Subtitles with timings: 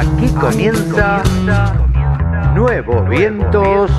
[0.00, 1.22] Aquí comienza
[2.54, 3.90] Nuevos Vientos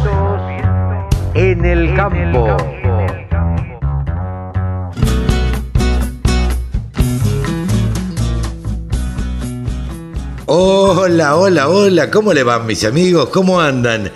[1.36, 2.58] en el Campo.
[10.48, 13.30] Hola, hola, hola, ¿cómo le van mis amigos?
[13.30, 14.12] ¿Cómo andan?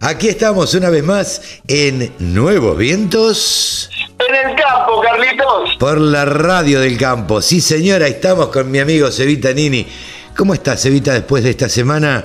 [0.00, 3.90] Aquí estamos una vez más en Nuevos Vientos.
[4.18, 5.76] En el campo, Carlitos.
[5.78, 7.40] Por la radio del campo.
[7.40, 9.86] Sí, señora, estamos con mi amigo Cevita Nini.
[10.36, 12.22] ¿Cómo estás, Cevita, después de esta semana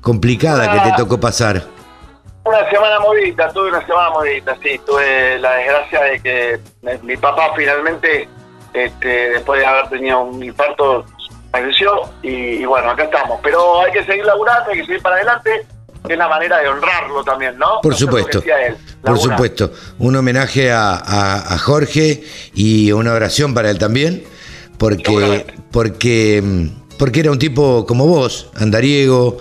[0.00, 1.62] complicada que te tocó pasar?
[2.44, 4.80] Una semana movida, tuve una semana movida, sí.
[4.86, 6.60] Tuve la desgracia de que
[7.02, 8.26] mi papá finalmente,
[8.72, 11.04] este, después de haber tenido un infarto,
[11.52, 13.38] falleció y, bueno, acá estamos.
[13.42, 15.66] Pero hay que seguir laburando, hay que seguir para adelante,
[16.06, 17.82] que es la manera de honrarlo también, ¿no?
[17.82, 18.42] Por supuesto,
[19.02, 19.70] por supuesto.
[19.98, 24.24] Un homenaje a, Jorge y una oración para él también,
[24.78, 26.70] porque, porque,
[27.00, 29.38] porque era un tipo como vos, andariego,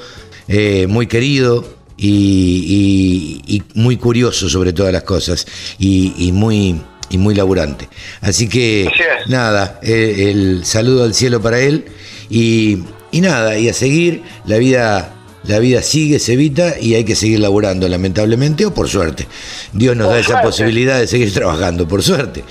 [0.48, 1.66] eh, muy querido,
[1.98, 5.46] y, muy curioso sobre todas las cosas
[5.78, 6.80] y, muy
[7.10, 7.90] y muy laburante.
[8.22, 8.90] Así que
[9.28, 11.88] nada, eh, el, saludo al cielo para él
[12.30, 12.78] y,
[13.12, 15.14] nada, y a seguir, la vida,
[15.44, 19.28] la vida sigue, se evita y hay que seguir laburando, lamentablemente o por suerte.
[19.73, 22.42] Dios nos da esa posibilidad de seguir trabajando, por suerte.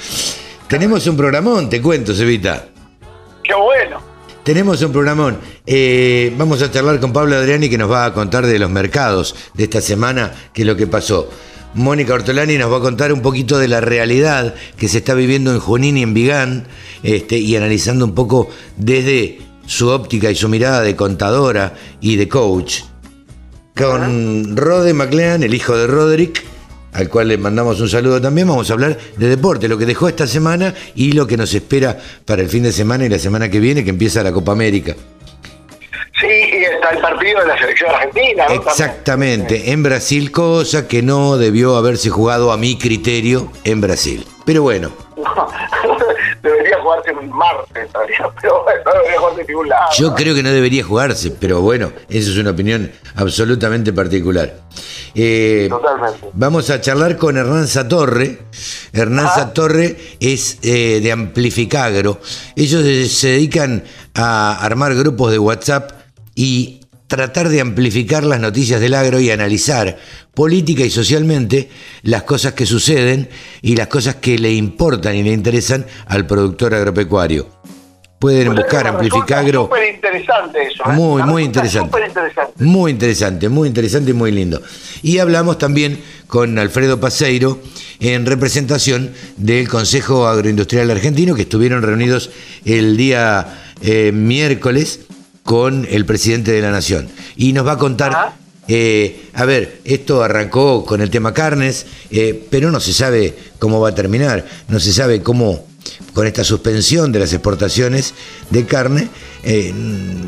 [0.68, 2.66] Tenemos un programón, te cuento, Sevita.
[3.42, 4.07] Qué bueno.
[4.48, 5.36] Tenemos un programón.
[5.66, 9.34] Eh, vamos a charlar con Pablo Adriani que nos va a contar de los mercados
[9.52, 11.28] de esta semana, qué es lo que pasó.
[11.74, 15.52] Mónica Ortolani nos va a contar un poquito de la realidad que se está viviendo
[15.52, 16.66] en Junín y en Vigán,
[17.02, 22.26] este, y analizando un poco desde su óptica y su mirada de contadora y de
[22.26, 22.84] coach.
[23.76, 26.42] Con Rode McLean, el hijo de Roderick,
[26.98, 30.08] al cual le mandamos un saludo también, vamos a hablar de deporte, lo que dejó
[30.08, 33.48] esta semana y lo que nos espera para el fin de semana y la semana
[33.48, 34.96] que viene, que empieza la Copa América.
[36.20, 38.46] Sí, y está el partido de la selección argentina.
[38.46, 44.26] Exactamente, en Brasil, cosa que no debió haberse jugado a mi criterio en Brasil.
[44.44, 44.90] Pero bueno.
[46.42, 47.88] debería jugarse en martes,
[48.40, 49.90] pero no debería jugarse en ningún lado.
[49.96, 54.54] Yo creo que no debería jugarse, pero bueno, esa es una opinión absolutamente particular.
[55.14, 56.28] Eh, Totalmente.
[56.32, 58.38] Vamos a charlar con Hernán Satorre.
[58.92, 59.34] Hernán ah.
[59.34, 62.20] Satorre es eh, de Amplificagro.
[62.56, 63.84] Ellos se dedican
[64.14, 65.92] a armar grupos de WhatsApp
[66.34, 66.77] y
[67.08, 69.96] tratar de amplificar las noticias del agro y analizar
[70.34, 71.70] política y socialmente
[72.02, 73.28] las cosas que suceden
[73.62, 77.48] y las cosas que le importan y le interesan al productor agropecuario.
[78.18, 79.64] Pueden buscar Amplificagro.
[79.64, 80.82] Súper interesante eso.
[80.84, 80.92] ¿eh?
[80.92, 81.98] Muy, muy interesante.
[82.06, 82.64] interesante.
[82.64, 84.60] Muy interesante, muy interesante y muy lindo.
[85.02, 87.60] Y hablamos también con Alfredo Paseiro
[88.00, 92.30] en representación del Consejo Agroindustrial Argentino, que estuvieron reunidos
[92.64, 95.06] el día eh, miércoles
[95.48, 97.08] con el presidente de la Nación.
[97.34, 98.34] Y nos va a contar,
[98.68, 103.80] eh, a ver, esto arrancó con el tema carnes, eh, pero no se sabe cómo
[103.80, 105.64] va a terminar, no se sabe cómo,
[106.12, 108.12] con esta suspensión de las exportaciones
[108.50, 109.08] de carne,
[109.42, 109.72] eh,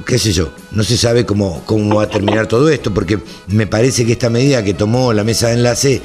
[0.06, 3.66] qué sé yo, no se sabe cómo, cómo va a terminar todo esto, porque me
[3.66, 6.00] parece que esta medida que tomó la mesa de enlace,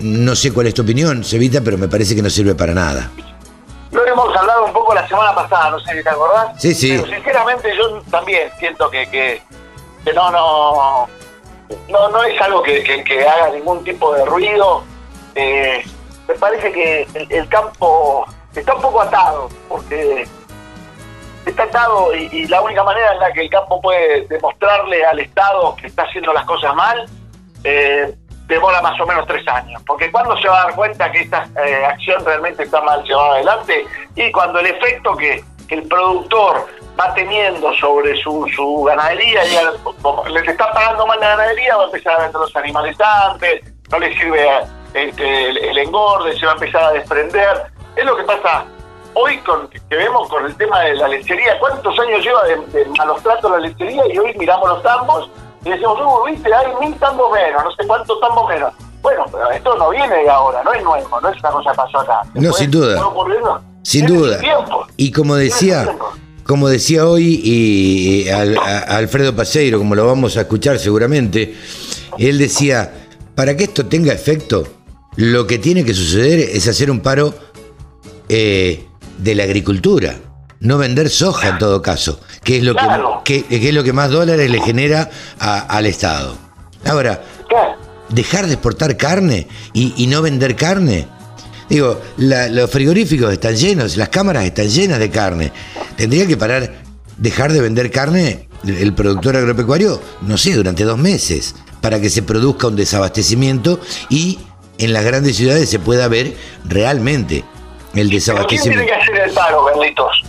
[0.00, 3.10] no sé cuál es tu opinión, Sevita, pero me parece que no sirve para nada.
[3.90, 6.60] Lo hemos hablado un poco la semana pasada, no sé si te acordás.
[6.60, 6.96] Sí, sí.
[6.96, 9.42] Pero sinceramente yo también siento que, que,
[10.14, 11.08] no, no,
[11.88, 14.82] no, no es algo que, que, haga ningún tipo de ruido.
[15.34, 15.84] Eh,
[16.26, 18.24] me parece que el, campo
[18.54, 20.26] está un poco atado, porque
[21.44, 25.76] está atado y, la única manera en la que el campo puede demostrarle al Estado
[25.76, 27.06] que está haciendo las cosas mal
[27.64, 28.14] eh,
[28.46, 29.82] demora más o menos tres años.
[29.86, 33.34] Porque cuando se va a dar cuenta que esta eh, acción realmente está mal llevada
[33.34, 36.68] adelante y cuando el efecto que, el productor
[37.00, 41.86] va teniendo sobre su, su ganadería, y le está pagando mal la ganadería, va a
[41.86, 44.46] empezar a vender los animales antes, no le sirve
[44.92, 47.62] este, el, engorde, se va a empezar a desprender.
[47.96, 48.66] Es lo que pasa
[49.14, 51.58] hoy con que vemos con el tema de la lechería.
[51.58, 54.02] ¿Cuántos años lleva de, de malos tratos la lechería?
[54.12, 55.30] Y hoy miramos los tambos
[55.64, 58.72] y decimos, uh, viste, hay mil tambos menos, no sé cuántos tambos menos.
[59.00, 61.76] Bueno, pero esto no viene de ahora, no es nuevo, no es una cosa que
[61.76, 62.22] pasó acá.
[62.34, 63.00] no, sin duda.
[63.82, 64.38] Sin duda.
[64.96, 65.96] Y como decía,
[66.44, 71.56] como decía hoy y, Alfredo Paseiro, como lo vamos a escuchar seguramente,
[72.18, 72.92] él decía,
[73.34, 74.64] para que esto tenga efecto,
[75.16, 77.34] lo que tiene que suceder es hacer un paro
[78.28, 78.86] eh,
[79.18, 80.16] de la agricultura
[80.62, 82.74] no vender soja en todo caso, que es lo,
[83.24, 86.36] que, es lo que más dólares le genera al Estado.
[86.84, 87.20] Ahora,
[88.08, 91.08] dejar de exportar carne y, no vender carne.
[91.68, 95.52] Digo, los frigoríficos están llenos, las cámaras están llenas de carne.
[95.96, 96.72] Tendría que parar,
[97.16, 102.22] dejar de vender carne el productor agropecuario, no sé, durante dos meses, para que se
[102.22, 104.38] produzca un desabastecimiento y
[104.78, 107.44] en las grandes ciudades se pueda ver realmente
[107.94, 108.84] el desabastecimiento.
[108.84, 110.22] ¿Quién tiene que hacer el paro, Carlitos?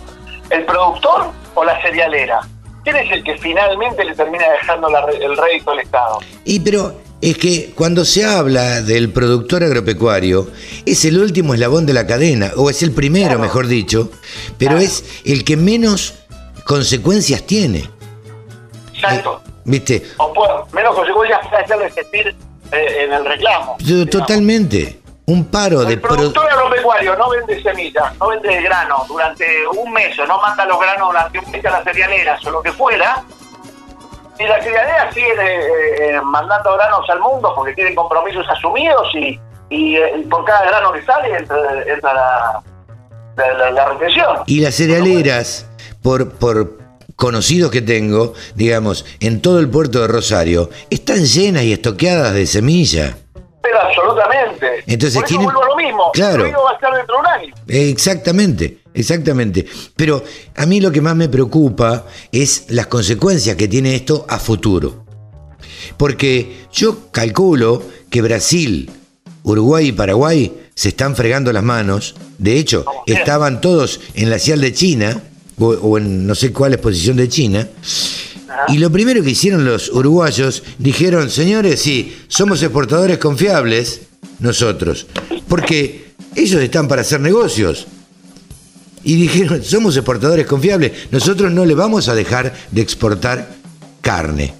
[0.54, 2.40] ¿El productor o la cerealera?
[2.84, 6.20] ¿Quién es el que finalmente le termina dejando el rédito al Estado?
[6.44, 10.46] Y pero es que cuando se habla del productor agropecuario,
[10.86, 14.12] es el último eslabón de la cadena, o es el primero, mejor dicho,
[14.56, 16.14] pero es el que menos
[16.64, 17.90] consecuencias tiene.
[18.94, 19.42] Exacto.
[19.44, 20.02] Eh, ¿Viste?
[20.18, 20.32] O
[20.72, 22.28] menos consecuencias para hacerle sentir
[22.70, 23.76] eh, en el reclamo.
[24.08, 25.00] Totalmente.
[25.26, 25.94] Un paro de...
[25.94, 30.66] El productor agropecuario no vende semillas, no vende grano durante un mes, o no manda
[30.66, 33.24] los granos durante un mes a las cerealeras o lo que fuera,
[34.38, 39.38] y la cerealera sigue eh, mandando granos al mundo porque tienen compromisos asumidos y,
[39.70, 39.96] y,
[40.28, 42.62] por cada grano que sale entra, la,
[43.36, 44.44] la, la.
[44.46, 45.68] Y las cerealeras,
[46.02, 46.78] por, por
[47.14, 52.46] conocidos que tengo, digamos, en todo el puerto de Rosario, están llenas y estoqueadas de
[52.46, 53.16] semilla.
[54.64, 54.92] Pero absolutamente.
[54.92, 56.12] Entonces, Por eso vuelvo a lo mismo.
[56.12, 56.46] Claro.
[56.46, 57.54] El va a estar dentro de un año.
[57.68, 59.66] Exactamente, exactamente.
[59.96, 60.24] Pero
[60.56, 65.04] a mí lo que más me preocupa es las consecuencias que tiene esto a futuro.
[65.96, 68.90] Porque yo calculo que Brasil,
[69.42, 72.14] Uruguay y Paraguay se están fregando las manos.
[72.38, 75.22] De hecho, estaban todos en la cial de China
[75.58, 77.68] o, en no sé cuál exposición de China.
[78.68, 84.02] Y lo primero que hicieron los uruguayos, dijeron, señores, sí, somos exportadores confiables,
[84.38, 85.06] nosotros,
[85.48, 87.86] porque ellos están para hacer negocios.
[89.02, 93.54] Y dijeron, somos exportadores confiables, nosotros no le vamos a dejar de exportar
[94.00, 94.54] carne.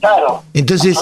[0.00, 0.96] Claro, Entonces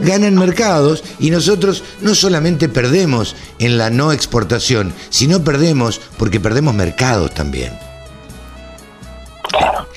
[0.00, 6.74] ganan mercados y nosotros no solamente perdemos en la no exportación, sino perdemos porque perdemos
[6.74, 7.72] mercados también.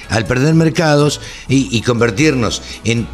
[0.09, 3.07] Al perder mercados y, convertirnos en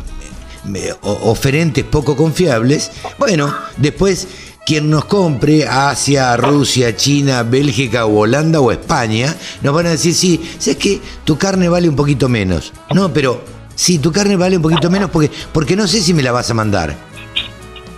[1.01, 4.27] oferentes poco confiables, bueno, después
[4.65, 10.13] quien nos compre, Asia, Rusia, China, Bélgica o Holanda o España, nos van a decir,
[10.13, 12.71] sí, es que tu carne vale un poquito menos.
[12.93, 13.41] No, pero
[13.73, 16.51] sí, tu carne vale un poquito menos porque, porque no sé si me la vas
[16.51, 16.95] a mandar.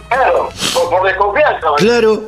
[0.07, 1.67] Claro, por desconfianza.
[1.77, 2.23] Claro.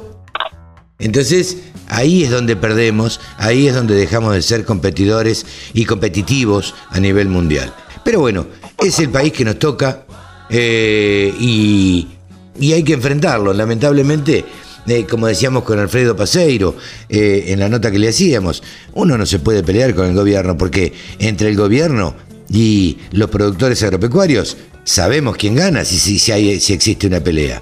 [0.99, 1.57] Entonces,
[1.93, 7.27] Ahí es donde perdemos, ahí es donde dejamos de ser competidores y competitivos a nivel
[7.29, 7.71] mundial.
[8.03, 8.47] Pero bueno,
[8.79, 10.02] es el país que nos toca
[10.55, 12.07] eh, y,
[12.71, 13.53] hay que enfrentarlo.
[13.53, 14.45] Lamentablemente,
[14.87, 16.75] eh, como decíamos con Alfredo Paseiro
[17.09, 18.61] eh, en la nota que le hacíamos,
[18.93, 22.15] uno no se puede pelear con el gobierno porque entre el gobierno
[22.49, 27.59] y los productores agropecuarios sabemos quién gana si, si, si, si existe una pelea.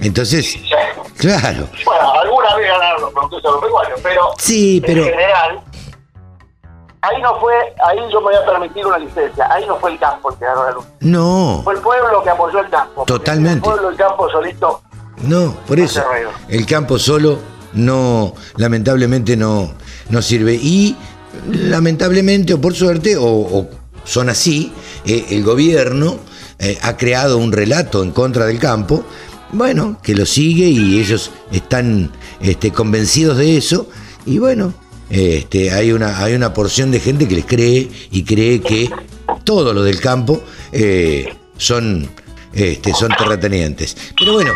[0.00, 0.56] Entonces,
[1.16, 1.68] claro.
[1.84, 5.60] Bueno, alguna vez ganaron los productores agropecuarios, pero, sí, pero en general,
[7.02, 7.54] ahí no fue,
[7.84, 10.44] ahí yo me voy a permitir una licencia, ahí no fue el campo el que
[10.44, 10.84] ganó la luz.
[11.00, 11.60] No.
[11.64, 13.04] Fue el pueblo que apoyó el campo.
[13.04, 13.68] Totalmente.
[13.68, 14.82] El pueblo, el campo solito.
[15.22, 16.02] No, por eso.
[16.48, 17.38] El campo solo
[17.74, 19.70] no, lamentablemente no,
[20.08, 20.54] no sirve.
[20.54, 20.96] Y
[21.48, 23.66] lamentablemente, o por suerte, o,
[24.04, 24.72] son así,
[25.04, 26.16] eh, el gobierno
[26.58, 29.04] eh, ha creado un relato en contra del campo
[29.52, 32.10] bueno, que lo sigue y ellos están
[32.40, 33.86] este, convencidos de eso.
[34.24, 34.72] Y bueno,
[35.12, 38.90] este, hay, una, hay una porción de gente que les cree y cree que
[39.44, 40.42] todo lo del campo
[40.72, 42.08] eh, son,
[42.54, 43.94] este, son terratenientes.
[44.18, 44.52] Pero bueno,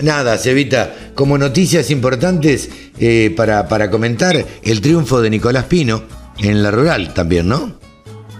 [0.00, 4.34] nada, Cevita, como noticias importantes eh, para, para comentar
[4.64, 6.02] el triunfo de Nicolás Pino
[6.38, 7.78] en la rural también, ¿no?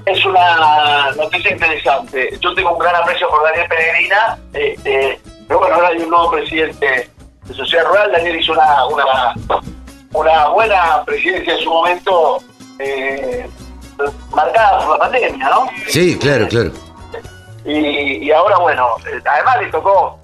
[0.07, 2.37] Es una noticia interesante.
[2.41, 4.39] Yo tengo un gran aprecio por Daniel Peregrina.
[4.53, 7.09] Este, pero bueno, ahora hay un nuevo presidente
[7.47, 8.11] de Sociedad Rural.
[8.11, 9.35] Daniel hizo una, una,
[10.15, 12.39] una buena presidencia en su momento,
[12.79, 13.47] eh,
[14.35, 15.67] marcada por la pandemia, ¿no?
[15.89, 16.71] Sí, claro, claro.
[17.65, 18.89] Y, y ahora, bueno,
[19.25, 20.19] además le tocó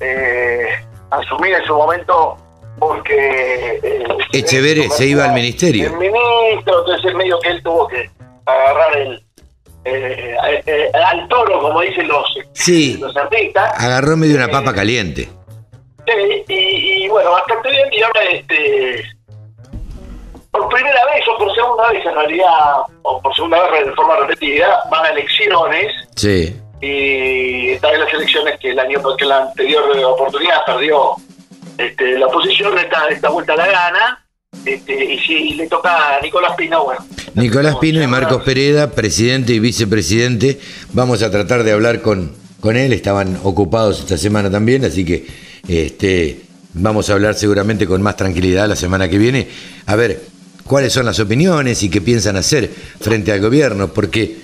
[0.00, 0.68] eh,
[1.10, 2.36] asumir en su momento
[2.78, 3.80] porque...
[3.82, 5.86] Eh, Echeverre se iba al ministerio.
[5.86, 8.10] El ministro, entonces el medio que él tuvo que
[8.46, 9.22] agarrar el,
[9.84, 12.26] eh, eh, al toro, como dicen los,
[13.00, 13.72] los artistas.
[13.76, 15.28] Agarró medio una papa eh, caliente.
[16.48, 17.88] y, bueno, bastante bien.
[17.92, 19.02] Y ahora, este,
[20.52, 24.16] por primera vez o por segunda vez, en realidad, o por segunda vez de forma
[24.16, 25.92] repetida, van a elecciones.
[26.14, 26.54] Sí.
[26.80, 31.14] Y esta vez las elecciones que el año que la anterior oportunidad perdió
[31.78, 34.26] este, la oposición, esta, esta vuelta la gana.
[34.66, 37.00] Este, y si le toca a Nicolás Pino, bueno.
[37.34, 40.60] Nicolás Pino y Marcos Pereda, presidente y vicepresidente.
[40.92, 42.92] Vamos a tratar de hablar con, con él.
[42.92, 45.26] Estaban ocupados esta semana también, así que
[45.66, 46.42] este,
[46.74, 49.48] vamos a hablar seguramente con más tranquilidad la semana que viene.
[49.86, 50.32] A ver
[50.64, 54.38] cuáles son las opiniones y qué piensan hacer frente al gobierno, porque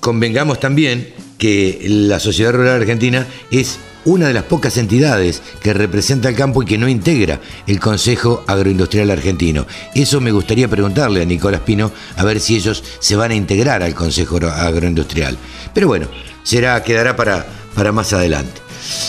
[0.00, 6.28] convengamos también que la Sociedad Rural Argentina es una de las pocas entidades que representa
[6.28, 9.66] el campo y que no integra el Consejo Agroindustrial Argentino.
[9.94, 13.82] Eso me gustaría preguntarle a Nicolás Pino a ver si ellos se van a integrar
[13.82, 15.36] al Consejo Agroindustrial.
[15.74, 16.06] Pero bueno,
[16.44, 18.60] será, quedará para, para más adelante.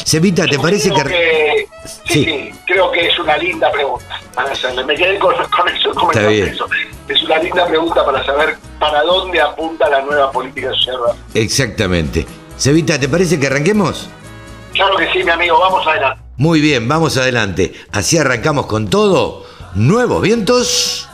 [0.03, 1.67] Cevita, ¿te parece que...
[2.05, 4.83] Sí, sí, creo que es una linda pregunta para hacerle.
[4.83, 5.33] Me quedé con,
[5.73, 6.67] eso, con eso.
[7.07, 10.97] Es una linda pregunta para saber para dónde apunta la nueva política social.
[11.33, 12.25] Exactamente.
[12.57, 14.09] Cevita, ¿te parece que arranquemos?
[14.73, 16.21] Claro que sí, mi amigo, vamos adelante.
[16.37, 17.73] Muy bien, vamos adelante.
[17.91, 19.45] Así arrancamos con todo.
[19.73, 21.09] Nuevos vientos.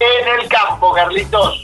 [0.00, 1.62] En el campo, Carlitos.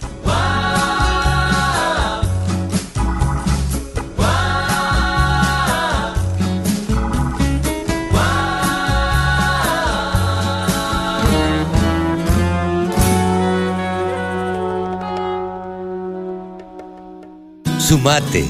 [17.90, 18.44] Sumate.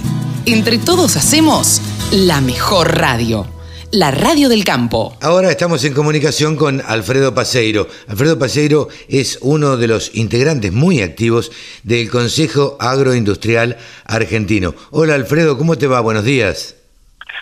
[0.45, 1.81] Entre todos hacemos
[2.13, 3.47] la mejor radio.
[3.91, 5.17] La radio del campo.
[5.23, 7.89] Ahora estamos en comunicación con Alfredo Paseiro.
[8.07, 11.53] Alfredo Paseiro es uno de los integrantes muy activos
[11.85, 14.75] del Consejo Agroindustrial Argentino.
[14.91, 16.01] Hola Alfredo, ¿cómo te va?
[16.01, 16.77] Buenos días.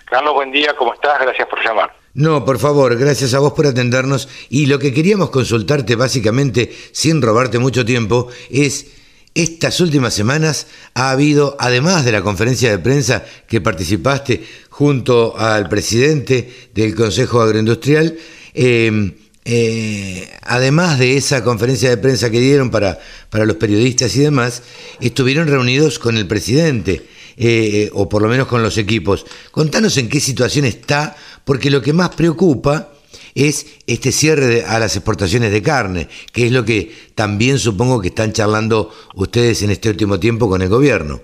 [0.04, 1.18] Carlos, buen día, ¿cómo estás?
[1.20, 1.92] Gracias por llamar.
[2.14, 4.28] No, por favor, gracias a vos por atendernos.
[4.50, 8.97] Y lo que queríamos consultarte básicamente, sin robarte mucho tiempo, es
[9.34, 15.68] estas últimas semanas ha habido, además de la conferencia de prensa que participaste junto al
[15.68, 18.16] presidente del Consejo Agroindustrial,
[18.54, 22.98] em, eh, además de esa conferencia de prensa que dieron para,
[23.30, 24.62] para los periodistas y demás,
[25.00, 27.06] estuvieron reunidos con el presidente,
[27.36, 29.24] eh, o por lo menos con los equipos.
[29.50, 32.92] Contanos en qué situación está, porque lo que más preocupa
[33.38, 38.08] es este cierre a las exportaciones de carne, que es lo que también supongo que
[38.08, 41.20] están charlando ustedes en este último tiempo con el gobierno.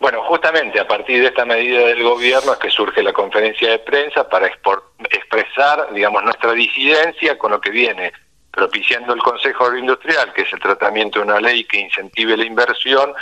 [0.00, 3.78] Bueno, justamente a partir de esta medida del gobierno es que surge la conferencia de
[3.78, 8.12] prensa para expresar, digamos, nuestra disidencia con lo que viene
[8.50, 13.12] propiciando el Consejo Agroindustrial, que es el tratamiento de una ley que incentive la inversión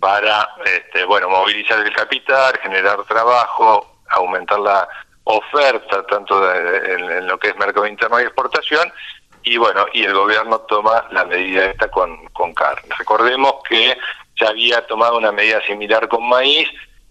[0.00, 4.88] para, este, bueno, movilizar el capital, generar trabajo, aumentar la
[5.24, 8.92] oferta tanto en, lo que es mercado interno y exportación
[9.44, 12.94] y bueno y el gobierno toma la medida esta con, con carne.
[12.98, 13.96] Recordemos que
[14.40, 16.68] ya había tomado una medida similar con maíz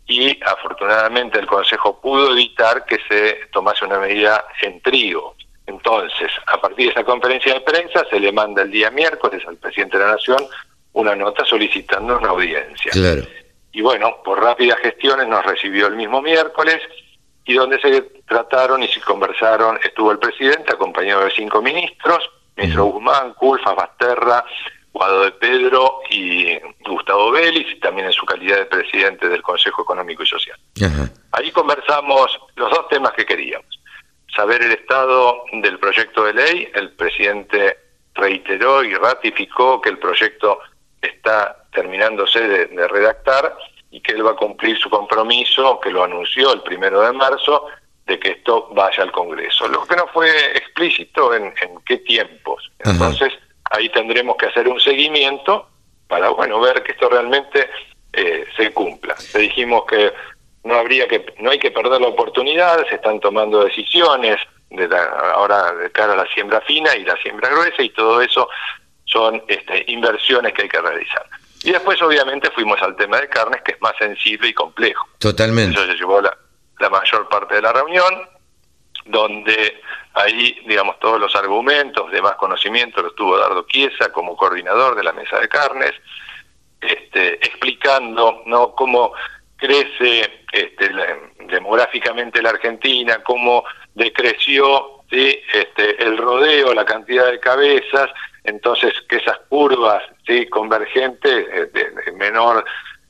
[0.08, 5.36] y afortunadamente el consejo pudo evitar que se tomase una medida en trigo.
[5.66, 9.58] Entonces a partir de esa conferencia de prensa se le manda el día miércoles al
[9.58, 10.46] presidente de la nación
[10.94, 12.92] una nota solicitando una audiencia.
[13.72, 16.82] Y bueno por rápidas gestiones nos recibió el mismo miércoles
[17.46, 22.86] y donde se trataron y se conversaron, estuvo el presidente acompañado de cinco ministros, ministro
[22.86, 24.46] Guzmán, Culfa, Basterra,
[24.94, 29.82] Guado de Pedro y Gustavo Vélez, y también en su calidad de presidente del Consejo
[29.84, 30.60] Económico y Social.
[31.32, 33.80] Ahí conversamos los dos temas que queríamos.
[34.36, 37.78] Saber el estado del proyecto de ley, el presidente
[38.14, 40.60] reiteró y ratificó que el proyecto
[41.02, 43.56] está terminándose de redactar
[43.92, 47.66] y que él va a cumplir su compromiso, que lo anunció el primero de marzo,
[48.06, 49.68] de que esto vaya al Congreso.
[49.68, 51.54] Lo que no fue explícito en,
[51.86, 52.72] qué tiempos.
[52.80, 53.34] Entonces,
[53.70, 55.68] ahí tendremos que hacer un seguimiento
[56.08, 57.70] para, bueno, ver que esto realmente
[58.14, 59.16] eh, se cumpla.
[59.34, 60.12] Le dijimos que
[60.64, 64.38] no habría que, no hay que perder la oportunidad, se están tomando decisiones
[64.70, 64.88] de
[65.36, 68.48] ahora de cara a la siembra fina y la siembra gruesa y todo eso
[69.06, 71.26] son este, inversiones que hay que realizar.
[71.64, 75.08] Y después, obviamente, fuimos al tema de carnes, que es más sensible y complejo.
[75.20, 75.78] Totalmente.
[75.78, 76.36] Eso se llevó la,
[76.90, 78.28] mayor parte de la reunión,
[79.06, 79.82] donde
[80.14, 85.04] ahí, digamos, todos los argumentos de más conocimiento los tuvo Dardo Chiesa como coordinador de
[85.04, 85.92] la mesa de carnes,
[86.82, 88.72] este, explicando ¿no?
[88.72, 89.14] cómo
[89.56, 90.92] crece este,
[91.48, 93.64] demográficamente la Argentina, cómo
[93.94, 98.10] decreció este, el rodeo, la cantidad de cabezas,
[98.44, 102.66] entonces que esas curvas sí convergentes eh, de, menor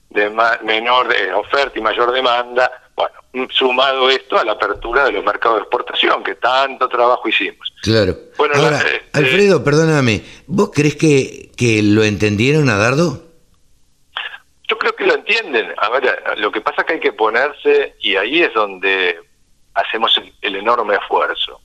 [0.10, 0.30] de
[0.64, 5.58] menor de oferta y mayor demanda bueno sumado esto a la apertura de los mercados
[5.58, 7.74] de exportación que tanto trabajo hicimos.
[7.82, 8.16] Claro.
[8.38, 13.32] Bueno este, Alfredo perdóname vos crees que que lo entendieron a Dardo
[14.72, 15.74] yo creo que lo entienden.
[15.78, 19.20] A ver lo que pasa es que hay que ponerse y ahí es donde
[19.74, 21.60] hacemos el enorme esfuerzo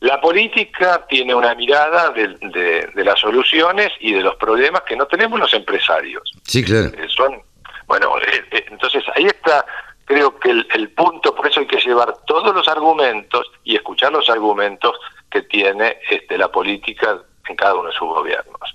[0.00, 5.40] la política tiene una mirada de, las soluciones y de los problemas que no tenemos
[5.40, 6.30] los empresarios.
[6.44, 6.88] Sí, claro.
[6.98, 7.42] Eh, son,
[7.86, 9.64] bueno, eh, eh, entonces ahí está,
[10.04, 14.28] creo que el, punto, por eso hay que llevar todos los argumentos y escuchar los
[14.28, 14.96] argumentos
[15.30, 18.74] que tiene este, la política en cada uno de sus gobiernos.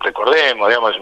[0.00, 0.96] recordemos, digamos,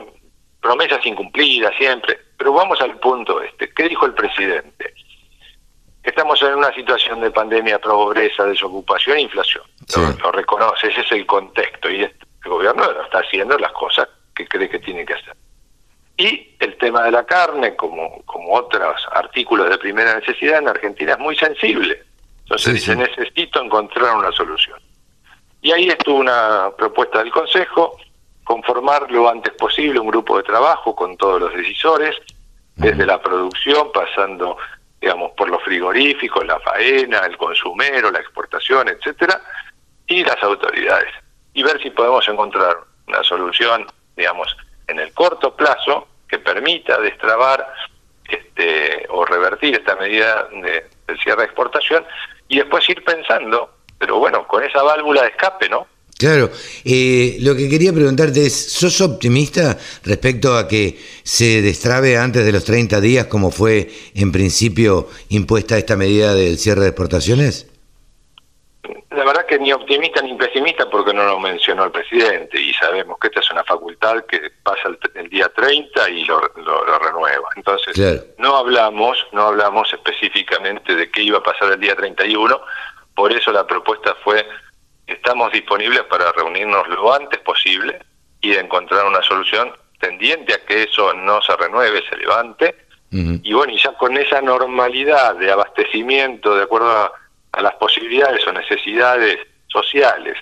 [0.60, 3.72] promesas incumplidas siempre, pero vamos al punto este.
[3.72, 4.92] ¿Qué dijo el presidente?
[6.02, 9.64] Estamos en una situación de pandemia, pobreza, desocupación e inflación.
[10.22, 14.46] Lo, reconoce, ese es el contexto y este, el gobierno está haciendo las cosas que
[14.46, 15.34] cree que tiene que hacer.
[16.16, 21.12] Y el tema de la carne, como, como otros artículos de primera necesidad en Argentina,
[21.12, 22.02] es muy sensible.
[22.42, 24.80] Entonces dice, necesito encontrar una solución.
[25.60, 27.98] Y ahí estuvo una propuesta del Consejo,
[28.44, 32.16] conformar lo antes posible un grupo de trabajo con todos los decisores,
[32.76, 34.56] desde la producción, pasando,
[35.00, 39.40] digamos, por los frigoríficos, la faena, el consumero, la exportación, etcétera,
[40.06, 41.12] y las autoridades.
[41.54, 42.76] Y ver si podemos encontrar
[43.06, 43.86] una solución,
[44.16, 47.66] digamos, en el corto plazo que permita destrabar
[48.28, 52.04] este, o revertir esta medida de, del cierre de exportación
[52.48, 55.86] y después ir pensando, pero bueno, con esa válvula de escape, ¿no?
[56.18, 56.50] Claro,
[56.84, 62.50] eh, lo que quería preguntarte es, ¿sos optimista respecto a que se destrabe antes de
[62.50, 67.70] los 30 días como fue en principio impuesta esta medida del cierre de exportaciones?
[69.10, 73.16] La verdad que ni optimista ni pesimista porque no lo mencionó el presidente y sabemos
[73.20, 77.48] que esta es una facultad que pasa el, día 30 y lo, renueva.
[77.54, 77.96] Entonces,
[78.38, 82.60] no hablamos, no hablamos específicamente de qué iba a pasar el día 31,
[83.14, 84.44] por eso la propuesta fue
[85.08, 87.98] estamos disponibles para reunirnos lo antes posible
[88.40, 92.74] y encontrar una solución tendiente a que eso no se renueve, se levante.
[93.10, 97.12] Y bueno, y ya con esa normalidad de abastecimiento de acuerdo a,
[97.62, 100.36] las posibilidades o necesidades sociales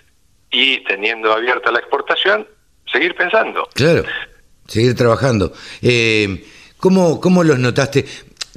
[0.51, 2.47] y teniendo abierta la exportación,
[2.91, 3.69] seguir pensando.
[3.73, 4.03] Claro,
[4.67, 5.53] seguir trabajando.
[5.81, 6.45] Eh,
[6.77, 8.05] ¿cómo, ¿Cómo los notaste?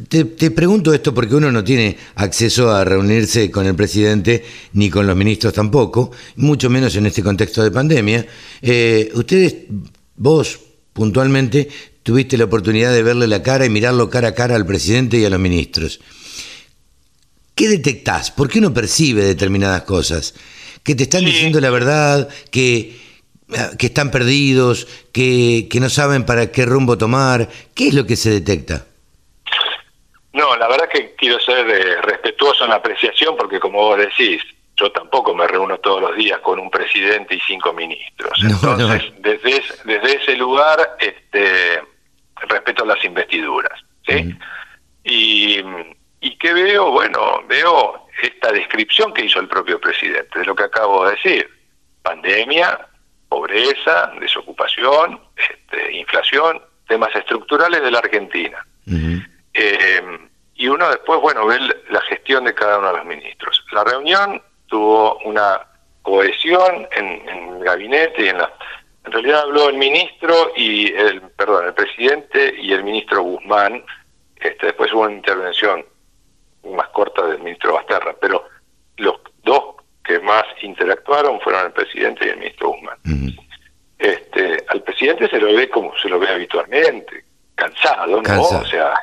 [0.08, 5.08] Te, pregunto esto porque uno no tiene acceso a reunirse con el presidente ni con
[5.08, 8.26] los ministros tampoco, mucho menos en este contexto de pandemia.
[8.62, 9.56] Eh, ustedes,
[10.16, 10.60] vos
[10.94, 11.70] puntualmente,
[12.04, 15.26] tuviste la oportunidad de verle la cara y mirarlo cara a cara al presidente y
[15.26, 16.00] a los ministros.
[17.56, 18.32] ¿Qué detectás?
[18.32, 20.34] ¿Por qué uno percibe determinadas cosas?
[20.84, 22.30] ¿Que te están diciendo la verdad?
[22.52, 22.98] ¿Que,
[23.78, 24.88] que están perdidos?
[25.12, 27.50] Que, ¿Que no saben para qué rumbo tomar?
[27.74, 28.86] ¿Qué es lo que se detecta?
[30.40, 34.42] No, la verdad que quiero ser eh, respetuoso en la apreciación porque como vos decís,
[34.78, 38.32] yo tampoco me reúno todos los días con un presidente y cinco ministros.
[38.42, 41.82] Entonces, Desde, desde ese lugar, este,
[42.48, 43.78] respeto las investiduras.
[44.08, 44.34] ¿sí?
[45.04, 45.62] y,
[46.22, 46.92] ¿Y qué veo?
[46.92, 51.50] Bueno, veo esta descripción que hizo el propio presidente de lo que acabo de decir.
[52.02, 52.88] Pandemia,
[53.28, 58.66] pobreza, desocupación, este, inflación, temas estructurales de la Argentina.
[59.54, 60.02] Eh,
[60.60, 61.58] y uno después, bueno, ve
[61.90, 63.66] la gestión de cada uno de los ministros.
[63.72, 65.62] La reunión tuvo una
[66.02, 68.54] cohesión en, el gabinete y en la...
[69.06, 73.86] En realidad habló el ministro y el, perdón, el presidente y el ministro Guzmán.
[74.36, 75.86] Este, después hubo una intervención
[76.66, 78.44] más corta del ministro Basterra, pero
[78.98, 82.98] los dos que más interactuaron fueron el presidente y el ministro Guzmán.
[83.98, 87.24] este, al presidente se lo ve como se lo ve habitualmente,
[87.56, 88.42] cansado, ¿no?
[88.42, 88.94] O sea,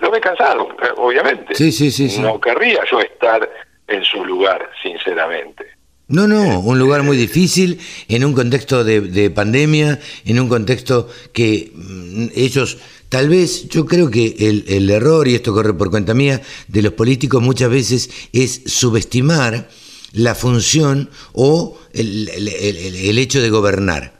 [0.00, 1.54] lo ve cansado, obviamente.
[1.54, 3.48] Sí, sí, sí, No querría yo estar
[3.86, 5.78] en su lugar, sinceramente.
[6.08, 11.70] No, no, un lugar muy difícil, en un contexto de, pandemia, en un contexto que
[11.74, 12.78] mm, ellos,
[13.10, 16.80] tal vez, yo creo que el, el, error, y esto corre por cuenta mía, de
[16.80, 19.68] los políticos muchas veces es subestimar
[20.12, 24.12] la función o el, el, hecho de gobernar.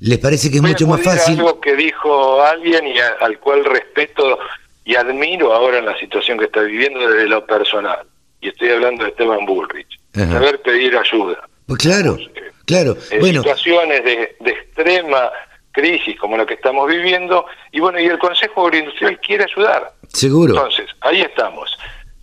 [0.00, 1.38] Les parece que es mucho más fácil.
[1.38, 4.38] algo que dijo alguien y al cual respeto
[4.86, 8.06] y admiro ahora en la situación que está viviendo desde lo personal.
[8.40, 9.98] Y estoy hablando de Esteban Bullrich.
[10.14, 11.46] Saber pedir ayuda.
[11.66, 12.96] Pues claro, eh, claro.
[13.10, 15.30] En situaciones de, extrema
[15.72, 19.92] crisis como la que estamos viviendo, y bueno, y el Consejo Agroindustrial quiere ayudar.
[20.08, 20.54] Seguro.
[20.54, 21.76] Entonces, ahí estamos.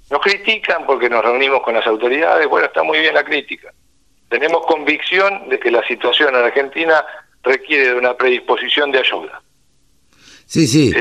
[0.10, 3.74] Nos critican porque nos reunimos con las autoridades, bueno, está muy bien la crítica.
[4.30, 7.04] Tenemos convicción de que la situación en Argentina
[7.44, 9.42] requiere de una predisposición de ayuda.
[10.54, 10.94] Sí, sí.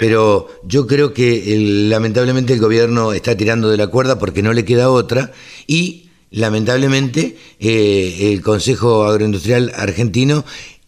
[0.00, 1.44] Pero yo creo que
[1.88, 5.30] lamentablemente el gobierno está tirando de la cuerda porque no le queda otra
[5.68, 10.44] y lamentablemente eh, el Consejo Agroindustrial Argentino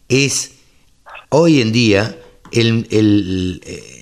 [0.08, 0.56] es
[1.28, 2.18] hoy en día
[2.50, 4.01] el, el eh,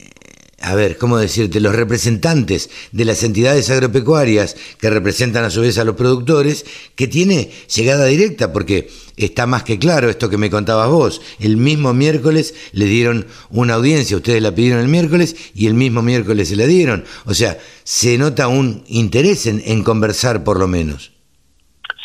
[0.62, 1.58] a ver, ¿cómo decirte?
[1.58, 7.08] Los representantes de las entidades agropecuarias que representan a su vez a los productores, que
[7.08, 11.22] tiene llegada directa, porque está más que claro esto que me contabas vos.
[11.40, 16.02] El mismo miércoles le dieron una audiencia, ustedes la pidieron el miércoles y el mismo
[16.02, 17.04] miércoles se la dieron.
[17.24, 21.10] O sea, se nota un interés en, conversar por lo menos.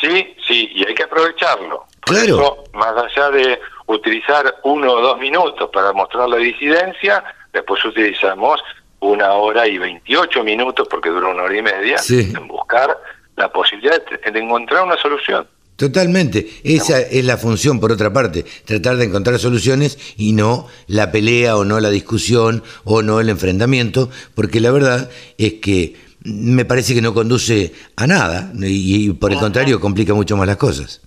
[0.00, 1.84] Sí, sí, y hay que aprovecharlo.
[2.00, 2.64] claro.
[2.72, 7.22] más allá de utilizar uno o dos minutos para mostrar la disidencia,
[7.56, 8.62] después utilizamos
[9.00, 12.96] una hora y 28 minutos, porque dura una hora y media, en buscar
[13.36, 15.46] la posibilidad de encontrar una solución.
[15.76, 16.46] Totalmente.
[16.64, 21.56] Esa es la función, por otra parte, tratar de encontrar soluciones y no la pelea
[21.56, 26.94] o no la discusión o no el enfrentamiento, porque la verdad es que me parece
[26.94, 31.02] que no conduce a nada y, por el contrario complica mucho más las cosas.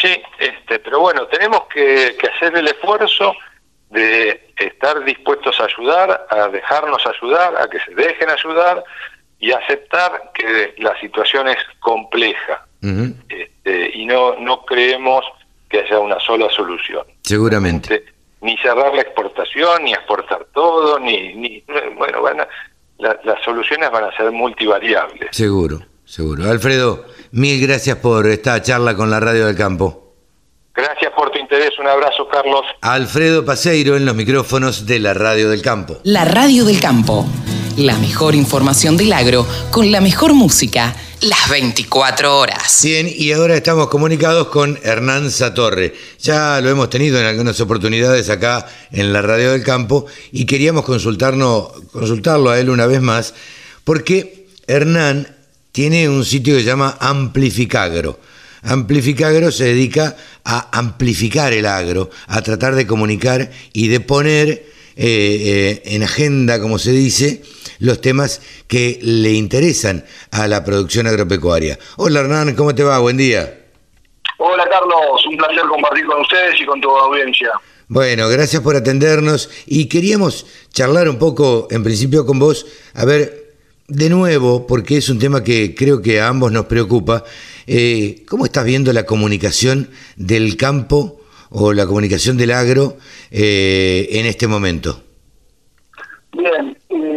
[0.00, 3.32] Sí, este, pero bueno, tenemos que, que hacer el esfuerzo
[3.90, 8.82] de estar dispuestos a ayudar, a dejarnos ayudar, a que se dejen ayudar
[9.38, 12.66] y aceptar que la situación es compleja
[13.28, 15.24] este, y no, no creemos
[15.68, 17.04] que haya una sola solución.
[17.22, 18.04] Seguramente.
[18.40, 21.64] ni cerrar la exportación, ni exportar todo, ni, ni
[21.96, 22.46] bueno, van
[22.98, 25.28] las soluciones van a ser multivariables.
[25.32, 26.48] Seguro, seguro.
[26.48, 30.05] Alfredo, mil gracias por esta charla con la Radio del Campo.
[30.76, 32.60] Gracias por tu interés, un abrazo Carlos.
[32.82, 35.98] Alfredo Paseiro en los micrófonos de la Radio del Campo.
[36.02, 37.26] La Radio del Campo,
[37.78, 42.80] la mejor información del agro con la mejor música las 24 horas.
[42.84, 45.94] Bien, y ahora estamos comunicados con Hernán Satorre.
[46.20, 50.84] Ya lo hemos tenido en algunas oportunidades acá en la Radio del Campo y queríamos
[50.84, 53.32] consultarnos, consultarlo a él una vez más,
[53.82, 55.36] porque Hernán
[55.72, 58.18] tiene un sitio que se llama Amplificagro.
[58.66, 64.64] Amplificagro se dedica a amplificar el agro, a tratar de comunicar y de poner eh,
[64.96, 67.42] eh, en agenda, como se dice,
[67.78, 71.78] los temas que le interesan a la producción agropecuaria.
[71.96, 72.98] Hola Hernán, ¿cómo te va?
[72.98, 73.66] Buen día.
[74.38, 77.52] Hola Carlos, un placer compartir con ustedes y con tu audiencia.
[77.86, 83.45] Bueno, gracias por atendernos y queríamos charlar un poco, en principio con vos, a ver,
[83.88, 87.24] de nuevo, porque es un tema que creo que a ambos nos preocupa,
[87.66, 91.20] eh, ¿cómo estás viendo la comunicación del campo
[91.50, 92.96] o la comunicación del agro
[93.30, 95.02] eh, en este momento?
[96.32, 96.76] Bien,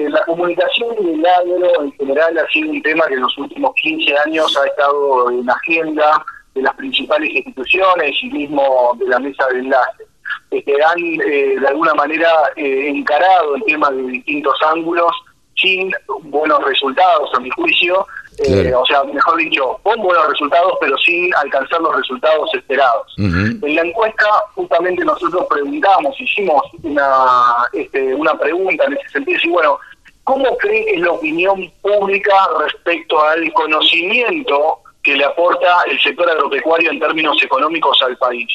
[0.09, 3.73] la comunicación y el agro en general ha sido un tema que en los últimos
[3.81, 9.19] 15 años ha estado en la agenda de las principales instituciones y mismo de la
[9.19, 10.05] mesa de enlace.
[10.51, 15.11] que han eh, de alguna manera eh, encarado el tema de distintos ángulos
[15.59, 15.91] sin
[16.23, 18.05] buenos resultados, a mi juicio,
[18.39, 23.13] eh, o sea, mejor dicho, con buenos resultados, pero sin alcanzar los resultados esperados.
[23.17, 29.49] En la encuesta, justamente nosotros preguntamos, hicimos una, este, una pregunta en ese sentido, y
[29.49, 29.79] bueno,
[30.23, 36.29] ¿cómo cree que es la opinión pública respecto al conocimiento que le aporta el sector
[36.29, 38.47] agropecuario en términos económicos al país.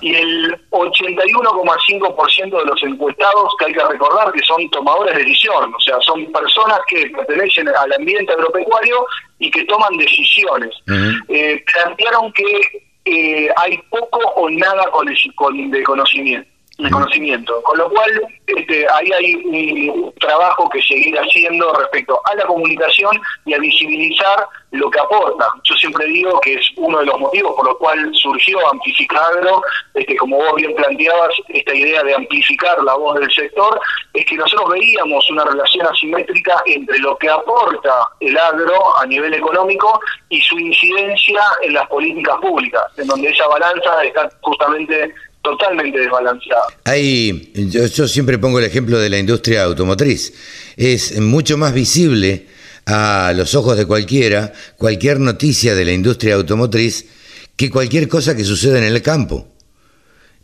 [0.00, 5.74] Y el 81,5% de los encuestados, que hay que recordar que son tomadores de decisión,
[5.74, 9.04] o sea, son personas que pertenecen al ambiente agropecuario
[9.38, 10.74] y que toman decisiones,
[11.28, 12.60] eh, plantearon que
[13.04, 16.49] eh, hay poco o nada con, con de conocimiento
[16.82, 17.62] de conocimiento.
[17.62, 18.10] Con lo cual,
[18.46, 24.46] este, ahí hay un trabajo que seguir haciendo respecto a la comunicación y a visibilizar
[24.72, 25.48] lo que aporta.
[25.64, 29.62] Yo siempre digo que es uno de los motivos por los cuales surgió Amplificagro,
[29.94, 33.80] este, como vos bien planteabas, esta idea de amplificar la voz del sector,
[34.14, 39.34] es que nosotros veíamos una relación asimétrica entre lo que aporta el agro a nivel
[39.34, 45.98] económico y su incidencia en las políticas públicas, en donde esa balanza está justamente totalmente
[45.98, 46.62] desbalanceada.
[46.84, 50.32] Hay, yo, yo, siempre pongo el ejemplo de la industria automotriz.
[50.76, 52.46] Es mucho más visible
[52.86, 57.06] a los ojos de cualquiera cualquier noticia de la industria automotriz
[57.56, 59.48] que cualquier cosa que suceda en el campo.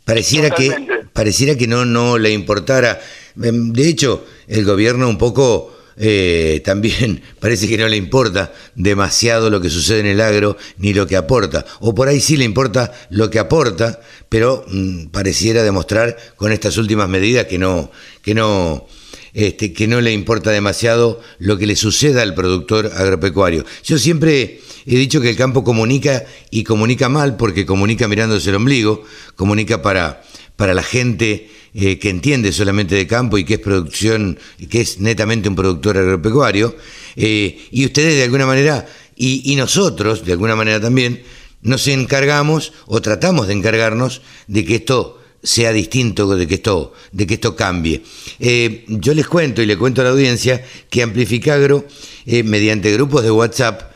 [0.05, 0.73] Pareciera que,
[1.11, 2.99] pareciera que no, no le importara.
[3.41, 9.49] Em, de hecho, el gobierno un poco eh, también parece que no le importa demasiado
[9.49, 11.65] lo que sucede en el agro ni lo que aporta.
[11.79, 16.77] O por ahí sí le importa lo que aporta, pero mm, pareciera demostrar con estas
[16.77, 18.87] últimas medidas que no, que no,
[19.33, 23.65] este, que no le importa demasiado lo que le suceda al productor agropecuario.
[23.83, 28.55] Yo siempre he dicho que el campo comunica y comunica mal porque comunica mirándose el
[28.55, 29.03] ombligo,
[29.35, 30.23] comunica para,
[30.55, 34.99] para la gente eh, que entiende solamente de campo y que es producción, que es
[34.99, 36.75] netamente un productor agropecuario,
[37.15, 41.21] eh, y ustedes de alguna manera, y, nosotros de alguna manera también,
[41.61, 47.27] nos encargamos o tratamos de encargarnos de que esto sea distinto, de que esto, de
[47.27, 48.01] que esto cambie.
[48.39, 51.85] Eh, yo les cuento y le cuento a la audiencia que Amplificagro,
[52.25, 53.91] mediante grupos de WhatsApp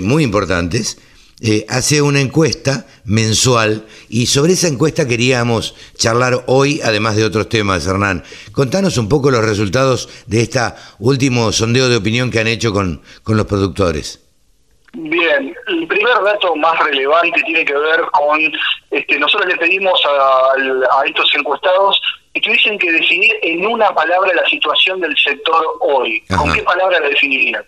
[0.00, 0.96] muy importantes,
[1.42, 7.48] eh, hace una encuesta mensual y sobre esa encuesta queríamos charlar hoy, además de otros
[7.48, 8.24] temas, Hernán.
[8.52, 10.60] Contanos un poco los resultados de este
[10.98, 14.22] último sondeo de opinión que han hecho con, con los productores.
[14.94, 18.40] Bien, el primer dato más relevante tiene que ver con
[18.90, 22.00] este, nosotros le pedimos a, a estos encuestados
[22.32, 26.22] que tuviesen que definir en una palabra la situación del sector hoy.
[26.34, 27.62] ¿Con qué palabra la definirían?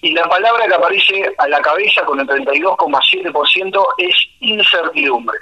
[0.00, 5.38] Y la palabra que aparece a la cabeza con el 32,7% es incertidumbre.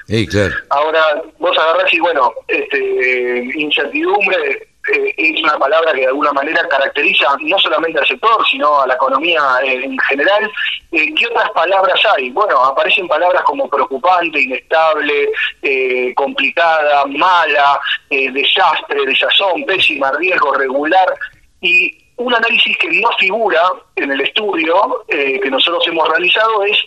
[0.70, 6.66] Ahora, vos agarrás y, bueno, este, incertidumbre eh, es una palabra que de alguna manera
[6.68, 10.50] caracteriza no solamente al sector, sino a la economía en general.
[10.92, 12.31] Eh, ¿Qué otras palabras hay?
[12.31, 15.29] Bueno, aparecen palabras como preocupante, inestable,
[15.62, 21.14] eh, complicada, mala, desastre, desazón, pésima, riesgo, regular.
[21.61, 23.61] Y un análisis que no figura
[23.97, 26.79] en el estudio que nosotros hemos realizado es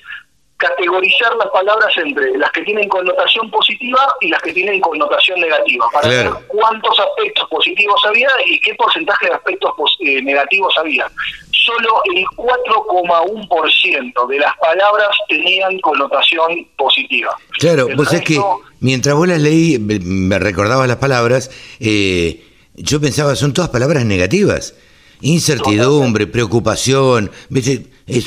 [0.63, 5.86] categorizar las palabras entre las que tienen connotación positiva y las que tienen connotación negativa,
[5.91, 11.12] para ver cuántos aspectos positivos había y qué porcentaje de aspectos eh, negativos había.
[11.52, 17.36] Solo el 4,1% de las palabras tenían connotación positiva.
[17.60, 18.39] Claro, vos es que
[18.80, 22.41] mientras vos las leí, me recordabas las palabras, eh,
[22.76, 24.76] yo pensaba, son todas palabras negativas.
[25.23, 27.31] Incertidumbre, preocupación,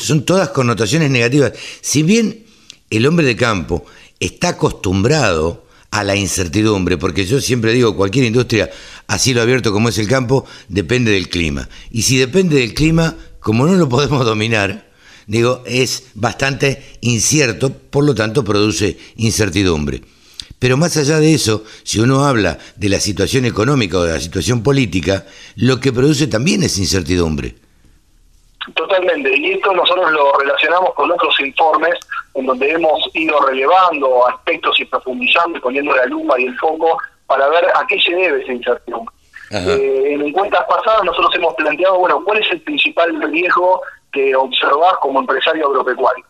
[0.00, 1.52] son todas connotaciones negativas.
[1.82, 2.46] Si bien
[2.88, 3.84] el hombre de campo
[4.18, 8.70] está acostumbrado a la incertidumbre, porque yo siempre digo, cualquier industria
[9.08, 11.68] a cielo abierto como es el campo, depende del clima.
[11.90, 14.90] Y si depende del clima, como no lo podemos dominar,
[15.26, 20.00] digo, es bastante incierto, por lo tanto produce incertidumbre.
[20.58, 24.20] Pero más allá de eso, si uno habla de la situación económica o de la
[24.20, 27.54] situación política, lo que produce también es incertidumbre.
[28.74, 31.94] Totalmente, y esto nosotros lo relacionamos con otros informes
[32.34, 36.98] en donde hemos ido relevando aspectos y profundizando y poniendo la lupa y el foco
[37.26, 39.14] para ver a qué se debe esa incertidumbre.
[39.52, 43.80] Eh, en encuestas pasadas nosotros hemos planteado, bueno, ¿cuál es el principal riesgo
[44.12, 46.24] que observás como empresario agropecuario?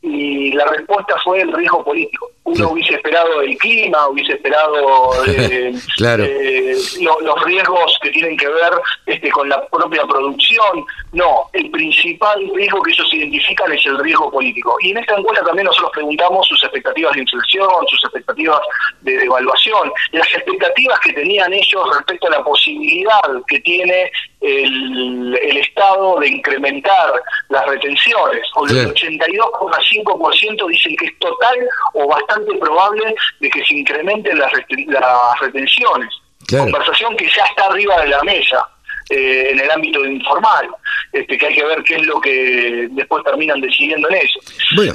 [0.00, 5.72] Y la respuesta fue el riesgo político uno hubiese esperado el clima, hubiese esperado eh,
[5.72, 6.76] eh,
[7.20, 8.72] los riesgos que tienen que ver
[9.06, 10.84] este, con la propia producción.
[11.12, 14.76] No, el principal riesgo que ellos identifican es el riesgo político.
[14.80, 18.60] Y en esta encuesta también nosotros preguntamos sus expectativas de inflación, sus expectativas
[19.02, 25.56] de devaluación, las expectativas que tenían ellos respecto a la posibilidad que tiene el, el
[25.58, 28.42] Estado de incrementar las retenciones.
[28.56, 31.56] O el 82,5% dicen que es total
[31.94, 36.08] o bastante probable de que se incrementen las, las retenciones.
[36.48, 38.68] Conversación que ya está arriba de la mesa.
[39.10, 40.68] Eh, en el ámbito informal,
[41.12, 44.40] este, que hay que ver qué es lo que después terminan decidiendo en eso.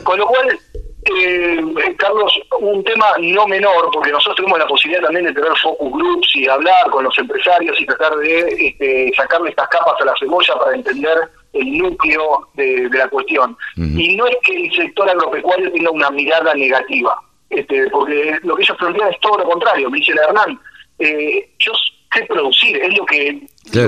[0.04, 0.60] Con lo cual,
[1.06, 1.62] eh,
[1.98, 6.36] Carlos, un tema no menor, porque nosotros tenemos la posibilidad también de tener focus groups
[6.36, 10.56] y hablar con los empresarios y tratar de este, sacarle estas capas a la cebolla
[10.58, 11.18] para entender
[11.54, 13.56] el núcleo de, la cuestión.
[13.76, 18.64] Y no es que el sector agropecuario tenga una mirada negativa este, porque lo que
[18.64, 19.90] ellos plantean es todo lo contrario.
[19.90, 20.60] Me dice Hernán,
[21.00, 21.72] eh, yo
[22.14, 23.42] sé producir, es lo que,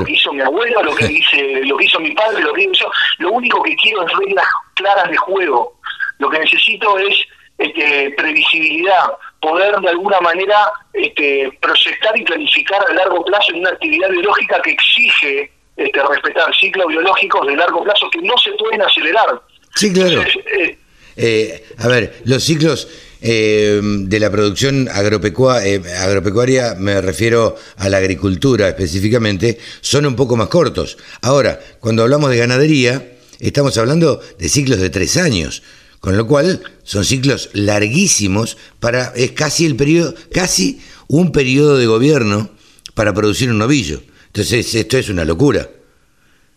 [0.08, 2.90] hizo mi abuelo, lo que dice, lo que hizo mi padre, lo que hizo.
[3.20, 4.46] Lo único que quiero es reglas
[4.76, 5.80] claras de juego.
[6.20, 7.16] Lo que necesito es
[7.58, 13.72] este, previsibilidad, poder de alguna manera este, proyectar y planificar a largo plazo en una
[13.72, 18.82] actividad biológica que exige este, respetar ciclos biológicos de largo plazo que no se pueden
[18.82, 19.42] acelerar.
[19.76, 20.22] Sí, claro.
[20.22, 20.78] Eh,
[21.16, 22.88] eh, a ver, los ciclos
[23.22, 30.38] eh, de la producción eh, agropecuaria, me refiero a la agricultura específicamente, son un poco
[30.38, 30.98] más cortos.
[31.22, 35.64] Ahora, cuando hablamos de ganadería, estamos hablando de ciclos de tres años,
[36.00, 41.88] con lo cual son ciclos larguísimos para, es casi el periodo, casi un periodo de
[41.88, 42.50] gobierno
[42.94, 44.02] para producir un novillo.
[44.28, 45.68] Entonces, esto es una locura.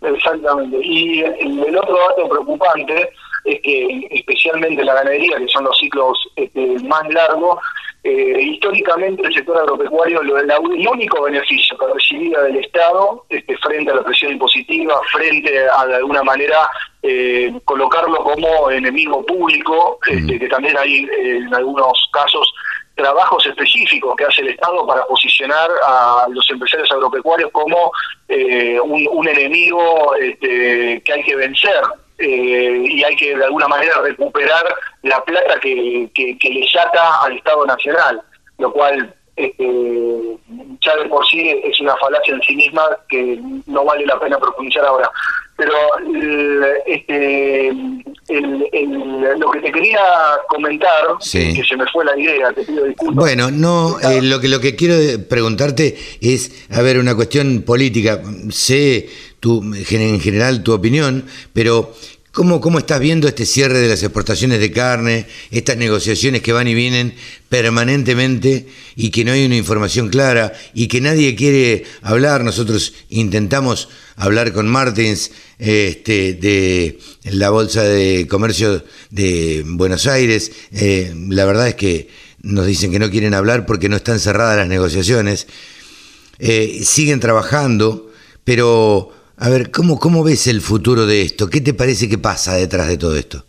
[0.02, 0.76] Exactamente.
[0.84, 3.10] Y el otro dato preocupante
[3.44, 7.58] es que especialmente la ganadería, que son los ciclos este, más largos,
[8.04, 13.92] eh, históricamente el sector agropecuario lo, el único beneficio que recibía del Estado este, frente
[13.92, 16.68] a la presión impositiva, frente a de alguna manera
[17.00, 22.52] eh, colocarlo como enemigo público, este, que también hay en algunos casos
[22.96, 27.92] trabajos específicos que hace el Estado para posicionar a los empresarios agropecuarios como
[28.28, 31.82] eh, un, un, enemigo este, que hay que vencer
[32.18, 37.36] eh, y hay que de alguna manera recuperar la plata que, que, le ata al
[37.36, 38.22] Estado Nacional,
[38.58, 40.38] lo cual este,
[40.80, 44.38] ya de por sí es una falacia en sí misma que no vale la pena
[44.38, 45.10] profundizar ahora.
[45.56, 45.74] Pero
[46.86, 47.72] este,
[48.86, 50.00] lo que te quería
[50.48, 53.16] comentar, que se me fue la idea, te pido disculpas.
[53.16, 58.22] Bueno, no, eh, lo, que, lo que quiero preguntarte es, a ver, una cuestión política.
[58.50, 59.08] Sé
[59.40, 61.92] tu, en general tu opinión, pero
[62.32, 66.66] ¿Cómo, ¿Cómo estás viendo este cierre de las exportaciones de carne, estas negociaciones que van
[66.66, 67.14] y vienen
[67.50, 72.42] permanentemente y que no hay una información clara y que nadie quiere hablar?
[72.42, 80.52] Nosotros intentamos hablar con Martins este, de la Bolsa de Comercio de Buenos Aires.
[80.72, 82.08] Eh, la verdad es que
[82.40, 85.48] nos dicen que no quieren hablar porque no están cerradas las negociaciones.
[86.38, 88.10] Eh, siguen trabajando,
[88.42, 89.12] pero
[89.42, 91.50] a ver, ¿cómo, ¿cómo ves el futuro de esto?
[91.50, 93.44] ¿Qué te parece que pasa detrás de todo esto?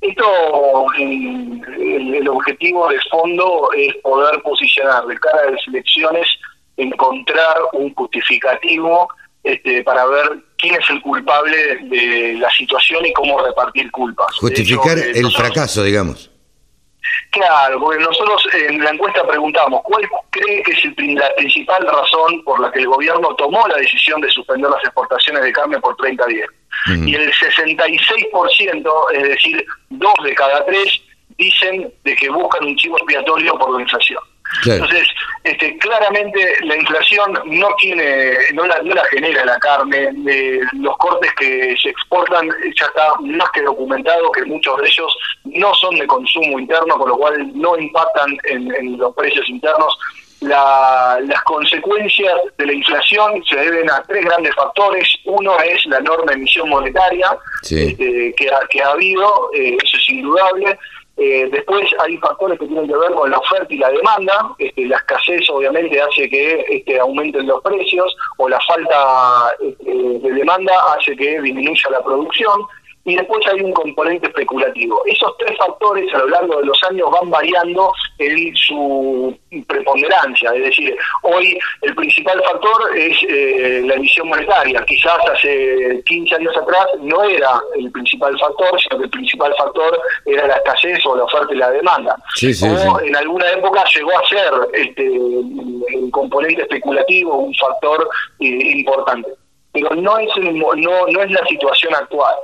[0.00, 0.24] Esto,
[0.96, 6.26] el, el objetivo de fondo es poder posicionar de cara a las elecciones,
[6.78, 9.08] encontrar un justificativo
[9.44, 11.56] este, para ver quién es el culpable
[11.90, 14.36] de la situación y cómo repartir culpas.
[14.36, 16.30] Justificar hecho, eh, el fracaso, digamos.
[17.30, 22.42] Claro, porque nosotros en la encuesta preguntamos cuál cree que es el la principal razón
[22.44, 25.96] por la que el gobierno tomó la decisión de suspender las exportaciones de carne por
[25.96, 26.48] 30 días.
[26.86, 27.04] Ujú.
[27.04, 31.00] Y el 66%, es decir, dos de cada tres,
[31.36, 34.22] dicen de que buscan un chivo expiatorio por la inflación.
[34.62, 34.84] Claro.
[34.84, 35.08] Entonces,
[35.44, 40.96] este, claramente la inflación no tiene, no la, no la genera la carne, eh, los
[40.98, 45.96] cortes que se exportan ya está más que documentado que muchos de ellos no son
[45.96, 49.96] de consumo interno, con lo cual no impactan en, en los precios internos.
[50.40, 55.08] La- las consecuencias de la inflación se deben a tres grandes factores.
[55.24, 57.88] Uno es la enorme emisión monetaria Sí.
[57.88, 60.78] este, que, ha, que ha habido, eh, eso es indudable.
[61.18, 64.54] Eh, después hay factores que tienen que ver con la oferta y la demanda.
[64.58, 70.32] Este, la escasez obviamente hace que este, aumenten los precios o la falta este, de
[70.32, 72.60] demanda hace que disminuya la producción.
[73.06, 75.00] Y después hay un componente especulativo.
[75.06, 79.38] Esos tres factores a lo largo de los años van variando en su
[79.68, 80.52] preponderancia.
[80.54, 84.84] Es decir, hoy el principal factor es eh, la emisión monetaria.
[84.84, 90.00] Quizás hace 15 años atrás no era el principal factor, sino que el principal factor
[90.24, 92.16] era la escasez o la oferta y la demanda.
[92.34, 93.06] Sí, sí, o sí.
[93.06, 98.08] en alguna época llegó a ser este, el componente especulativo un factor
[98.40, 99.30] eh, importante.
[99.72, 102.34] Pero no es, el no, no es la situación actual.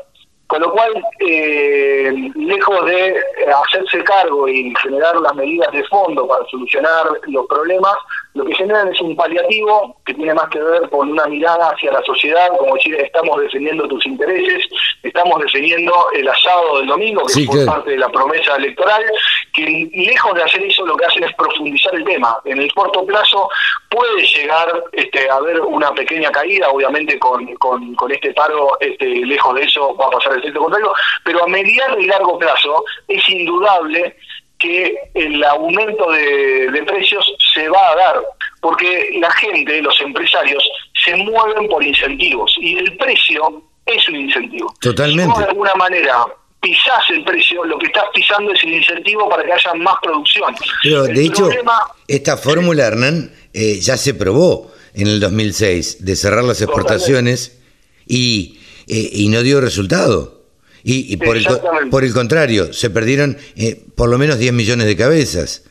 [0.53, 3.17] Con lo cual, eh, lejos de eh,
[3.65, 7.95] hacerse cargo y generar las medidas de fondo para solucionar los problemas,
[8.35, 11.93] lo que generan es un paliativo que tiene más que ver con una mirada hacia
[11.93, 14.65] la sociedad, como decir, estamos defendiendo tus intereses,
[15.03, 17.73] estamos defendiendo el asado del domingo, que Sí, fue claro.
[17.73, 19.05] parte de la promesa electoral,
[19.53, 22.39] que lejos de hacer eso lo que hacen es profundizar el tema.
[22.47, 23.51] En el corto plazo
[23.91, 29.05] puede llegar este, a haber una pequeña caída, obviamente con, con, con este paro, este,
[29.07, 30.93] lejos de eso va a pasar el efecto contrario,
[31.25, 34.17] pero a mediano y largo plazo es indudable
[34.63, 38.17] que el aumento de, de precios se va a dar,
[38.61, 40.63] porque la gente, los empresarios,
[41.05, 44.73] se mueven por incentivos y el precio es un incentivo.
[44.81, 45.25] Totalmente.
[45.25, 46.25] Si vos de alguna manera
[46.61, 50.55] pisás el precio, lo que estás pisando es el incentivo para que haya más producción.
[50.85, 56.05] Pero El de hecho, problema- esta fórmula, Hernán, eh, ya se probó en el 2006
[56.05, 57.61] de cerrar las exportaciones
[58.07, 60.42] y, eh, y no dio resultado.
[60.85, 61.47] Y, y por, el,
[61.91, 65.63] por el contrario, se perdieron eh, por lo menos 10 millones de cabezas.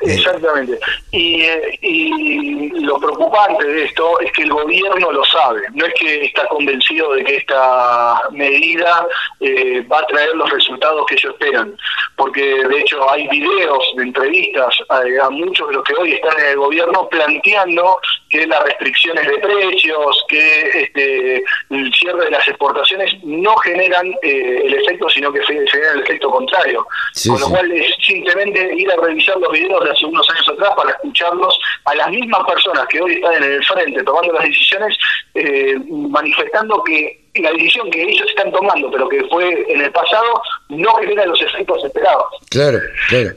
[0.00, 0.78] Exactamente.
[1.10, 5.62] Y, eh, y lo preocupante de esto es que el gobierno lo sabe.
[5.74, 9.06] No es que está convencido de que esta medida
[9.40, 11.76] eh, va a traer los resultados que ellos esperan.
[12.16, 16.38] Porque de hecho hay videos de entrevistas a, a muchos de los que hoy están
[16.40, 22.46] en el gobierno planteando que las restricciones de precios, que este, el cierre de las
[22.46, 26.86] exportaciones no generan eh, el efecto, sino que generan el efecto contrario.
[27.14, 27.52] Sí, Con lo sí.
[27.52, 31.58] cual es simplemente ir a revisar los videos de hace unos años atrás para escucharlos
[31.84, 34.96] a las mismas personas que hoy están en el frente tomando las decisiones,
[35.34, 40.42] eh, manifestando que la decisión que ellos están tomando, pero que fue en el pasado,
[40.70, 42.26] no genera los efectos esperados.
[42.50, 43.30] Claro, claro.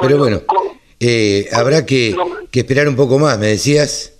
[0.00, 0.42] Pero bueno,
[1.00, 2.14] eh, habrá que,
[2.50, 4.15] que esperar un poco más, me decías.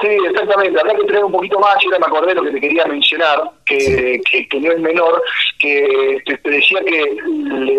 [0.00, 0.80] Sí, exactamente.
[0.80, 1.76] Habrá que tener un poquito más.
[1.82, 5.22] Y ahora me acordé lo que te quería mencionar, que, que, que no es menor,
[5.58, 7.16] que te, te decía que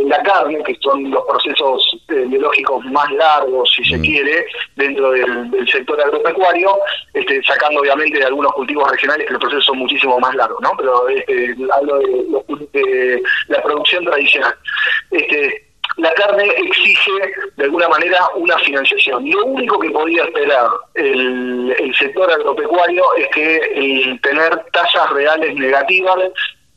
[0.05, 4.01] la carne, que son los procesos eh, biológicos más largos, si se Mm.
[4.03, 4.45] quiere,
[4.75, 6.77] dentro del, del sector agropecuario,
[7.13, 10.71] este, sacando obviamente de algunos cultivos regionales que los procesos son muchísimo más largos, ¿no?
[10.77, 12.05] Pero este, hablo de,
[12.47, 14.53] cul- de la producción tradicional.
[15.09, 17.11] Este, la carne exige
[17.57, 19.29] de alguna manera una financiación.
[19.29, 25.53] Lo único que podía esperar el, el sector agropecuario es que el tener tasas reales
[25.55, 26.17] negativas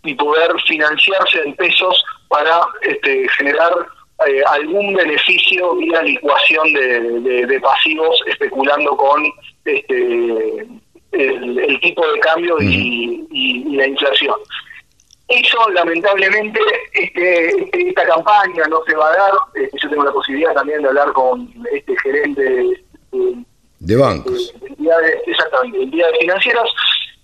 [0.03, 3.73] y poder financiarse en pesos para este, generar
[4.27, 9.23] eh, algún beneficio vía licuación de, de- de pasivos especulando con
[9.65, 10.67] este,
[11.13, 14.35] el, el tipo de cambio y, y- y la inflación.
[15.29, 16.61] Eso, lamentablemente,
[16.93, 19.33] este, esta campaña no se va a dar.
[19.55, 23.45] Este, yo tengo la posibilidad también de hablar con este gerente de,
[23.81, 24.53] de bancos.
[24.61, 26.69] De, entidades, exactamente, entidades financieras.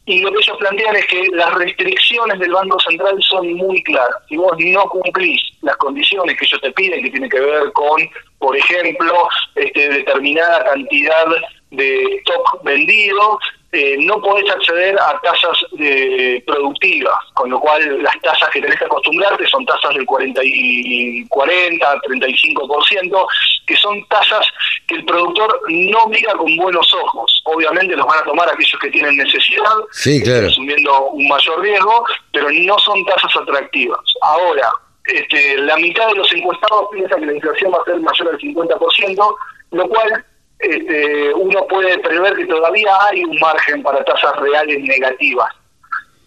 [0.07, 4.17] Y lo que ellos plantean es que las restricciones del Banco Central son muy claras.
[4.29, 8.01] Si vos no cumplís las condiciones que ellos te piden, que tiene que ver con,
[8.39, 11.27] por ejemplo, este, determinada cantidad
[11.71, 13.39] de stock vendido,
[13.73, 18.77] eh, no podés acceder a tasas de productivas, con lo cual las tasas que tenés
[18.77, 23.27] que acostumbrarte son tasas del 40, y 40 35%,
[23.67, 24.45] que son tasas
[24.89, 27.43] que el productor no mira con buenos ojos.
[27.45, 30.49] Obviamente los van a tomar aquellos que tienen necesidad, sí, claro.
[30.49, 34.01] asumiendo un mayor riesgo, pero no son tasas atractivas.
[34.23, 34.69] Ahora,
[35.05, 38.39] este, la mitad de los encuestados piensa que la inflación va a ser mayor al
[38.39, 39.35] 50%,
[39.73, 40.25] lo cual
[40.61, 45.49] este, uno puede prever que todavía hay un margen para tasas reales negativas.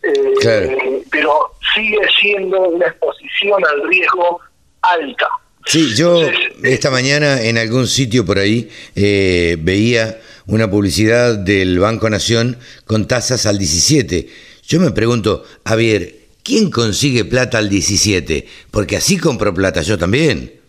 [0.04, 4.42] Eh, pero sigue siendo una exposición al riesgo
[4.82, 5.28] alta.
[5.66, 6.20] Sí, yo
[6.64, 13.08] esta mañana en algún sitio por ahí eh, veía una publicidad del Banco Nación con
[13.08, 14.28] tasas al 17.
[14.68, 18.46] Yo me pregunto, Javier, ¿quién consigue plata al 17?
[18.72, 20.63] Porque así compro plata yo también.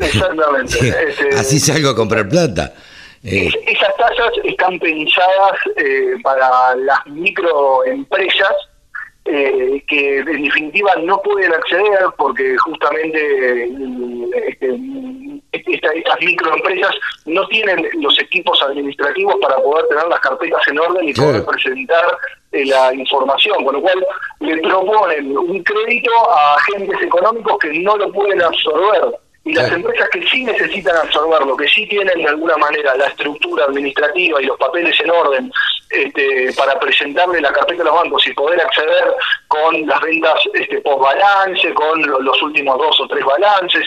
[0.00, 0.78] Exactamente.
[1.08, 2.72] Este, Así salgo a comprar plata.
[3.24, 8.52] Eh, esas tasas están pensadas eh, para las microempresas
[9.26, 13.70] eh, que en definitiva no pueden acceder porque justamente
[14.32, 14.80] este,
[15.52, 16.92] estas microempresas
[17.26, 22.18] no tienen los equipos administrativos para poder tener las carpetas en orden y poder presentar
[22.50, 24.04] la información, con lo cual
[24.40, 30.08] le proponen un crédito a agentes económicos que no lo pueden absorber y las empresas
[30.10, 34.56] que sí necesitan absorberlo, que sí tienen de alguna manera la estructura administrativa y los
[34.56, 35.52] papeles en orden
[35.90, 39.14] este, para presentarle la carpeta a los bancos y poder acceder
[39.48, 43.84] con las ventas este, post balance, con los últimos dos o tres balances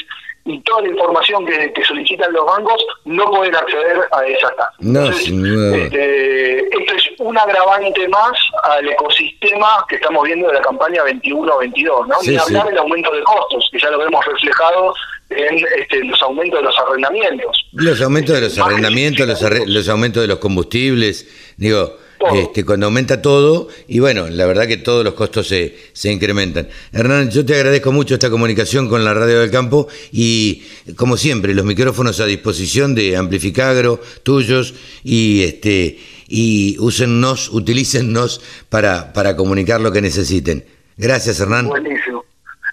[0.48, 4.76] y toda la información que, solicitan los bancos, no pueden acceder a esa tasas.
[4.80, 11.04] No, este, esto es un agravante más al ecosistema que estamos viendo de la campaña
[11.04, 12.16] 21-22, ¿no?
[12.24, 14.94] Ni hablar del aumento de costos, que ya lo vemos reflejado
[15.30, 17.66] en este, los aumentos de los arrendamientos.
[17.74, 21.98] Los aumentos de los arrendamientos, los, los aumentos de los combustibles, digo,
[22.34, 26.68] este, cuando aumenta todo, y bueno, la verdad que todos los costos se, se incrementan.
[26.92, 30.64] Hernán, yo te agradezco mucho esta comunicación con la Radio del Campo y,
[30.96, 34.74] como siempre, los micrófonos a disposición de Amplificagro, tuyos,
[35.04, 40.66] y este y úsennos, utilícennos para, para comunicar lo que necesiten.
[40.98, 41.68] Gracias, Hernán.
[41.68, 42.26] Buenísimo.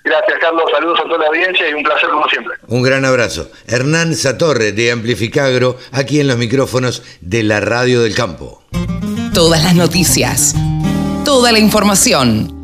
[0.04, 0.64] Gracias, Carlos.
[0.72, 2.54] Saludos a toda la audiencia y un placer como siempre.
[2.66, 3.50] Un gran abrazo.
[3.66, 8.62] Hernán Satorre de Amplificagro, aquí en los micrófonos de la Radio del Campo.
[9.32, 10.54] Todas las noticias,
[11.24, 12.62] toda la información.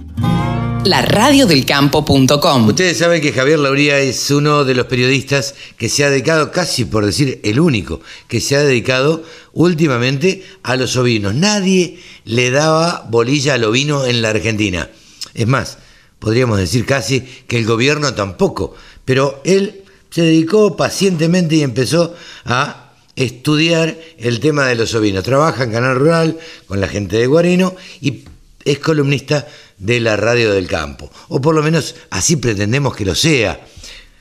[0.85, 2.69] La radiodelcampo.com.
[2.69, 6.85] Ustedes saben que Javier Lauría es uno de los periodistas que se ha dedicado, casi
[6.85, 9.23] por decir el único, que se ha dedicado
[9.53, 11.35] últimamente a los ovinos.
[11.35, 14.89] Nadie le daba bolilla al ovino en la Argentina.
[15.35, 15.79] Es más,
[16.19, 22.15] podríamos decir casi que el gobierno tampoco, pero él se dedicó pacientemente y empezó
[22.45, 25.25] a estudiar el tema de los ovinos.
[25.25, 28.25] Trabaja en Canal Rural con la gente de Guarino y
[28.65, 29.47] es columnista
[29.77, 33.61] de la radio del campo, o por lo menos así pretendemos que lo sea.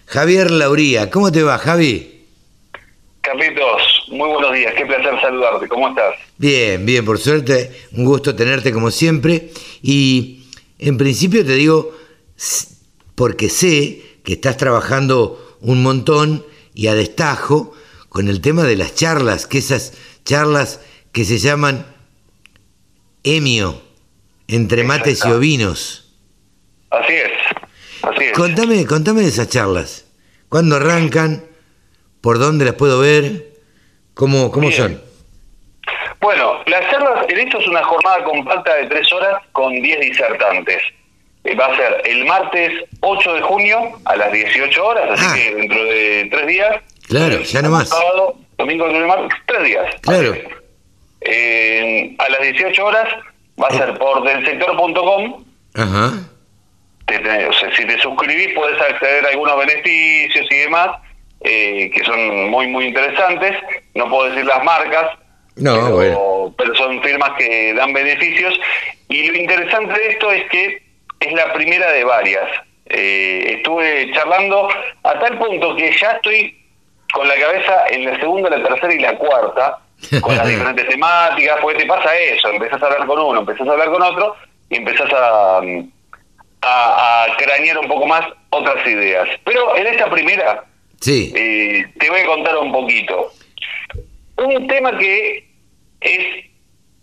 [0.05, 2.25] Javier Lauría, ¿cómo te va, Javi?
[3.21, 6.15] Carlitos, muy buenos días, qué placer saludarte, ¿cómo estás?
[6.37, 9.49] Bien, bien, por suerte, un gusto tenerte como siempre
[9.81, 10.36] y
[10.79, 11.95] en principio te digo,
[13.15, 17.73] porque sé que estás trabajando un montón y a destajo
[18.09, 20.79] con el tema de las charlas, que esas charlas
[21.11, 21.85] que se llaman
[23.23, 23.81] emio,
[24.47, 26.13] entre mates y ovinos.
[26.89, 27.31] Así es,
[28.03, 28.33] así es.
[28.33, 30.05] Contame, contame de esas charlas.
[30.49, 31.45] ¿Cuándo arrancan?
[32.21, 33.53] ¿Por dónde las puedo ver?
[34.13, 35.01] ¿Cómo, cómo son?
[36.19, 40.81] Bueno, las charlas, en esto es una jornada compacta de tres horas con diez disertantes.
[41.43, 45.33] Eh, va a ser el martes 8 de junio a las 18 horas, así ah.
[45.35, 46.81] que dentro de tres días.
[47.07, 47.89] Claro, ya no más.
[47.89, 49.95] Sábado, domingo, lunes, martes, tres días.
[50.01, 50.35] Claro.
[52.19, 53.07] a las 18 horas
[53.61, 55.43] va a ser por delsector.com.
[55.75, 56.13] Ajá.
[57.07, 60.89] o sea, si te suscribís puedes acceder a algunos beneficios y demás,
[61.41, 63.55] eh, que son muy, muy interesantes.
[63.95, 65.11] No puedo decir las marcas,
[65.57, 68.59] no, pero, son firmas que dan beneficios.
[69.09, 70.81] Y lo interesante de esto es que
[71.19, 72.49] es la primera de varias.
[72.89, 74.69] Eh, estuve charlando
[75.03, 76.57] a tal punto que ya estoy
[77.11, 79.79] con la cabeza en la segunda, la tercera y la cuarta,
[80.21, 83.71] con las diferentes temáticas, porque te pasa eso, empezás a hablar con uno, empezás a
[83.71, 84.35] hablar con otro
[84.69, 85.57] y empezás a,
[86.61, 89.27] a, a cranear un poco más otras ideas.
[89.43, 90.63] Pero en esta primera,
[90.99, 91.31] Sí.
[91.35, 93.31] eh, te voy a contar un poquito.
[94.37, 95.46] Un tema que
[96.01, 96.45] es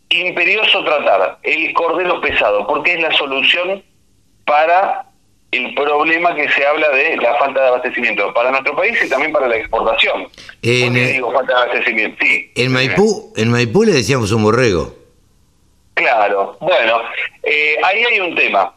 [0.08, 3.82] imperioso tratar, el cordero pesado, porque es la solución
[4.44, 5.06] para
[5.50, 9.32] el problema que se habla de la falta de abastecimiento para nuestro país y también
[9.32, 10.28] para la exportación.
[10.62, 12.16] En, ¿Por qué eh, digo falta de abastecimiento?
[12.24, 12.52] Sí.
[12.56, 14.94] En Maipú, en Maipú le decíamos un borrego.
[15.94, 17.02] Claro, bueno,
[17.44, 18.74] eh, ahí hay un tema.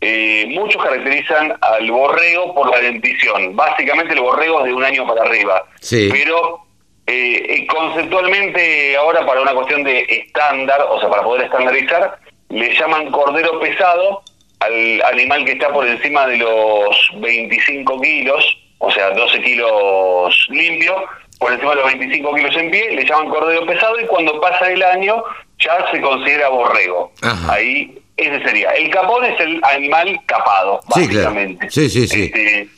[0.00, 3.56] Eh, muchos caracterizan al borrego por la dentición.
[3.56, 5.64] Básicamente el borrego es de un año para arriba.
[5.80, 6.08] Sí.
[6.12, 6.67] Pero
[7.10, 12.18] eh, conceptualmente ahora para una cuestión de estándar, o sea, para poder estandarizar,
[12.50, 14.22] le llaman cordero pesado
[14.60, 20.96] al animal que está por encima de los 25 kilos, o sea, 12 kilos limpio,
[21.38, 24.70] por encima de los 25 kilos en pie, le llaman cordero pesado y cuando pasa
[24.70, 25.22] el año
[25.60, 27.12] ya se considera borrego.
[27.22, 27.52] Ajá.
[27.54, 28.70] Ahí ese sería.
[28.70, 31.26] El capón es el animal capado, Sí, claro.
[31.30, 31.70] básicamente.
[31.70, 32.24] Sí, sí, sí.
[32.24, 32.68] Este,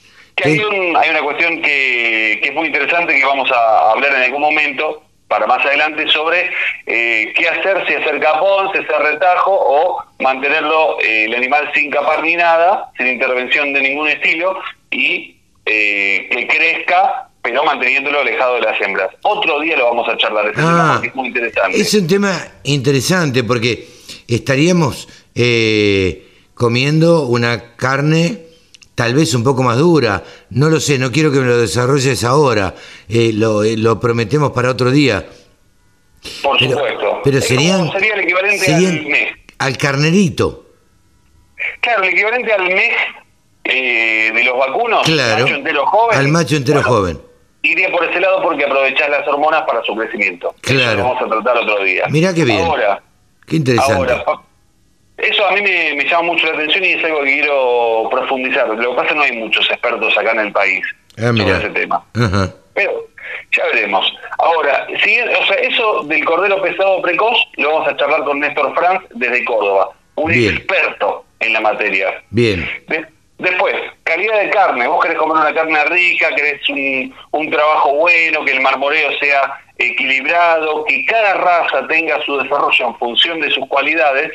[0.41, 4.15] que hay, un- hay una cuestión que, que es muy interesante que vamos a hablar
[4.15, 6.51] en algún momento para más adelante sobre
[6.87, 11.91] eh, qué hacer, si hacer capón, si hacer retajo o mantenerlo eh, el animal sin
[11.91, 14.59] capar ni nada, sin intervención de ningún estilo
[14.91, 15.37] y
[15.67, 19.09] eh, que crezca pero manteniéndolo alejado de las hembras.
[19.23, 21.81] Otro día lo vamos a charlar ese tema Ah, porque es muy interesante.
[21.81, 23.87] es un tema interesante porque
[24.29, 28.39] estaríamos eh, comiendo una carne
[29.01, 30.23] tal vez un poco más dura.
[30.51, 32.75] No lo sé, no quiero que me lo desarrolles ahora.
[33.09, 35.25] Eh, lo, eh, lo prometemos para otro día.
[36.43, 37.21] Por Pero, supuesto.
[37.25, 39.33] pero serían, sería el equivalente serían al mes.
[39.57, 40.67] al carnerito.
[41.81, 42.93] Claro, el equivalente al mes
[43.65, 45.45] eh, de los vacunos, Claro.
[45.45, 46.19] macho entero joven.
[46.19, 47.21] Al macho entero Bueno, joven.
[47.63, 50.55] Iría por ese lado porque aprovechás las hormonas para su crecimiento.
[50.61, 50.83] Claro.
[50.91, 52.05] Eso lo vamos a tratar otro día.
[52.11, 52.61] Mirá qué bien.
[52.67, 53.03] Ahora,
[53.47, 53.95] Qué interesante.
[53.95, 54.25] ahora,
[55.23, 58.69] eso a mí me, me llama mucho la atención y es algo que quiero profundizar.
[58.69, 60.85] Lo que pasa es que no hay muchos expertos acá en el país
[61.19, 62.05] ah, sobre ese tema.
[62.75, 62.93] Pero
[63.53, 64.13] ya veremos.
[64.39, 68.75] Ahora, si, o sea, eso del cordero pesado precoz lo vamos a charlar con Néstor
[68.75, 70.57] Franz desde Córdoba, un Bien.
[70.57, 72.23] experto en la materia.
[72.31, 72.69] Bien.
[72.89, 73.07] De-
[73.39, 74.87] después, calidad de carne.
[74.87, 79.61] Vos querés comer una carne rica, querés un, un trabajo bueno, que el marmoreo sea
[79.79, 84.31] equilibrado, que cada raza tenga su desarrollo en función de sus cualidades.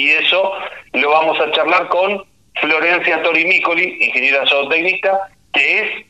[0.00, 0.52] Y eso
[0.94, 2.24] lo vamos a charlar con
[2.58, 6.06] Florencia Torimicoli, ingeniera zootecnista, que es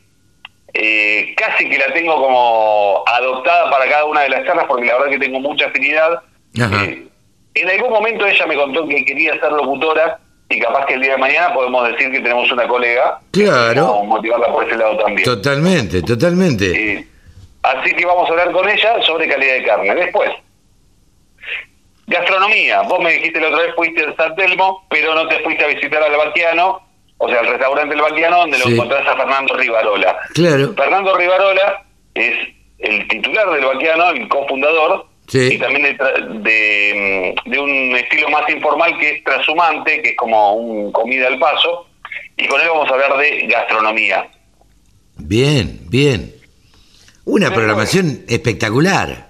[0.73, 4.93] eh, casi que la tengo como adoptada para cada una de las charlas, porque la
[4.93, 6.21] verdad que tengo mucha afinidad.
[6.55, 7.05] Eh,
[7.53, 11.11] en algún momento ella me contó que quería ser locutora y capaz que el día
[11.11, 13.19] de mañana podemos decir que tenemos una colega.
[13.31, 13.87] Claro.
[13.87, 15.25] Vamos a motivarla por ese lado también.
[15.25, 16.93] Totalmente, totalmente.
[16.93, 17.07] Eh,
[17.63, 19.95] así que vamos a hablar con ella sobre calidad de carne.
[19.95, 20.31] Después,
[22.11, 22.81] gastronomía.
[22.83, 25.67] Vos me dijiste la otra vez fuiste a San Telmo, pero no te fuiste a
[25.67, 26.81] visitar al Baquiano,
[27.17, 30.17] o sea, al restaurante El Baquiano, donde lo encontrás a Fernando Rivarola.
[30.33, 30.73] Claro.
[30.75, 31.83] Fernando Rivarola
[32.13, 32.35] es
[32.79, 35.53] el titular del Baquiano, el cofundador, Sí.
[35.53, 40.09] y también de, tra- de, mm, de un estilo más informal que es trashumante, que
[40.09, 41.87] es como un comida al paso,
[42.35, 44.27] y con él vamos a hablar de gastronomía.
[45.17, 46.33] Bien, bien.
[47.23, 49.29] Una programación espectacular.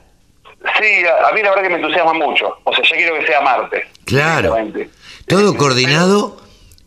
[0.79, 2.57] Sí, a, a mí la verdad que me entusiasma mucho.
[2.63, 3.83] O sea, ya quiero que sea martes.
[4.05, 4.55] Claro.
[5.27, 6.37] Todo coordinado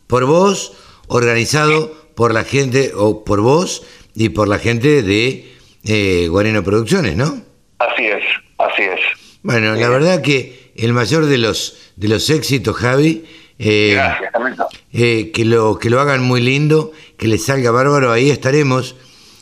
[0.07, 0.73] por vos,
[1.09, 3.83] organizado por la gente, o por vos
[4.15, 5.53] y por la gente de
[5.85, 7.43] eh, Guareno Producciones, ¿no?
[7.79, 8.23] Así es,
[8.59, 9.01] así es.
[9.43, 13.25] Bueno, la verdad que el mayor de los de los éxitos, Javi,
[13.59, 14.33] eh, Gracias,
[14.93, 18.97] eh, que lo que lo hagan muy lindo, que les salga bárbaro, ahí estaremos.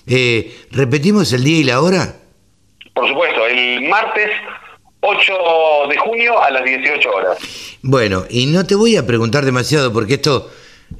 [0.07, 2.16] Eh, repetimos el día y la hora.
[2.95, 4.30] Por supuesto, el martes
[5.01, 5.32] 8
[5.88, 7.38] de junio a las 18 horas.
[7.82, 10.51] Bueno, y no te voy a preguntar demasiado porque esto,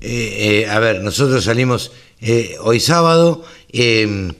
[0.01, 4.32] eh, eh, a ver, nosotros salimos eh, hoy sábado, eh,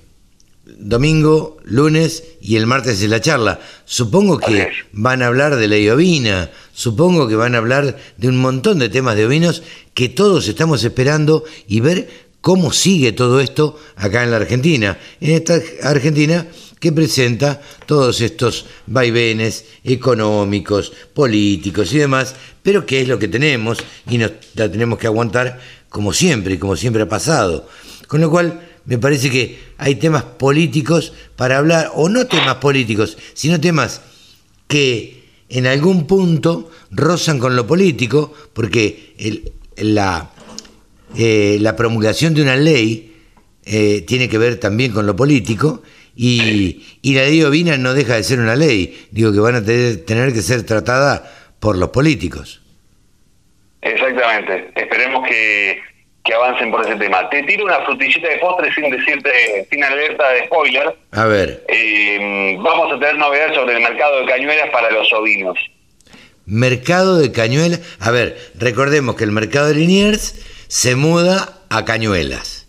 [0.64, 3.61] domingo, lunes y el martes es la charla.
[3.84, 8.38] Supongo que van a hablar de ley ovina, supongo que van a hablar de un
[8.38, 9.62] montón de temas de ovinos
[9.94, 12.09] que todos estamos esperando y ver
[12.40, 14.98] cómo sigue todo esto acá en la Argentina.
[15.20, 16.46] En esta Argentina
[16.82, 23.78] que presenta todos estos vaivenes económicos, políticos y demás, pero que es lo que tenemos
[24.10, 27.68] y nos la tenemos que aguantar como siempre como siempre ha pasado.
[28.08, 33.16] Con lo cual, me parece que hay temas políticos para hablar, o no temas políticos,
[33.32, 34.00] sino temas
[34.66, 43.14] que en algún punto rozan con lo político, porque eh, la promulgación de una ley
[43.64, 45.82] eh, tiene que ver también con lo político,
[46.16, 49.64] y, y la ley ovina no deja de ser una ley, digo que van a
[49.64, 52.60] tener, tener que ser tratada por los políticos.
[53.80, 54.70] Exactamente.
[54.76, 55.80] Esperemos que,
[56.24, 57.28] que avancen por ese tema.
[57.30, 60.94] Te tiro una frutillita de postre sin decirte, sin alerta de spoiler.
[61.12, 65.58] A ver, Eh, vamos a tener novedades sobre el mercado de cañuelas para los ovinos.
[66.44, 67.80] mercado de Cañuelas.
[68.00, 70.34] A ver, recordemos que el mercado de Liniers
[70.68, 72.61] se muda a Cañuelas.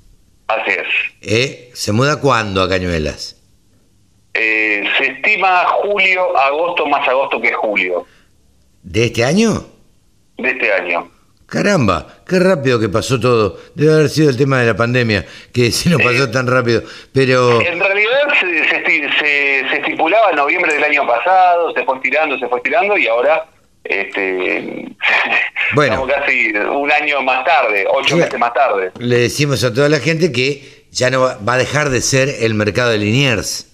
[0.61, 0.87] Así es.
[1.21, 1.71] ¿Eh?
[1.73, 3.37] ¿Se muda cuándo a Cañuelas?
[4.33, 8.05] Eh, se estima julio, agosto, más agosto que julio
[8.81, 9.65] ¿De este año?
[10.37, 11.09] de este año.
[11.45, 13.59] Caramba, qué rápido que pasó todo.
[13.75, 15.23] Debe haber sido el tema de la pandemia,
[15.53, 16.81] que se nos pasó tan rápido.
[17.13, 21.95] Pero, En realidad se, se se- se estipulaba en noviembre del año pasado, se fue
[21.97, 23.45] estirando, se fue estirando y ahora
[23.83, 24.85] este,
[25.75, 25.93] Bueno.
[25.93, 28.91] estamos casi un año más tarde, ocho meses más tarde.
[28.99, 32.29] le decimos a toda la gente que ya no va, va a dejar de ser
[32.41, 33.67] el mercado de Liniers.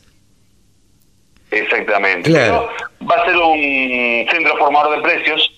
[1.51, 2.30] Exactamente.
[2.30, 2.70] Claro.
[2.78, 5.51] Pero va a ser un centro formador de precios.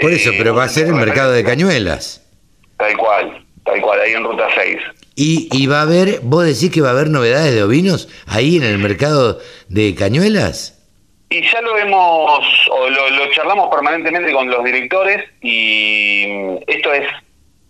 [0.00, 1.44] Por eso, eh, pero va a ser el mercado de.
[1.44, 2.22] Cañuelas.
[2.76, 4.76] Tal cual, tal cual, ahí en Ruta 6.
[5.16, 8.56] Y, y va a haber, vos decís que va a haber novedades de ovinos ahí
[8.56, 9.38] en el mercado
[9.68, 10.79] de Cañuelas.
[11.30, 16.24] Y ya lo hemos, o lo, lo charlamos permanentemente con los directores y
[16.66, 17.06] esto es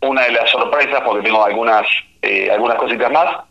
[0.01, 1.87] una de las sorpresas, porque tengo algunas,
[2.23, 3.45] eh, algunas cositas más,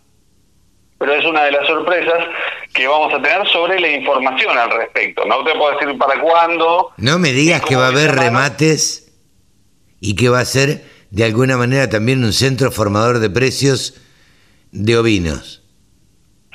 [0.98, 2.26] pero es una de las sorpresas
[2.74, 5.26] que vamos a tener sobre la información al respecto.
[5.26, 6.92] No te puedo decir para cuándo.
[6.98, 9.14] No me digas que va a haber remates
[10.02, 14.02] y que va a ser de alguna manera también un centro formador de precios
[14.72, 15.59] de ovinos.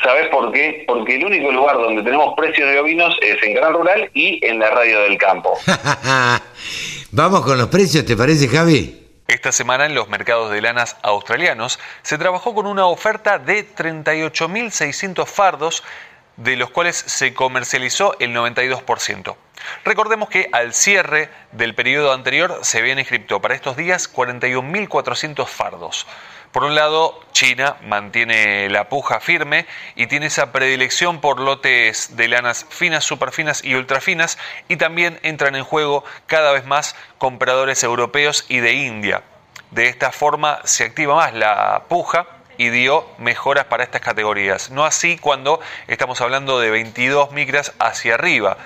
[0.05, 0.85] ¿Sabes por qué?
[0.87, 4.59] Porque el único lugar donde tenemos precios de ovinos es en Canal Rural y en
[4.59, 5.59] la radio del campo.
[7.11, 9.01] Vamos con los precios, ¿te parece, Javi?
[9.27, 15.27] Esta semana en los mercados de lanas australianos se trabajó con una oferta de 38.600
[15.27, 15.83] fardos,
[16.37, 19.37] de los cuales se comercializó el 92%.
[19.85, 26.07] Recordemos que al cierre del periodo anterior se habían inscrito para estos días 41.400 fardos.
[26.53, 29.67] Por un lado, China mantiene la puja firme
[29.97, 35.57] y tiene esa predilección por lotes de lanas finas, superfinas y ultrafinas y también entran
[35.57, 39.25] en juego cada vez más compradores europeos y de India.
[39.73, 42.25] De esta forma se activa más la puja
[42.59, 44.71] y dio mejoras para estas categorías.
[44.71, 48.57] No así cuando estamos hablando de 22 micras hacia arriba.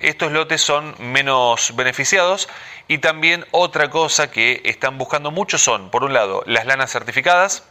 [0.00, 2.48] Estos lotes son menos beneficiados
[2.88, 7.64] y también otra cosa que están buscando mucho son, por un lado, las lanas certificadas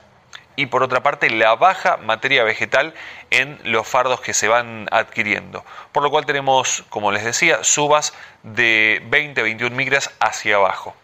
[0.55, 2.93] y por otra parte, la baja materia vegetal
[3.31, 5.65] en los fardos que se van adquiriendo.
[5.91, 10.95] Por lo cual tenemos, como les decía, subas de 20-21 micras hacia abajo.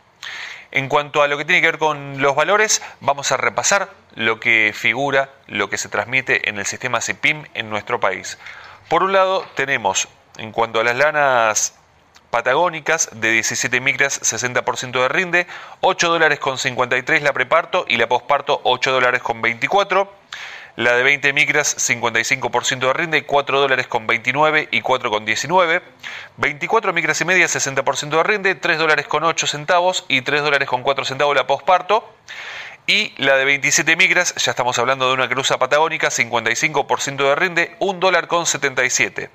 [0.72, 4.40] En cuanto a lo que tiene que ver con los valores, vamos a repasar lo
[4.40, 8.38] que figura, lo que se transmite en el sistema CIPIM en nuestro país.
[8.88, 10.08] Por un lado, tenemos,
[10.38, 11.76] en cuanto a las lanas
[12.30, 15.48] patagónicas de 17 micras, 60% de rinde,
[15.82, 20.12] 8 dólares con 53 la preparto y la posparto 8 dólares con 24.
[20.76, 25.82] La de 20 micras, 55% de rinde, 4 dólares con 29 y 4 con 19.
[26.38, 30.70] 24 micras y media, 60% de rinde, 3 dólares con 8 centavos y 3 dólares
[30.70, 32.08] con 4 centavos la posparto.
[32.88, 37.76] Y la de 27 micras, ya estamos hablando de una cruza patagónica, 55% de rinde,
[37.80, 39.30] 1 dólar con 77.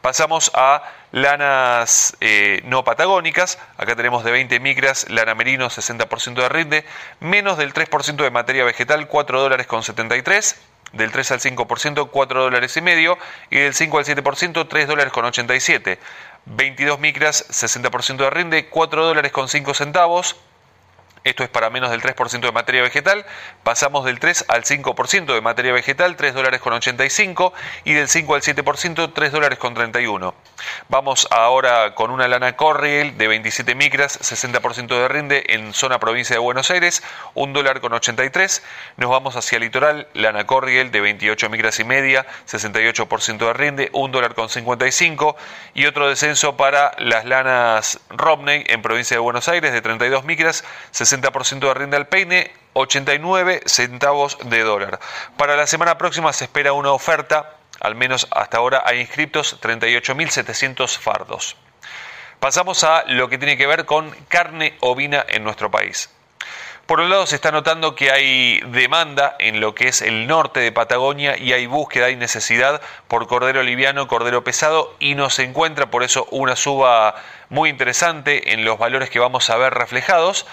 [0.00, 3.58] Pasamos a lanas eh, no patagónicas.
[3.76, 6.84] Acá tenemos de 20 micras, lana merino, 60% de rinde,
[7.20, 10.60] menos del 3% de materia vegetal, 4 dólares con 73.
[10.92, 13.18] Del 3 al 5%, 4 dólares y medio.
[13.50, 15.98] Y del 5 al 7%, 3 dólares con 87.
[16.46, 20.36] 22 micras, 60% de rinde, 4 dólares con 5 centavos.
[21.28, 23.26] Esto es para menos del 3% de materia vegetal.
[23.62, 27.52] Pasamos del 3 al 5% de materia vegetal, 3 dólares con 85.
[27.84, 30.34] Y del 5 al 7%, 3 dólares con 31.
[30.88, 36.34] Vamos ahora con una lana Corriel de 27 micras, 60% de rinde en zona provincia
[36.34, 37.02] de Buenos Aires,
[37.34, 38.62] 1 dólar con 83.
[38.96, 44.12] Nos vamos hacia litoral, lana Corriel de 28 micras y media, 68% de rinde, 1
[44.12, 45.36] dólar con 55.
[45.74, 50.64] Y otro descenso para las lanas Romney en provincia de Buenos Aires de 32 micras,
[50.94, 55.00] 60% de rinde al peine, 89 centavos de dólar.
[55.36, 60.98] Para la semana próxima se espera una oferta, al menos hasta ahora hay inscriptos 38.700
[60.98, 61.56] fardos.
[62.40, 66.10] Pasamos a lo que tiene que ver con carne ovina en nuestro país.
[66.88, 70.60] Por un lado se está notando que hay demanda en lo que es el norte
[70.60, 75.42] de Patagonia y hay búsqueda, hay necesidad por cordero liviano, cordero pesado y no se
[75.42, 77.14] encuentra por eso una suba
[77.50, 80.46] muy interesante en los valores que vamos a ver reflejados.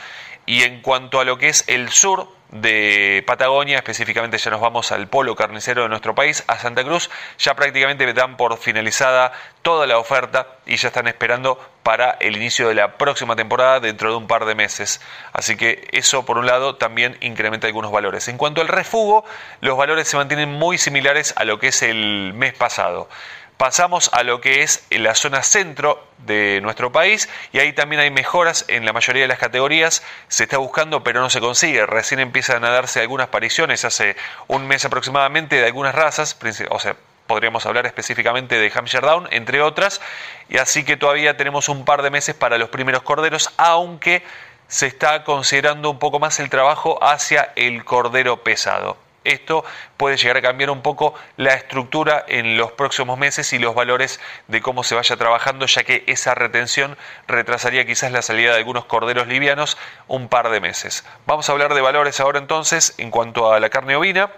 [0.46, 4.92] Y en cuanto a lo que es el sur de Patagonia, específicamente ya nos vamos
[4.92, 9.88] al polo carnicero de nuestro país, a Santa Cruz, ya prácticamente dan por finalizada toda
[9.88, 14.18] la oferta y ya están esperando para el inicio de la próxima temporada dentro de
[14.18, 15.02] un par de meses.
[15.34, 18.28] Así que eso por un lado también incrementa algunos valores.
[18.28, 19.26] En cuanto al refugo,
[19.62, 23.10] los valores se mantienen muy similares a lo que es el mes pasado
[23.58, 28.12] pasamos a lo que es la zona centro de nuestro país y ahí también hay
[28.12, 30.04] mejoras en la mayoría de las categorías.
[30.28, 31.86] Se está buscando pero no se consigue.
[31.86, 34.16] Recién empiezan a darse algunas apariciones hace
[34.48, 36.38] un mes aproximadamente de algunas razas,
[36.70, 36.96] o sea,
[37.28, 40.02] podríamos hablar específicamente de Hampshire Down, entre otras,
[40.50, 44.24] y así que todavía tenemos un par de meses para los primeros corderos, aunque
[44.68, 49.05] se está considerando un poco más el trabajo hacia el cordero pesado.
[49.26, 49.66] Esto
[49.98, 54.20] puede llegar a cambiar un poco la estructura en los próximos meses y los valores
[54.48, 56.98] de cómo se vaya trabajando, ya que esa retención
[57.28, 61.06] retrasaría quizás la salida de algunos corderos livianos un par de meses.
[61.26, 64.32] Vamos a hablar de valores ahora entonces en cuanto a la carne ovina.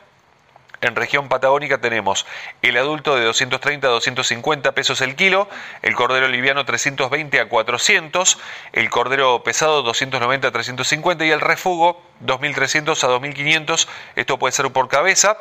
[0.79, 2.27] En región patagónica tenemos
[2.61, 5.49] el adulto de 230 a 250 pesos el kilo,
[5.81, 8.37] el cordero liviano 320 a 400,
[8.73, 13.87] el cordero pesado 290 a 350 y el refugo 2300 a 2500.
[14.15, 15.37] Esto puede ser por cabeza,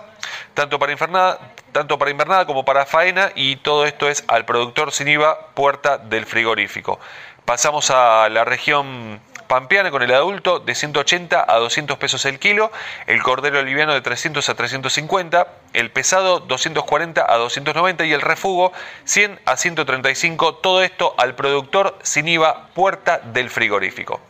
[0.55, 1.39] tanto para invernada,
[1.73, 5.99] tanto para invernada como para faena y todo esto es al productor sin IVA, puerta
[5.99, 6.99] del frigorífico.
[7.45, 12.71] Pasamos a la región pampeana con el adulto de 180 a 200 pesos el kilo,
[13.07, 18.73] el cordero liviano de 300 a 350, el pesado 240 a 290 y el refugo
[19.05, 24.21] 100 a 135, todo esto al productor sin IVA puerta del frigorífico.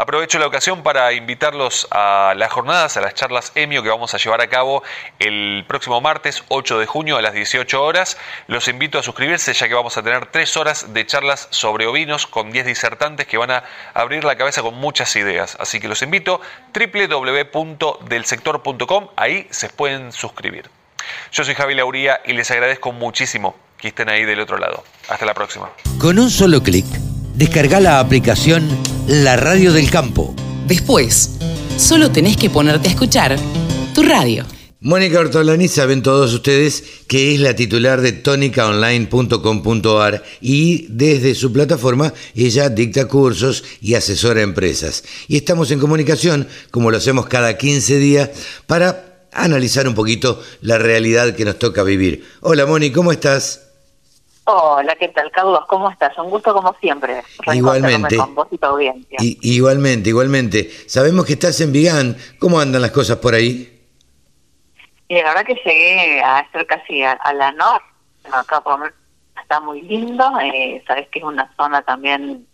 [0.00, 4.18] Aprovecho la ocasión para invitarlos a las jornadas, a las charlas EMIO que vamos a
[4.18, 4.84] llevar a cabo
[5.18, 8.16] el próximo martes 8 de junio a las 18 horas.
[8.46, 12.28] Los invito a suscribirse ya que vamos a tener tres horas de charlas sobre ovinos
[12.28, 15.56] con 10 disertantes que van a abrir la cabeza con muchas ideas.
[15.58, 16.40] Así que los invito
[16.72, 20.70] www.delsector.com, ahí se pueden suscribir.
[21.32, 24.84] Yo soy Javi Lauría y les agradezco muchísimo que estén ahí del otro lado.
[25.08, 25.70] Hasta la próxima.
[25.98, 26.86] Con un solo clic
[27.38, 28.66] descarga la aplicación
[29.06, 30.34] La Radio del Campo.
[30.66, 31.36] Después,
[31.76, 33.38] solo tenés que ponerte a escuchar
[33.94, 34.44] tu radio.
[34.80, 42.12] Mónica Ortolani saben todos ustedes que es la titular de tonicaonline.com.ar y desde su plataforma
[42.34, 45.04] ella dicta cursos y asesora empresas.
[45.28, 48.30] Y estamos en comunicación, como lo hacemos cada 15 días,
[48.66, 52.24] para analizar un poquito la realidad que nos toca vivir.
[52.40, 53.67] Hola Moni, ¿cómo estás?
[54.50, 55.60] Hola, ¿qué tal, Carlos?
[55.68, 56.16] ¿Cómo estás?
[56.16, 57.22] Un gusto como siempre.
[57.52, 58.16] Igualmente.
[58.16, 59.18] Con vos y tu audiencia.
[59.20, 60.70] igualmente, igualmente.
[60.86, 62.16] Sabemos que estás en Vigán.
[62.38, 63.78] ¿Cómo andan las cosas por ahí?
[65.06, 67.84] Y la verdad que llegué a estar casi a, la norte.
[68.32, 68.94] Acá por
[69.38, 70.24] está muy lindo.
[70.40, 72.46] Eh, sabes que es una zona también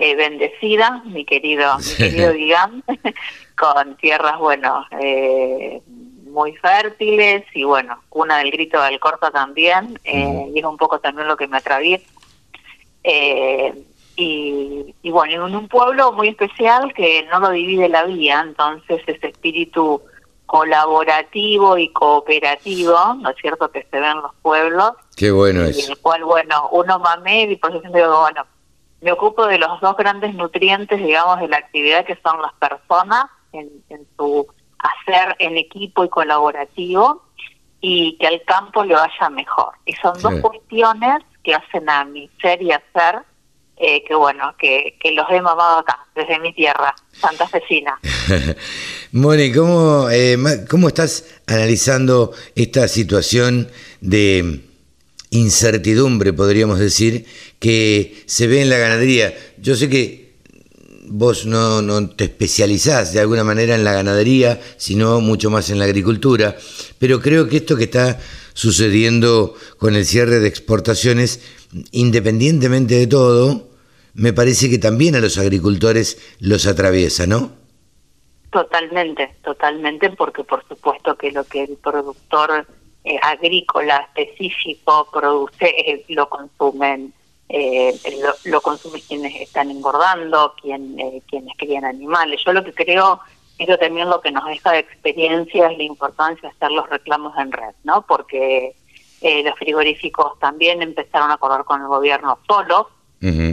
[0.00, 2.82] eh, bendecida, mi querido, mi querido Vigán,
[3.56, 5.80] con tierras, bueno, eh,
[6.36, 11.00] muy fértiles y bueno, una del grito del corto también, eh, y es un poco
[11.00, 12.04] también lo que me atraviesa.
[13.02, 13.72] Eh,
[14.16, 19.00] y, y, bueno, en un pueblo muy especial que no lo divide la vía, entonces
[19.06, 20.02] ese espíritu
[20.44, 24.92] colaborativo y cooperativo, ¿no es cierto?, que se ve en los pueblos.
[25.16, 25.84] Qué bueno es.
[25.86, 28.44] En el cual, bueno, uno mame y por eso digo, bueno,
[29.00, 33.24] me ocupo de los dos grandes nutrientes, digamos, de la actividad que son las personas
[33.52, 34.46] en, en su
[34.78, 37.22] hacer en equipo y colaborativo
[37.80, 39.74] y que al campo le vaya mejor.
[39.84, 43.22] Y son dos cuestiones que hacen a mi ser y hacer
[43.78, 48.00] eh, que bueno, que, que, los he mamado acá, desde mi tierra, Santa Cecina.
[49.12, 50.38] Moni, ¿cómo, eh,
[50.70, 53.70] ¿cómo estás analizando esta situación
[54.00, 54.62] de
[55.28, 57.26] incertidumbre, podríamos decir,
[57.58, 59.34] que se ve en la ganadería?
[59.58, 60.25] Yo sé que
[61.08, 65.78] vos no, no, te especializás de alguna manera en la ganadería, sino mucho más en
[65.78, 66.56] la agricultura,
[66.98, 68.18] pero creo que esto que está
[68.54, 71.40] sucediendo con el cierre de exportaciones,
[71.92, 73.68] independientemente de todo,
[74.14, 77.52] me parece que también a los agricultores los atraviesa, ¿no?
[78.50, 82.66] Totalmente, totalmente, porque por supuesto que lo que el productor
[83.04, 87.12] eh, agrícola específico produce eh, lo consumen
[87.48, 87.94] eh,
[88.44, 92.40] lo, consumen quienes están engordando, quien, eh, quienes crían animales.
[92.44, 93.20] Yo lo que creo,
[93.58, 97.36] eso también lo que nos deja de experiencia es la importancia de hacer los reclamos
[97.38, 98.02] en red, ¿no?
[98.02, 98.74] Porque
[99.20, 102.90] eh, los frigoríficos también empezaron a correr con el gobierno solo,
[103.20, 103.52] sin,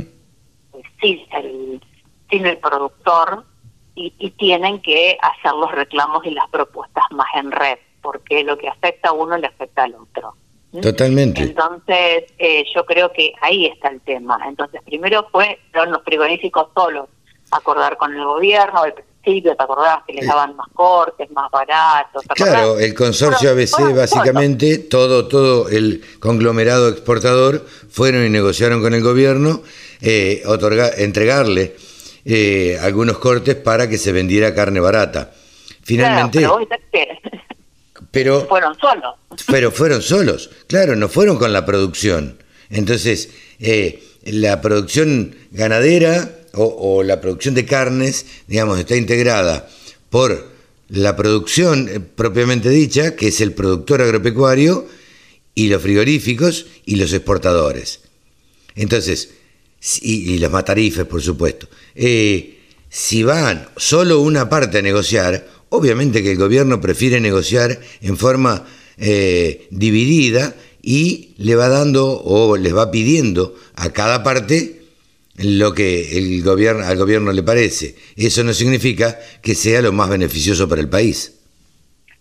[1.02, 1.82] el,
[2.30, 3.46] sin el productor,
[3.96, 8.58] y, y tienen que hacer los reclamos y las propuestas más en red, porque lo
[8.58, 10.36] que afecta a uno le afecta al otro.
[10.82, 11.42] Totalmente.
[11.44, 14.40] Entonces, eh, yo creo que ahí está el tema.
[14.48, 17.08] Entonces, primero fue, los frigoríficos solos
[17.52, 22.24] acordar con el gobierno, al principio, ¿te acordás que les daban más cortes, más baratos?
[22.34, 29.04] Claro, el consorcio ABC básicamente, todo, todo el conglomerado exportador fueron y negociaron con el
[29.04, 29.62] gobierno
[30.02, 31.76] eh, otorga- entregarle
[32.26, 35.32] eh, algunos cortes para que se vendiera carne barata.
[35.84, 36.58] Finalmente, Claro,
[36.92, 37.14] pero
[38.14, 39.16] pero fueron solos.
[39.48, 42.38] pero fueron solos, claro, no fueron con la producción.
[42.70, 49.68] Entonces, eh, la producción ganadera o, o la producción de carnes, digamos, está integrada
[50.10, 50.54] por
[50.90, 54.88] la producción eh, propiamente dicha, que es el productor agropecuario,
[55.56, 58.00] y los frigoríficos y los exportadores.
[58.76, 59.32] Entonces,
[59.80, 61.68] si- y, los matarifes, por supuesto.
[61.96, 62.60] Eh,
[62.90, 68.64] si van solo una parte a negociar, obviamente que el gobierno prefiere negociar en forma
[68.98, 74.84] eh, dividida y le va dando o les va pidiendo a cada parte
[75.38, 77.96] lo que el gobierno, al gobierno le parece.
[78.16, 81.40] Eso no significa que sea lo más beneficioso para el país.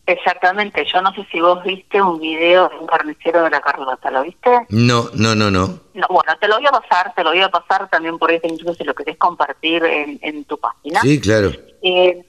[0.07, 4.11] Exactamente, yo no sé si vos viste un video de un carnicero de la Carlota,
[4.11, 4.51] ¿lo viste?
[4.71, 5.81] No, no, no, no.
[5.95, 8.41] No, bueno, te lo voy a pasar, te lo voy a pasar también por ahí,
[8.43, 11.01] incluso si lo querés compartir en, en tu página.
[11.03, 11.53] Sí, claro.
[11.83, 12.25] Eh,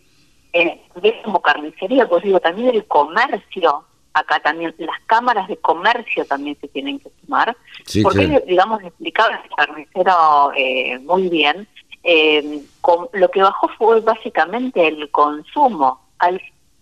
[0.53, 0.81] eh,
[1.23, 3.83] como carnicería, pues digo, también el comercio,
[4.13, 9.35] acá también, las cámaras de comercio también se tienen que sumar, Sí, porque, digamos, explicaba
[9.43, 11.67] el carnicero eh, muy bien,
[12.03, 16.39] eh, con- lo que bajó fue básicamente el consumo, al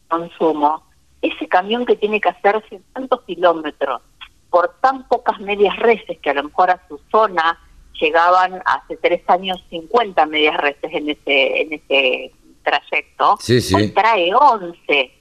[0.10, 0.84] consumo,
[1.22, 4.02] ese camión que tiene que hacerse tantos kilómetros
[4.50, 7.58] por tan pocas medias reses que a lo mejor a su zona
[8.00, 12.32] llegaban hace tres años 50 medias reses en ese en ese
[12.64, 13.76] trayecto, Sí, sí.
[13.76, 15.12] hoy trae 11.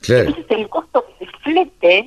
[0.00, 0.28] Claro.
[0.28, 1.98] Entonces el costo del flete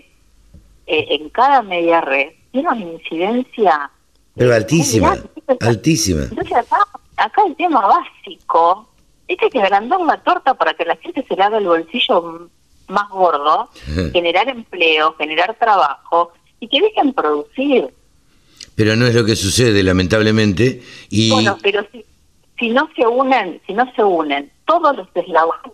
[0.88, 3.92] eh, en cada media red tiene una incidencia
[4.36, 5.18] Pero altísima,
[5.62, 6.24] altísima.
[6.24, 6.78] entonces acá,
[7.18, 8.90] acá el tema básico
[9.28, 11.66] es que hay que agrandar la torta para que la gente se le haga el
[11.68, 12.50] bolsillo
[12.88, 13.70] más gordo,
[14.14, 17.94] generar empleo, generar trabajo y que dejen producir.
[18.74, 20.82] Pero no es lo que sucede, lamentablemente.
[21.10, 22.04] Y Bueno, pero si,
[22.60, 25.72] si no se unen, si no se unen todos los eslabones,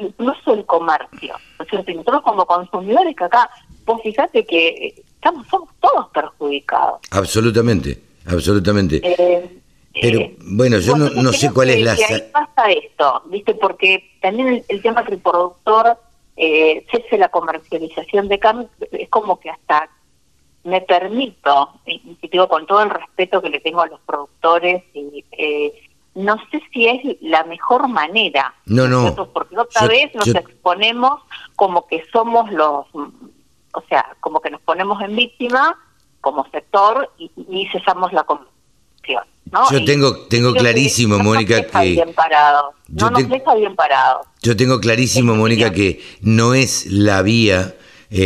[0.00, 1.90] incluso el comercio, ¿no es cierto?
[1.90, 3.50] Y nosotros como consumidores que acá,
[3.84, 7.00] vos fíjate que eh, estamos somos todos perjudicados.
[7.10, 9.00] absolutamente, absolutamente.
[9.02, 9.58] Eh,
[10.00, 13.54] Pero, eh, bueno, yo no- no sé cuál es la que ahí pasa esto, ¿viste?
[13.54, 15.98] Porque también el, el tema que el productor
[16.36, 19.90] eh, cese la comercialización de carne es como que hasta
[20.64, 24.82] me permito, y y digo con todo el respeto que le tengo a los productores,
[24.94, 25.74] y eh,
[26.14, 28.54] no sé si es la mejor manera.
[28.66, 29.02] No, no.
[29.02, 29.32] cierto?
[29.32, 31.20] Porque otra Yo- vez nos yo- exponemos
[31.56, 35.78] como que somos los, o sea, como que nos ponemos en víctima
[36.20, 38.52] como sector y, y cesamos la conversación.
[39.50, 39.70] ¿no?
[39.70, 42.72] Yo Y tengo- tengo que clarísimo, no Mónica, nos deja que- bien parado.
[42.88, 44.20] No nos te- deja bien parado.
[44.42, 47.74] Yo tengo clarísimo, Mónica, que no es la vía
[48.10, 48.18] eh,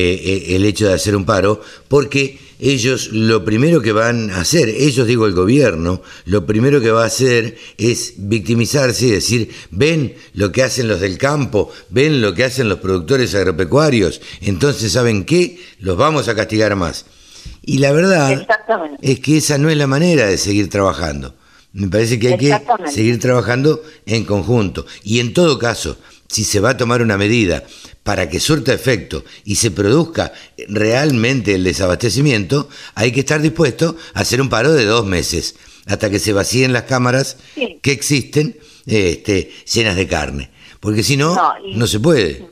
[0.51, 4.69] eh, el hecho de hacer un paro, porque ellos lo primero que van a hacer,
[4.69, 10.15] ellos digo el gobierno, lo primero que va a hacer es victimizarse y decir, ven
[10.35, 15.25] lo que hacen los del campo, ven lo que hacen los productores agropecuarios, entonces ¿saben
[15.25, 15.59] qué?
[15.81, 17.07] Los vamos a castigar más.
[17.63, 18.47] Y la verdad
[19.03, 21.35] es que esa no es la manera de seguir trabajando.
[21.73, 22.59] Me parece que hay que
[22.91, 24.87] seguir trabajando en conjunto.
[25.03, 25.99] Y en todo caso,
[26.29, 27.65] si se va a tomar una medida
[28.07, 30.33] para que surta efecto y se produzca
[30.69, 36.09] realmente el desabastecimiento, hay que estar dispuesto a hacer un paro de dos meses, hasta
[36.09, 37.81] que se vacíen las cámaras Sí.
[37.83, 40.51] que existen este, llenas de carne.
[40.79, 41.35] Porque si no,
[41.75, 42.49] No, se puede.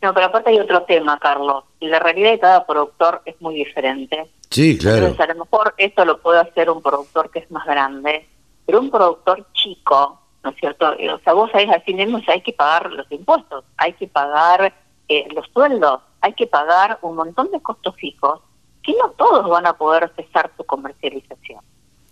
[0.00, 1.64] No, pero aparte hay otro tema, Carlos.
[1.80, 4.30] Y la realidad de cada productor es muy diferente.
[4.50, 4.98] Sí, claro.
[4.98, 8.28] Entonces, a lo mejor esto lo puede hacer un productor que es más grande,
[8.64, 10.92] pero un productor chico, ¿no es cierto?
[10.98, 13.94] Eh, O sea, vos sabés, al fin de mes hay que pagar los impuestos, hay
[13.94, 14.74] que pagar
[15.08, 18.40] eh, los sueldos, hay que pagar un montón de costos fijos,
[18.82, 21.60] que no todos van a poder cesar su comercialización.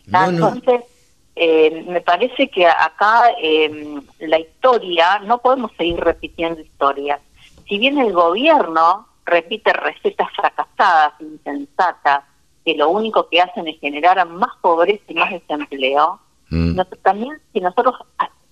[0.07, 0.49] No, no.
[0.49, 0.85] Entonces,
[1.37, 7.21] eh, me parece que acá eh, la historia, no podemos seguir repitiendo historias.
[7.69, 12.25] Si bien el gobierno repite recetas fracasadas, insensatas,
[12.65, 16.21] que lo único que hacen es generar más pobreza y más desempleo,
[16.53, 16.77] Mm.
[16.77, 17.95] nosotros también, si nosotros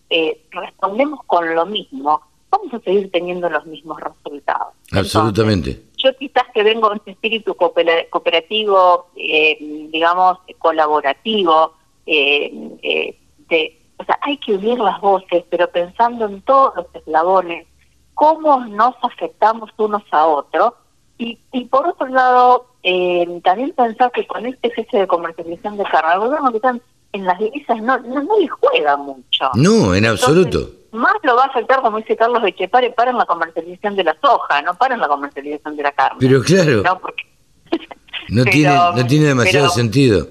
[0.09, 4.74] eh, respondemos con lo mismo, vamos a seguir teniendo los mismos resultados.
[4.92, 5.70] Absolutamente.
[5.70, 9.57] Entonces, yo quizás que vengo de este espíritu coopera- cooperativo, eh,
[9.92, 11.74] digamos, colaborativo,
[12.07, 12.51] eh,
[12.82, 13.18] eh,
[13.51, 17.66] de, o sea, hay que unir las voces, pero pensando en todos los eslabones,
[18.14, 20.72] cómo nos afectamos unos a otros,
[21.18, 25.84] y, y por otro lado, eh, también pensar que con este cese de comercialización de
[25.84, 26.76] carne, el gobierno quizás
[27.12, 29.50] en las divisas no, no, no le juega mucho.
[29.54, 30.70] No, en absoluto.
[30.92, 34.04] más lo va a afectar, como dice Carlos de Chepare, para en la comercialización de
[34.04, 36.18] la soja, no para en la comercialización de la carne.
[36.20, 37.24] Pero claro, No, porque-
[38.28, 40.26] no, Pero- tiene, no tiene demasiado pero- sentido.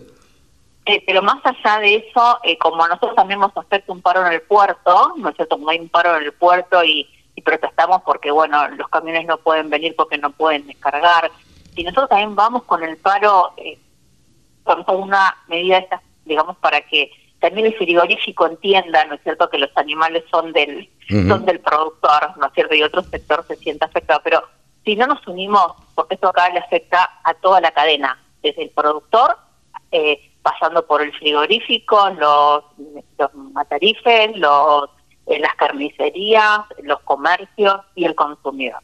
[0.85, 4.33] Eh, pero más allá de eso, eh, como nosotros también nos afecta un paro en
[4.33, 5.55] el puerto, ¿no es cierto?
[5.57, 9.37] Como hay un paro en el puerto y, y protestamos porque, bueno, los camiones no
[9.37, 11.29] pueden venir porque no pueden descargar.
[11.75, 13.77] Y nosotros también vamos con el paro, eh,
[14.63, 19.23] con con una medida de estas, digamos, para que también el frigorífico entienda, ¿no es
[19.23, 23.45] cierto?, que los animales son del, son del productor, ¿no es cierto?, y otro sector
[23.47, 24.21] se sienta afectado.
[24.23, 24.43] Pero
[24.85, 28.69] si no nos unimos, porque esto acá le afecta a toda la cadena, desde el
[28.69, 29.37] productor,
[29.91, 32.63] eh, pasando por el frigorífico, los,
[33.17, 34.89] los matarifes, los,
[35.27, 38.81] eh, las carnicerías, los comercios y el consumidor.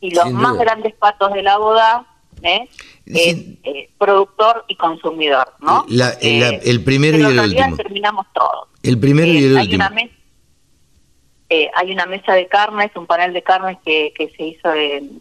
[0.00, 2.06] Y los más grandes patos de la boda
[2.46, 2.68] ¿eh?
[3.06, 5.84] eh, productor y consumidor, ¿no?
[5.88, 7.76] La- el- la- Eh, el primero pero y el último.
[7.76, 8.68] terminamos todos.
[8.82, 9.84] El primero y Eh, el hay último.
[9.86, 10.10] Una mes-
[11.48, 15.20] eh, hay una mesa de carnes, un panel de carnes que, que se hizo, en-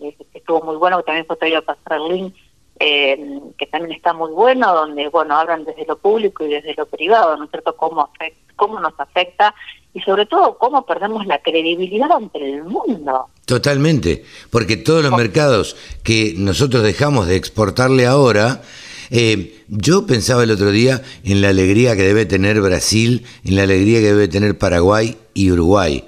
[0.00, 2.34] que estuvo muy bueno, que también fue traído a pasar el link,
[2.80, 6.86] eh, que también está muy bueno, donde bueno hablan desde lo público y desde lo
[6.86, 9.54] privado, ¿no es cierto?, cómo, afec- cómo nos afecta
[9.92, 13.28] y sobre todo cómo perdemos la credibilidad ante el mundo.
[13.46, 18.62] Totalmente, porque todos los mercados que nosotros dejamos de exportarle ahora,
[19.10, 23.64] eh, yo pensaba el otro día en la alegría que debe tener Brasil, en la
[23.64, 26.04] alegría que debe tener Paraguay y Uruguay.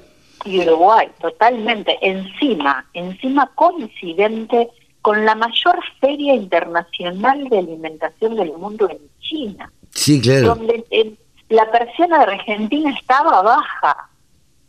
[0.46, 4.68] y Uruguay, totalmente, encima, encima coincidente
[5.02, 10.54] con la mayor feria internacional de alimentación del mundo en China, Sí, claro.
[10.54, 11.18] donde el-
[11.48, 14.08] la persiana de Argentina estaba baja.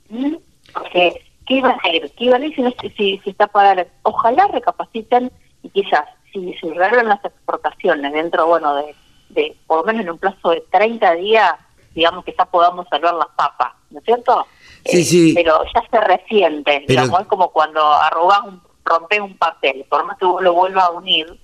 [0.10, 0.36] ¿Mm?
[0.74, 2.12] Porque, ¿qué iba a hacer?
[2.18, 5.32] ¿Qué iban a ir si, no- si, si está para Ojalá recapaciten
[5.64, 8.96] y quizás, si se las exportaciones dentro, bueno, de,
[9.30, 11.52] de por lo menos en un plazo de 30 días,
[11.96, 14.46] digamos que ya podamos salvar las papas, ¿no es cierto?
[14.86, 15.34] Sí, sí.
[15.36, 20.06] Pero ya se resiente, Pero- digamos, es como cuando arrugas un, rompes un papel, por
[20.06, 21.40] más que vos lo vuelvas a unir,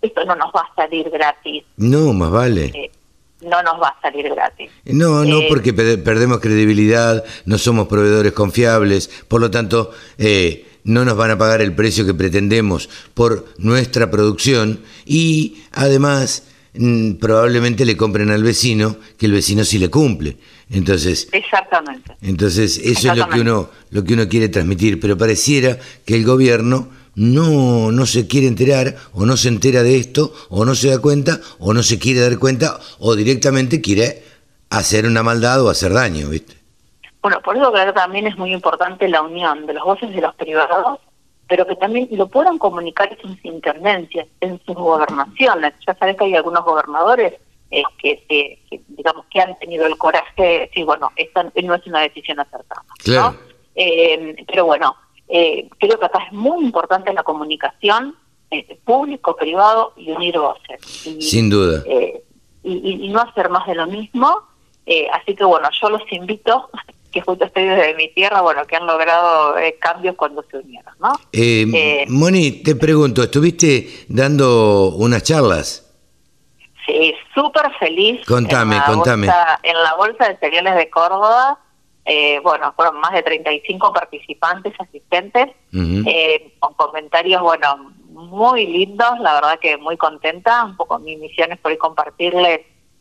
[0.00, 2.64] esto no nos va a salir gratis, No, más vale.
[2.74, 2.90] eh,
[3.42, 4.70] no nos va a salir gratis.
[4.86, 10.66] No, no, Eh, porque pe- perdemos credibilidad, no somos proveedores confiables, por lo tanto, eh,
[10.84, 17.12] no nos van a pagar el precio que pretendemos por nuestra producción y además mm,
[17.14, 20.38] probablemente le compren al vecino, que el vecino sí le cumple.
[20.70, 22.14] Entonces, Exactamente.
[22.22, 26.24] entonces eso es lo que uno lo que uno quiere transmitir, pero pareciera que el
[26.24, 30.88] gobierno no no se quiere enterar o no se entera de esto o no se
[30.88, 34.22] da cuenta o no se quiere dar cuenta o directamente quiere
[34.70, 36.54] hacer una maldad o hacer daño, ¿viste?
[37.20, 40.20] Bueno, por eso creo que también es muy importante la unión de los voces de
[40.20, 40.98] los privados,
[41.48, 45.74] pero que también lo puedan comunicar en sus intendencias, en sus gobernaciones.
[45.86, 47.34] Ya sabes que hay algunos gobernadores
[47.70, 51.74] eh, que, que- que, digamos, que han tenido el coraje de decir, bueno, esta no
[51.74, 52.82] es una decisión acertada.
[52.88, 52.94] ¿no?
[53.04, 53.36] Claro.
[53.74, 54.94] Eh, pero bueno,
[55.32, 58.14] eh, creo que acá es muy importante la comunicación
[58.50, 61.06] eh, público-privado y unir voces.
[61.06, 61.82] Y, Sin duda.
[61.86, 62.22] eh,
[62.64, 64.40] y, no hacer más de lo mismo.
[64.86, 66.68] Eh, así que bueno, yo los invito,
[67.12, 70.94] que justo estoy desde mi tierra, bueno, que han logrado eh, cambios cuando se unieron,
[71.00, 71.12] ¿no?
[72.08, 75.88] Moni, te pregunto, ¿estuviste dando unas charlas?
[76.86, 78.24] Sí, súper feliz.
[78.26, 79.26] Contame, en contame.
[79.28, 81.58] bolsa- en la Bolsa de Cereales de Córdoba,
[82.04, 85.48] eh, bueno, fueron más de 35 participantes asistentes,
[86.06, 91.52] eh, con comentarios, bueno, muy lindos, la verdad que muy contenta, un poco mi misión
[91.52, 92.60] es por compartirles,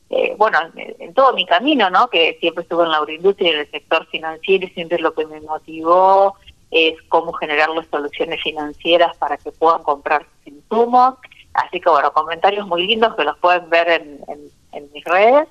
[0.09, 2.07] eh, bueno, en, en todo mi camino, ¿no?
[2.09, 5.25] Que siempre estuve en la agroindustria y en el sector financiero y siempre lo que
[5.25, 6.35] me motivó
[6.69, 11.15] es cómo generarles soluciones financieras para que puedan comprar sus insumos.
[11.53, 15.47] Así que bueno, comentarios muy lindos que los pueden ver en, en- en mis redes.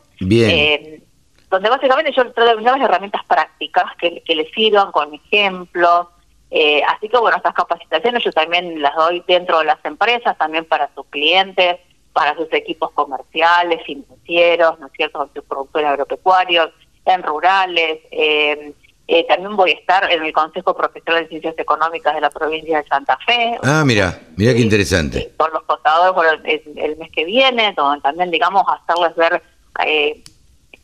[0.51, 1.05] Bien.
[1.51, 6.07] Eh, donde básicamente yo trato de brindarles herramientas prácticas que, que les sirvan con ejemplos.
[6.51, 10.65] Eh, así que bueno, estas capacitaciones yo también las doy dentro de las empresas, también
[10.65, 11.79] para sus clientes,
[12.13, 16.71] para sus equipos comerciales, financieros, ¿no es cierto?, sus productores agropecuarios,
[17.05, 17.99] en rurales.
[18.11, 18.73] eh,
[19.13, 22.81] eh, también voy a estar en el Consejo Profesional de Ciencias Económicas de la provincia
[22.81, 25.33] de Santa Fe, Ah, mira, mira qué interesante.
[25.37, 29.43] con los contadores bueno, el, el mes que viene, donde también, digamos, hacerles ver,
[29.85, 30.23] eh,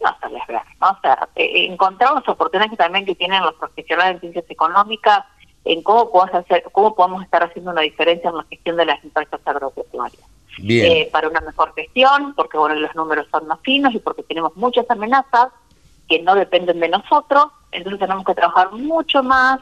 [0.03, 0.91] no hacerles ver, ¿no?
[0.91, 5.25] O sea, eh, encontrar las oportunidades que también que tienen los profesionales en ciencias económicas
[5.65, 9.03] en cómo podemos hacer, cómo podemos estar haciendo una diferencia en la gestión de las
[9.03, 10.23] empresas agropecuarias.
[10.59, 10.93] Bien.
[10.93, 14.57] Eh, para una mejor gestión, porque bueno, los números son más finos y porque tenemos
[14.57, 15.49] muchas amenazas
[16.09, 19.59] que no dependen de nosotros, entonces tenemos que trabajar mucho más,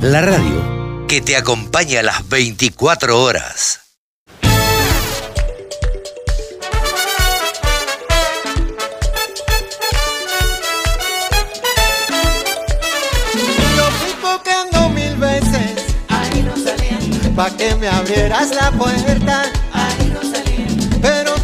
[0.00, 0.75] La radio
[1.08, 3.80] que te acompaña a las 24 horas.
[14.94, 15.84] mil veces
[17.34, 19.50] Pa' que me abrieras la puerta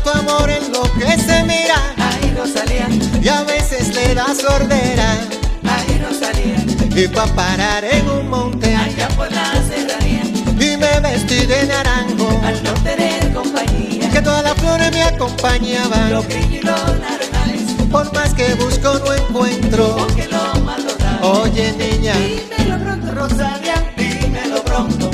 [0.02, 1.76] tu amor en lo que se mira.
[1.96, 2.88] Ay, Rosalía.
[3.22, 5.18] Y a veces le da sordera.
[5.64, 7.02] Ay, Rosalía.
[7.02, 8.81] Y pa' parar en un monte.
[9.02, 10.22] Allá por la serranía.
[10.60, 12.40] Y me vestí de naranjo.
[12.44, 14.08] Al no tener compañía.
[14.10, 16.12] Que todas las flores me acompañaban.
[16.12, 17.62] Los grillos y los naranjales.
[17.90, 19.96] Por más que busco no encuentro.
[19.96, 20.90] Porque lo malo
[21.22, 22.14] Oye niña.
[22.14, 23.92] Dímelo pronto, Rosalía.
[23.96, 25.10] Dímelo pronto.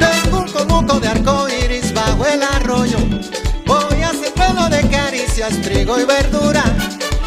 [0.00, 2.98] Tengo un conuco de arco iris bajo el arroyo
[4.68, 6.62] de caricias, trigo y verdura.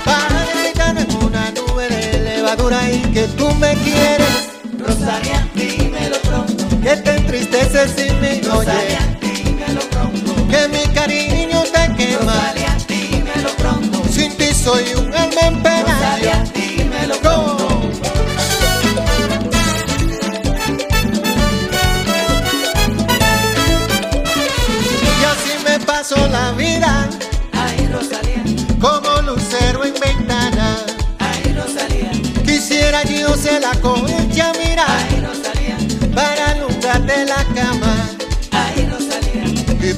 [0.04, 4.55] Para deleitarme en una nube de levadura y que tú me quieres.
[4.88, 6.68] Rosalia, dímelo pronto.
[6.82, 10.36] Que te entristeces sin mí, Rosalia, dímelo pronto.
[10.48, 12.34] Que mi cariño te quema.
[12.34, 14.04] Rosalia, dímelo pronto.
[14.12, 15.94] Sin ti soy un alma en pena.
[15.94, 17.68] Rosalia, dímelo pronto.
[25.20, 27.10] Y así me paso la vida
[28.80, 30.78] como lucero en ventana.
[31.20, 32.12] Ay, Rosalía.
[32.46, 34.25] Quisiera yo ser la concha,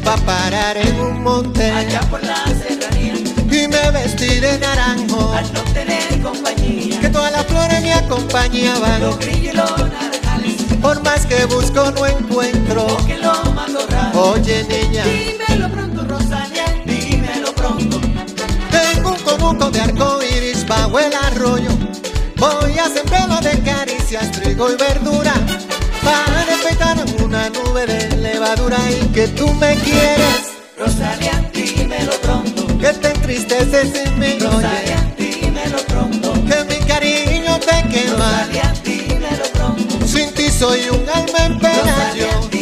[0.07, 1.69] pa' parar en un monte.
[1.69, 3.15] Allá por la serranía.
[3.51, 5.33] Y me vestí de naranjo.
[5.33, 6.99] Al no tener compañía.
[7.01, 9.01] Que todas las flores me acompañaban.
[9.01, 10.55] Los grillos y los naranjales.
[10.81, 12.87] Por más que busco no encuentro.
[12.87, 14.31] Porque lo mando raro.
[14.31, 15.03] Oye, niña.
[15.03, 16.65] Dímelo pronto, Rosalía.
[16.85, 17.99] Dímelo pronto
[19.27, 21.69] conuco de arco iris bajo el arroyo.
[22.37, 25.33] Voy a sembrarlo de caricias, trigo y verdura.
[26.03, 30.53] Para en una nube de levadura y que tú me quieres.
[30.78, 32.67] Rosalia, dímelo pronto.
[32.78, 36.34] Que te entristeces sin mi Rosalia, dímelo pronto.
[36.34, 38.32] Que mi cariño te quema.
[38.32, 40.07] Rosalia, dímelo pronto.
[40.07, 41.82] Sin ti soy un alma en pena.
[41.82, 42.56] Rosalia,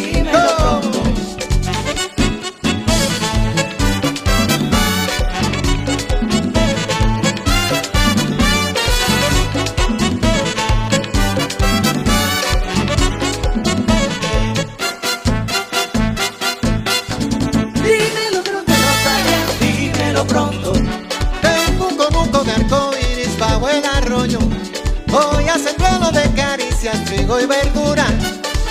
[27.26, 28.06] trigo y verdura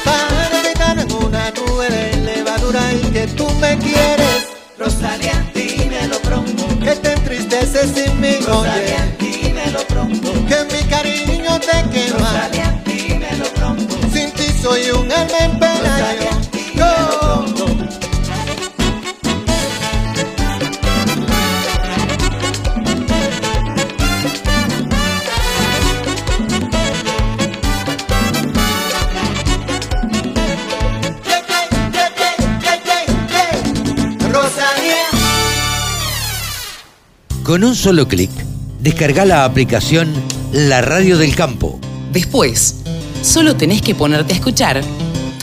[0.05, 4.49] para evitar en una nube de levadura y que tú me quieres.
[4.79, 6.67] Rosalia, dímelo pronto.
[6.81, 10.33] Que te entristeces sin mí, Rosalia, dímelo pronto.
[10.47, 12.19] Que mi cariño te quema.
[12.19, 13.97] Rosalia, dímelo pronto.
[14.13, 15.59] Sin ti soy un alma en
[37.55, 38.33] Con un solo clic,
[38.81, 40.13] descarga la aplicación
[40.51, 41.79] La Radio del Campo.
[42.13, 42.81] Después,
[43.23, 44.83] solo tenés que ponerte a escuchar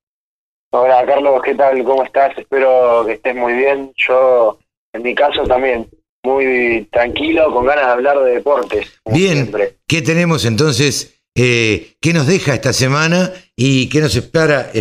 [0.72, 1.84] Hola Carlos, ¿qué tal?
[1.84, 2.38] ¿Cómo estás?
[2.38, 3.94] Espero que estés muy bien.
[3.96, 4.60] Yo,
[4.94, 5.88] en mi caso también,
[6.24, 9.00] muy tranquilo, con ganas de hablar de deportes.
[9.06, 9.52] Bien,
[9.88, 11.15] ¿qué tenemos entonces?
[11.38, 14.72] Eh, ¿Qué nos deja esta semana y qué nos espera,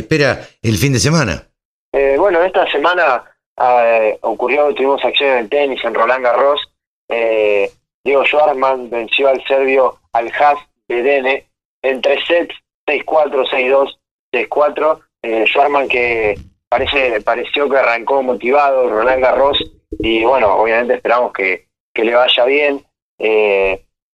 [0.63, 1.49] el fin de semana?
[1.93, 3.25] Eh, bueno, esta semana
[3.61, 6.61] eh, ocurrió, tuvimos acción en el tenis, en Roland Garros.
[7.09, 7.69] Eh,
[8.05, 11.49] Diego Schwartzman venció al serbio Alhaz Bedene
[11.83, 12.55] en tres sets,
[12.87, 13.99] 6-4, 6-2,
[14.33, 15.01] 6-4.
[15.23, 19.59] Eh, Schwartzman que parece pareció que arrancó motivado, Roland Garros,
[19.99, 22.85] y bueno, obviamente esperamos que, que le vaya bien.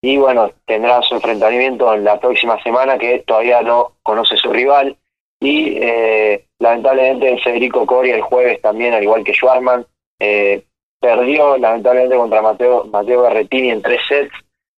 [0.03, 4.97] Y bueno, tendrá su enfrentamiento en la próxima semana, que todavía no conoce su rival.
[5.43, 9.87] Y eh, lamentablemente Federico Coria el jueves también, al igual que Schwarman,
[10.19, 10.65] eh,
[11.01, 14.33] perdió lamentablemente contra Mateo, Mateo Berretini en tres sets.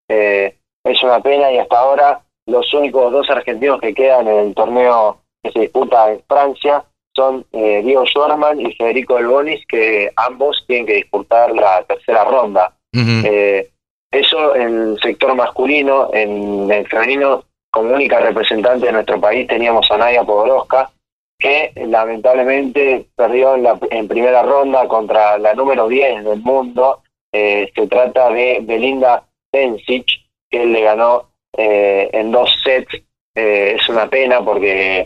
[0.09, 4.55] Eh, es una pena y hasta ahora los únicos dos argentinos que quedan en el
[4.55, 6.85] torneo que se disputa en Francia
[7.15, 12.25] son eh, Diego Schwarman y Federico Del Bonis, que ambos tienen que disputar la tercera
[12.25, 12.75] ronda.
[12.95, 13.69] eh,
[14.13, 19.91] eso en el sector masculino, en el femenino, como única representante de nuestro país teníamos
[19.91, 20.91] a Nadia Podoroska,
[21.39, 27.03] que lamentablemente perdió en, la, en primera ronda contra la número 10 del mundo.
[27.33, 30.07] Eh, se trata de Belinda Bencic,
[30.51, 32.95] que le ganó eh, en dos sets.
[33.35, 35.05] Eh, es una pena porque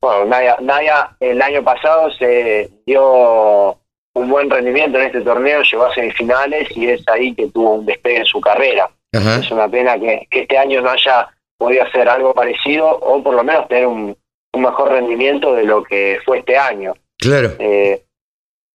[0.00, 3.79] bueno, Nadia, Nadia el año pasado se dio
[4.14, 7.86] un buen rendimiento en este torneo, llegó a semifinales y es ahí que tuvo un
[7.86, 8.90] despegue en su carrera.
[9.12, 9.38] Ajá.
[9.38, 11.28] Es una pena que, que este año no haya
[11.58, 14.16] podido hacer algo parecido o por lo menos tener un,
[14.52, 16.94] un mejor rendimiento de lo que fue este año.
[17.18, 17.50] Claro.
[17.58, 18.02] Eh,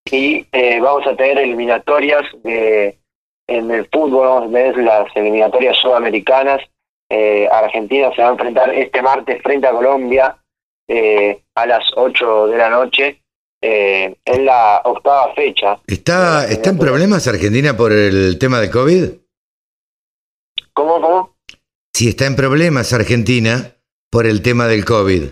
[0.10, 2.98] y eh, vamos a tener eliminatorias de,
[3.48, 6.62] en el fútbol, vamos a tener las eliminatorias sudamericanas.
[7.10, 10.38] Eh, Argentina se va a enfrentar este martes frente a Colombia
[10.88, 13.22] eh, a las 8 de la noche
[13.68, 15.80] eh, en la octava fecha.
[15.88, 19.04] ¿Está, ¿Está en problemas Argentina por el tema del COVID?
[20.74, 21.36] ¿Cómo, cómo?
[21.94, 23.72] Si está en problemas Argentina
[24.12, 25.24] por el tema del COVID.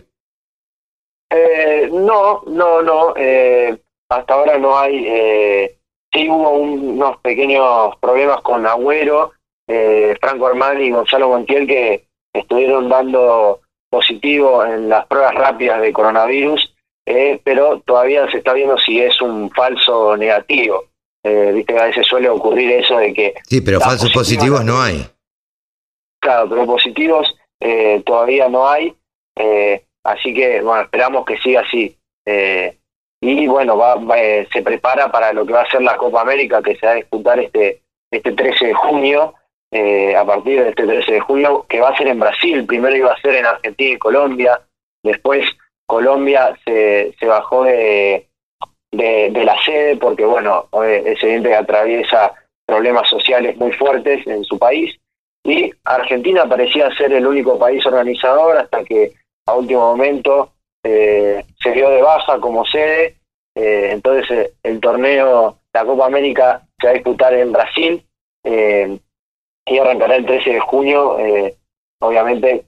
[1.32, 3.14] Eh, no, no, no.
[3.18, 3.78] Eh,
[4.10, 5.04] hasta ahora no hay.
[5.08, 5.78] Eh,
[6.12, 9.32] sí hubo un- unos pequeños problemas con Agüero,
[9.68, 15.94] eh, Franco Armani y Gonzalo Montiel que estuvieron dando positivo en las pruebas rápidas de
[15.94, 16.73] coronavirus,
[17.06, 20.86] eh, pero todavía se está viendo si es un falso negativo.
[21.24, 24.66] Eh, Viste que a veces suele ocurrir eso de que Sí, pero falsos positivo positivos
[24.66, 25.06] no hay.
[26.20, 28.94] Claro, pero positivos eh, todavía no hay,
[29.38, 31.98] eh, así que bueno, esperamos que siga así.
[32.26, 32.78] Eh,
[33.22, 34.16] y bueno, va, va,
[34.52, 36.96] se prepara para lo que va a ser la Copa América que se va a
[36.96, 37.82] disputar este,
[38.12, 39.34] este 13 de junio,
[40.16, 43.12] a partir de este 13 de junio, que va a ser en Brasil, primero iba
[43.12, 44.62] a ser en Argentina y Colombia,
[45.04, 45.46] después
[45.86, 48.28] Colombia se, se bajó de,
[48.94, 52.34] de, la sede porque bueno, eh, es evidente que atraviesa
[52.66, 54.96] problemas sociales muy fuertes en su país
[55.44, 59.14] y Argentina parecía ser el único país organizador hasta que
[59.46, 60.54] a último momento
[60.84, 63.18] eh, se dio de baja como sede.
[63.56, 68.06] Eh, entonces el torneo, la Copa América, se va a disputar en Brasil
[68.46, 71.18] y arrancará el 13 de junio,
[72.02, 72.66] obviamente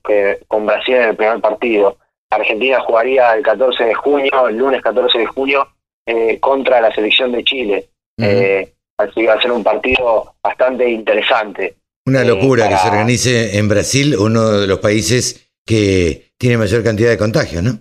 [0.47, 1.97] con Brasil en el primer partido.
[2.29, 5.67] Argentina jugaría el 14 de junio, el lunes 14 de junio,
[6.07, 7.89] eh, contra la selección de Chile.
[8.19, 11.75] Eh, así que va a ser un partido bastante interesante.
[12.05, 16.83] Una Eh, locura que se organice en Brasil, uno de los países que tiene mayor
[16.83, 17.79] cantidad de contagios, ¿no?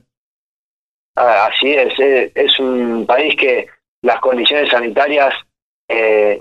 [1.17, 1.93] Ah, así es,
[2.35, 3.67] es un país que
[4.03, 5.33] las condiciones sanitarias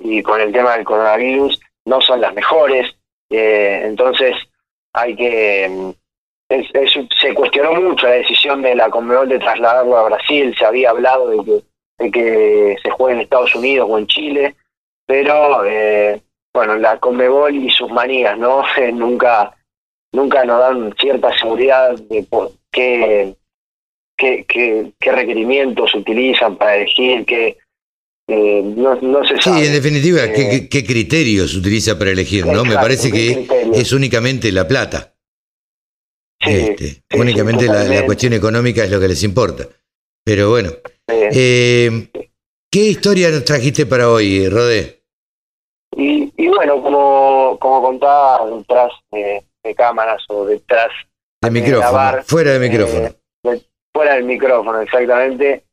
[0.03, 2.89] y con el tema del coronavirus no son las mejores,
[3.30, 4.35] entonces
[4.93, 5.93] hay que...
[6.55, 10.65] es- es- se cuestionó mucho la decisión de la Conmebol de trasladarlo a Brasil, se
[10.65, 11.61] había hablado de que,
[12.03, 14.55] de que se juegue en Estados Unidos o en Chile,
[15.07, 16.21] pero eh,
[16.53, 18.63] bueno, la Conmebol y sus manías, ¿no?
[18.93, 19.55] nunca,
[20.13, 23.35] nunca nos dan cierta seguridad de por qué
[24.15, 27.57] qué, qué, qué requerimientos utilizan para elegir, qué
[28.30, 29.65] eh, no, no se Sí, sabe.
[29.65, 32.63] en definitiva, ¿qué, Eh, qué- qué criterios utiliza para elegir, no?
[32.63, 35.12] Me parece ¿qué que es únicamente la plata.
[36.44, 39.65] Sí, Este, únicamente la, cuestión económica es lo que les importa.
[40.26, 40.72] Pero bueno,
[41.07, 42.10] eh, eh,
[42.72, 45.02] ¿qué historia nos trajiste para hoy, Rodé?
[45.95, 50.90] y, y bueno, como, como contaba detrás de, de cámaras o detrás
[51.41, 53.10] De micrófono, fuera de micrófono.
[53.94, 55.64] fuera del micrófono, exactamente.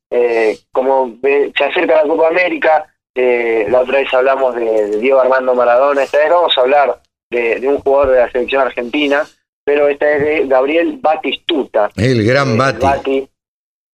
[0.72, 6.18] como se acerca la Copa América, la otra vez hablamos de, Diego Armando Maradona, esta
[6.18, 9.26] vez vamos a hablar de, un jugador de la selección argentina,
[9.64, 11.90] pero esta es de Gabriel Batistuta.
[11.96, 13.28] El gran Bati.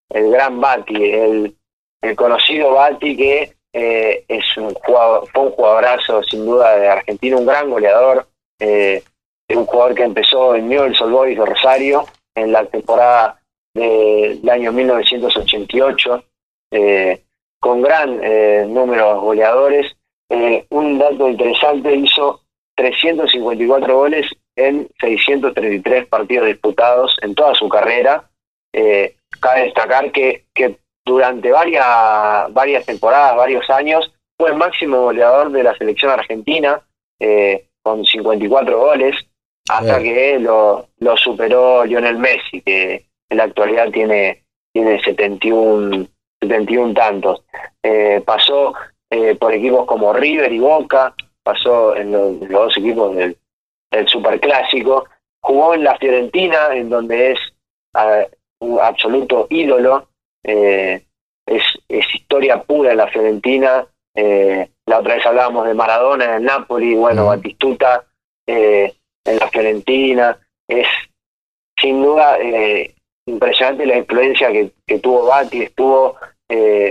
[0.08, 1.56] El gran Bati, el,
[2.00, 7.36] el conocido Bati que eh, es un jugador, fue un jugadorazo sin duda de Argentina,
[7.36, 8.26] un gran goleador,
[8.58, 9.02] eh,
[9.50, 13.38] un jugador que empezó en Newell's Old Boys de Rosario en la temporada
[13.74, 16.24] del año 1988,
[16.72, 17.22] eh,
[17.60, 19.96] con gran eh, número de goleadores.
[20.70, 22.40] un dato interesante, hizo
[22.76, 24.26] 354 goles
[24.56, 28.24] en 633 partidos disputados en toda su carrera.
[28.72, 35.52] Eh, cabe destacar que, que durante varias, varias temporadas, varios años, fue el máximo goleador
[35.52, 36.82] de la selección argentina,
[37.20, 39.14] eh, con 54 goles,
[39.68, 46.06] hasta que lo, lo superó Lionel Messi, que en la actualidad tiene, tiene 71,
[46.40, 47.44] 71 tantos.
[47.82, 48.74] Eh, pasó
[49.38, 53.36] por equipos como River y Boca, pasó en los, dos equipos del,
[53.96, 55.06] del Superclásico,
[55.40, 57.38] jugó en la Fiorentina, en donde es
[58.60, 60.08] un absoluto ídolo,
[60.44, 61.02] eh,
[61.46, 66.32] es, es, historia pura en la Fiorentina, eh, la otra vez hablábamos de Maradona en
[66.32, 68.04] el Napoli, bueno, Batistuta
[68.46, 68.94] eh,
[69.24, 70.86] en la Fiorentina, es
[71.78, 72.38] sin duda
[73.26, 76.16] impresionante la influencia que, que tuvo Bati, estuvo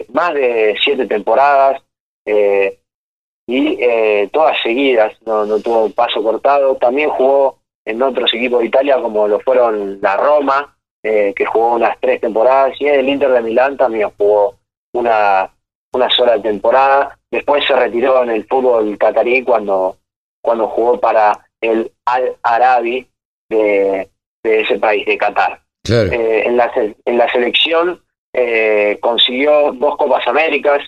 [0.09, 1.81] más de siete temporadas,
[2.25, 2.79] eh,
[3.47, 6.75] y eh, todas seguidas, no, no tuvo un paso cortado.
[6.75, 11.75] También jugó en otros equipos de Italia como lo fueron la Roma, eh, que jugó
[11.75, 14.55] unas tres temporadas, y el Inter de Milán también jugó
[14.93, 15.51] una,
[15.93, 17.19] una sola temporada.
[17.29, 19.97] Después se retiró en el fútbol catarí cuando,
[20.41, 23.07] cuando jugó para el Al Arabi
[23.49, 24.09] de,
[24.43, 25.61] de ese país, de Qatar.
[25.87, 26.71] Eh, en, la,
[27.05, 28.01] en la selección
[29.01, 30.81] consiguió dos Copas Américas,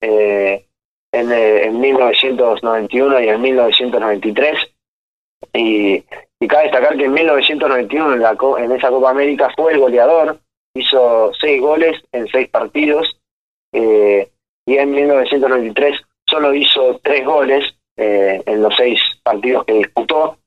[0.00, 0.66] eh,
[1.12, 4.58] en, eh, en 1991 y en 1993.
[5.52, 6.04] Y,
[6.40, 10.38] y cabe destacar que en 1991 en, la, en esa Copa América fue el goleador,
[10.74, 13.18] hizo seis goles en seis partidos,
[13.72, 14.28] eh,
[14.66, 20.38] y en 1993 solo hizo tres goles eh, en los seis partidos que disputó,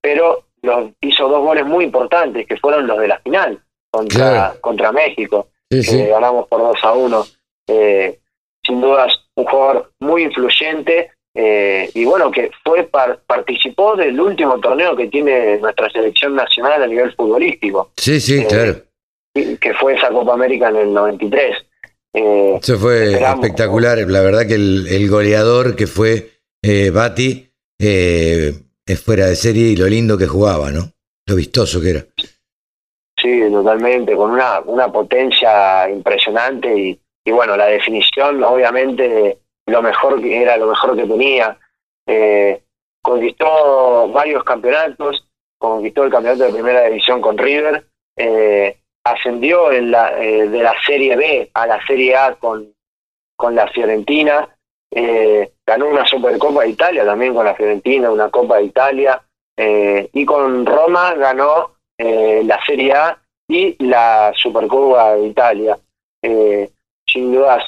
[0.00, 4.92] pero los, hizo dos goles muy importantes, que fueron los de la final contra, contra
[4.92, 7.24] México, que ganamos por 2 a 1.
[8.68, 12.88] Sin dudas, un jugador muy influyente eh, y bueno, que fue
[13.26, 17.92] participó del último torneo que tiene nuestra selección nacional a nivel futbolístico.
[17.96, 18.82] Sí, sí, eh, claro.
[19.34, 21.56] Que fue esa Copa América en el 93.
[22.14, 23.98] Eh, Eso fue espectacular.
[24.08, 26.40] La verdad que el, goleador que fue
[26.92, 30.90] Bati es fuera de serie y lo lindo que jugaba, ¿no?
[31.26, 32.04] Lo vistoso que era.
[33.16, 40.18] Sí, totalmente, con una, una potencia impresionante y, y bueno, la definición obviamente lo mejor
[40.22, 41.58] que era lo mejor que tenía.
[42.06, 42.62] Eh,
[43.02, 45.28] conquistó varios campeonatos,
[45.58, 47.84] conquistó el campeonato de primera división con River,
[48.16, 52.72] eh, ascendió eh, de la Serie B a la Serie A con,
[53.36, 54.48] con la Fiorentina,
[55.66, 59.22] ganó una Supercopa de Italia también con la Fiorentina, una Copa de Italia,
[59.54, 65.78] y con Roma ganó la Serie A y la Supercopa de Italia
[67.12, 67.64] sin dudas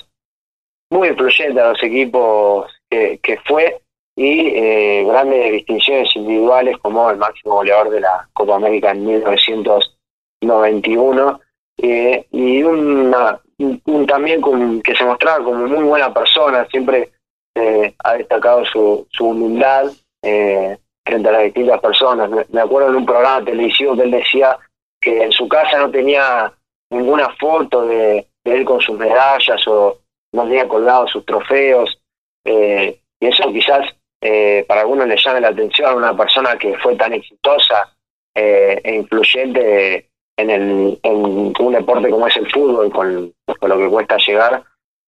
[0.91, 3.81] muy influyente a los equipos que, fue
[4.17, 11.41] y eh, grandes distinciones individuales como el máximo goleador de la Copa América en 1991
[11.79, 14.43] eh, y una, un, también
[14.83, 17.13] que se mostraba como muy buena persona, siempre
[17.55, 19.93] eh, ha destacado su, su humildad
[20.23, 22.29] frente a las distintas personas.
[22.29, 24.59] Me, me, acuerdo en un programa televisivo que él decía
[25.01, 26.53] que en su casa no tenía
[26.91, 29.99] ninguna foto de, él con sus medallas o
[30.33, 31.99] no tenía colgado sus trofeos.
[32.45, 33.87] Eh, y eso quizás
[34.21, 37.95] eh, para algunos le llame la atención a una persona que fue tan exitosa
[38.35, 41.17] eh, e influyente en, el, en
[41.59, 44.63] un deporte como es el fútbol, con, con lo que cuesta llegar.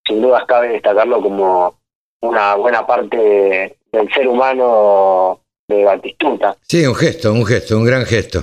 [0.06, 1.78] Sin dudas cabe destacarlo como
[2.22, 6.56] una buena parte del ser humano de Batistuta.
[6.62, 8.40] Sí, un gesto, un gesto, un gran gesto.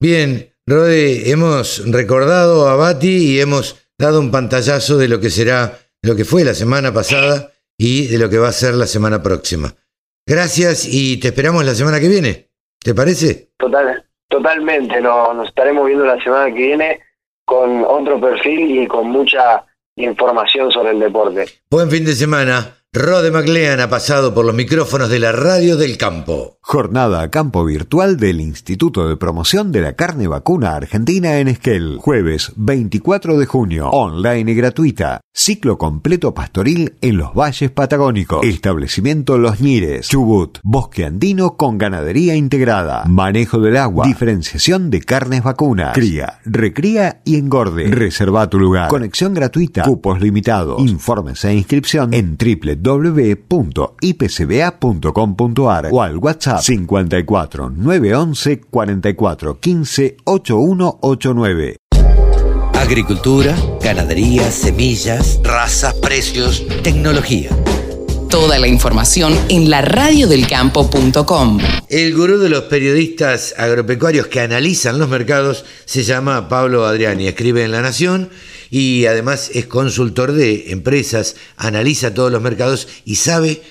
[0.00, 5.78] Bien, Rode, hemos recordado a Bati y hemos dado un pantallazo de lo que será,
[6.02, 9.22] lo que fue la semana pasada y de lo que va a ser la semana
[9.22, 9.74] próxima.
[10.26, 12.50] Gracias y te esperamos la semana que viene.
[12.80, 13.50] ¿Te parece?
[13.58, 15.00] Total, totalmente.
[15.00, 17.00] nos estaremos viendo la semana que viene
[17.44, 19.64] con otro perfil y con mucha
[19.96, 21.46] información sobre el deporte.
[21.70, 22.76] Buen fin de semana.
[22.92, 26.56] Rode McLean ha pasado por los micrófonos de la radio del campo.
[26.62, 31.98] Jornada a campo virtual del Instituto de Promoción de la Carne Vacuna Argentina en Esquel.
[32.00, 33.90] Jueves 24 de junio.
[33.90, 35.20] Online y gratuita.
[35.32, 38.44] Ciclo completo pastoril en los valles patagónicos.
[38.44, 40.08] Establecimiento Los Ñires.
[40.08, 40.58] Chubut.
[40.64, 43.04] Bosque andino con ganadería integrada.
[43.06, 44.06] Manejo del agua.
[44.06, 45.92] Diferenciación de carnes vacunas.
[45.92, 47.88] Cría, recría y engorde.
[47.88, 48.88] Reserva tu lugar.
[48.88, 49.82] Conexión gratuita.
[49.82, 50.80] Cupos limitados.
[50.80, 52.38] Informes e inscripción en
[52.86, 53.88] www.ipcba.com.ar
[55.90, 61.76] o al WhatsApp 54 911 44 15 8189.
[62.74, 67.50] Agricultura, ganadería, semillas, razas, precios, tecnología.
[68.30, 71.58] Toda la información en la radiodelcampo.com.
[71.88, 77.64] El gurú de los periodistas agropecuarios que analizan los mercados se llama Pablo Adriani, escribe
[77.64, 78.30] en La Nación
[78.70, 83.62] y además es consultor de empresas, analiza todos los mercados y sabe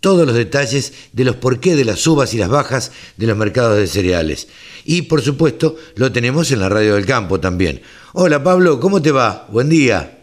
[0.00, 3.76] todos los detalles de los porqué de las subas y las bajas de los mercados
[3.76, 4.48] de cereales.
[4.84, 7.82] Y por supuesto lo tenemos en la radio del campo también.
[8.12, 9.46] Hola Pablo, ¿cómo te va?
[9.50, 10.18] Buen día.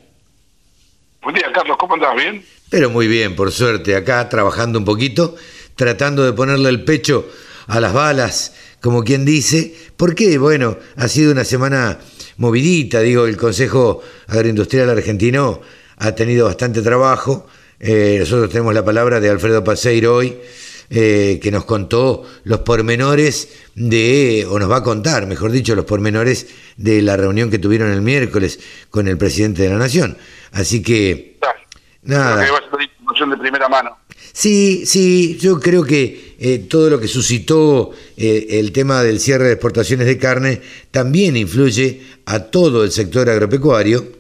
[1.22, 2.16] Buen día Carlos, ¿cómo andás?
[2.16, 2.44] ¿Bien?
[2.70, 5.36] Pero muy bien, por suerte, acá trabajando un poquito,
[5.76, 7.30] tratando de ponerle el pecho
[7.68, 12.00] a las balas, como quien dice, porque bueno, ha sido una semana
[12.38, 15.62] movidita, digo, el Consejo Agroindustrial Argentino
[15.98, 17.48] ha tenido bastante trabajo,
[17.80, 20.38] eh, nosotros tenemos la palabra de Alfredo Paseiro hoy,
[20.90, 25.86] eh, que nos contó los pormenores de, o nos va a contar, mejor dicho, los
[25.86, 26.48] pormenores
[26.78, 28.60] de la reunión que tuvieron el miércoles
[28.90, 30.18] con el presidente de la Nación.
[30.54, 31.40] Así que,
[32.04, 32.48] nada.
[32.48, 33.98] información de primera mano.
[34.32, 39.54] Sí, sí, yo creo que eh, todo lo que suscitó el tema del cierre de
[39.54, 40.62] exportaciones de carne
[40.92, 44.18] también influye a todo el sector agropecuario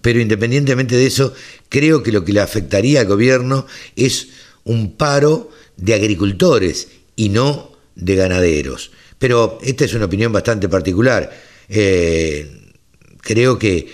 [0.00, 1.34] pero independientemente de eso,
[1.68, 3.66] creo que lo que le afectaría al gobierno
[3.96, 4.28] es
[4.64, 8.90] un paro de agricultores y no de ganaderos.
[9.18, 11.30] Pero esta es una opinión bastante particular.
[11.68, 12.72] Eh,
[13.20, 13.88] creo que,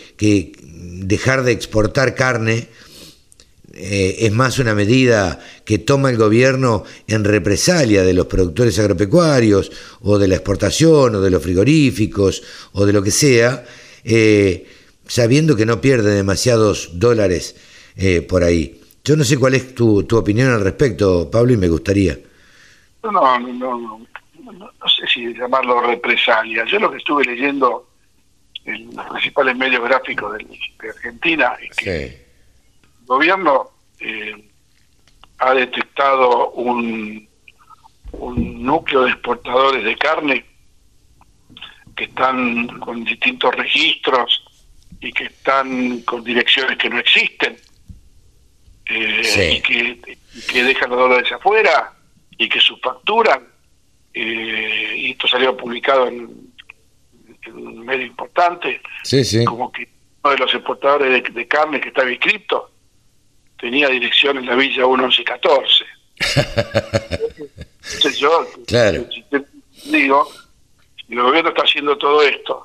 [1.03, 2.69] dejar de exportar carne
[3.83, 9.73] eh, es más una medida que toma el gobierno en represalia de los productores agropecuarios
[10.03, 12.43] o de la exportación o de los frigoríficos
[12.73, 13.65] o de lo que sea.
[14.05, 14.67] Eh,
[15.07, 17.57] sabiendo que no pierde demasiados dólares
[17.97, 18.81] eh, por ahí.
[19.03, 22.19] Yo no sé cuál es tu, tu opinión al respecto, Pablo, y me gustaría.
[23.03, 23.99] No, no, no,
[24.53, 26.65] no, sé si llamarlo represalia.
[26.67, 27.89] Yo lo que estuve leyendo
[28.65, 30.47] en los principales medios gráficos de,
[30.89, 32.30] Argentina es que
[33.11, 34.49] gobierno eh,
[35.39, 37.29] ha detectado un,
[38.13, 40.45] un núcleo de exportadores de carne
[41.97, 44.45] que están con distintos registros
[45.01, 47.57] y que están con direcciones que no existen
[48.87, 50.17] eh, y que,
[50.53, 51.93] que, dejan los dólares afuera
[52.39, 53.45] y que subfacturan.
[54.15, 56.53] Eh, y esto salió publicado en,
[57.55, 58.81] un medio importante,
[59.47, 59.89] como que
[60.23, 62.70] uno de los exportadores de, carne que estaba inscrito
[63.61, 65.85] tenía dirección en la Villa 1114.
[67.95, 69.07] Entonces yo claro.
[69.85, 70.33] digo,
[71.09, 72.65] el gobierno está haciendo todo esto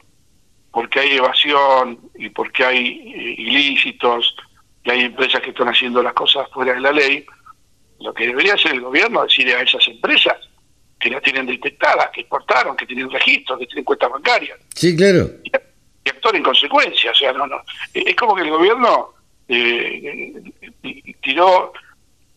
[0.71, 4.35] porque hay evasión y porque hay eh, ilícitos
[4.83, 7.25] y hay empresas que están haciendo las cosas fuera de la ley,
[8.01, 10.35] lo que debería hacer el gobierno es decirle a esas empresas
[10.99, 14.59] que las tienen detectadas, que exportaron, que tienen registros, que tienen cuentas bancarias.
[14.75, 15.29] Sí, claro.
[15.43, 15.51] Y,
[16.09, 17.11] actuar en consecuencia.
[17.11, 17.61] O sea, no, no.
[17.93, 19.14] Es como que el gobierno
[19.47, 20.33] eh,
[21.21, 21.73] tiró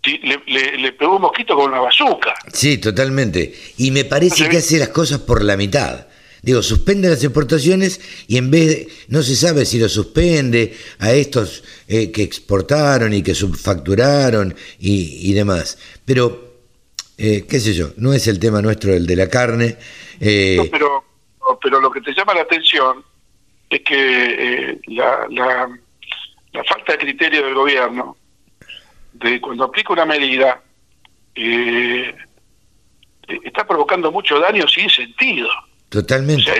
[0.04, 2.34] le, le, pegó un mosquito con una bazuca.
[2.52, 3.52] Sí, totalmente.
[3.76, 6.06] Y me parece que hace las cosas por la mitad.
[6.40, 11.12] Digo, suspende las exportaciones y en vez de, no se sabe si lo suspende a
[11.12, 15.78] estos eh, que exportaron y que subfacturaron y, demás.
[16.04, 16.60] Pero,
[17.18, 19.76] eh, qué sé yo, no es el tema nuestro el de la carne.
[20.20, 21.04] Eh, pero,
[21.60, 23.04] pero lo que te llama la atención
[23.68, 25.68] es que la, la,
[26.52, 28.16] la, falta de criterio del gobierno,
[29.12, 30.62] de cuando aplica una medida,
[33.44, 35.48] está provocando mucho daño sin sentido.
[35.88, 36.52] Totalmente.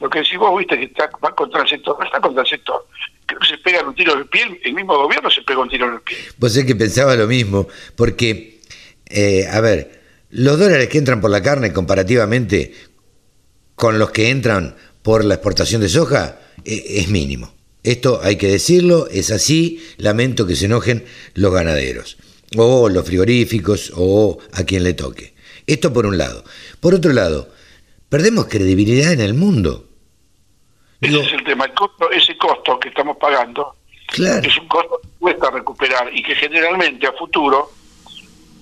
[0.00, 2.48] lo que decís vos, viste, que está, va contra el sector, no está contra el
[2.48, 2.86] sector.
[3.26, 5.68] Creo que se pega un tiro en el pie, el mismo gobierno se pega un
[5.68, 6.16] tiro en el pie.
[6.38, 8.60] Vos sé que pensaba lo mismo, porque,
[9.06, 10.00] eh, a ver,
[10.30, 12.74] los dólares que entran por la carne comparativamente
[13.74, 17.52] con los que entran por la exportación de soja eh, es mínimo.
[17.82, 21.04] Esto hay que decirlo, es así, lamento que se enojen
[21.34, 22.18] los ganaderos,
[22.56, 25.34] o los frigoríficos, o a quien le toque.
[25.66, 26.44] Esto por un lado.
[26.80, 27.48] Por otro lado,
[28.08, 29.88] perdemos credibilidad en el mundo.
[31.00, 33.76] Ese es el tema, el costo, ese costo que estamos pagando
[34.18, 37.70] es un costo que cuesta recuperar y que generalmente a futuro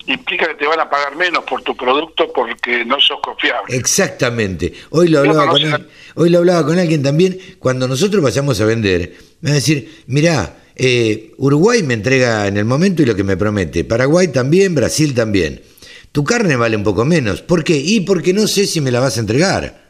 [0.08, 3.76] implica que te van a pagar menos por tu producto porque no sos confiable.
[3.76, 4.72] Exactamente.
[4.90, 7.38] Hoy lo hablaba, con, al- hoy lo hablaba con alguien también.
[7.58, 12.56] Cuando nosotros vayamos a vender, me va a decir, mirá, eh, Uruguay me entrega en
[12.56, 13.84] el momento y lo que me promete.
[13.84, 15.62] Paraguay también, Brasil también.
[16.10, 17.42] Tu carne vale un poco menos.
[17.42, 17.76] ¿Por qué?
[17.76, 19.88] Y porque no sé si me la vas a entregar.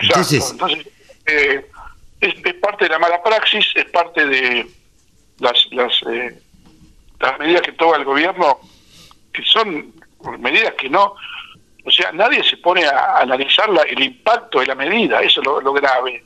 [0.00, 0.86] Entonces, Entonces,
[1.26, 1.64] eh,
[2.20, 4.66] es, es parte de la mala praxis, es parte de
[5.40, 6.38] las, las, eh,
[7.20, 8.58] las medidas que toma el gobierno,
[9.32, 9.92] que son
[10.38, 11.14] medidas que no,
[11.84, 15.46] o sea, nadie se pone a analizar la- el impacto de la medida, eso es
[15.46, 16.24] lo, lo grave,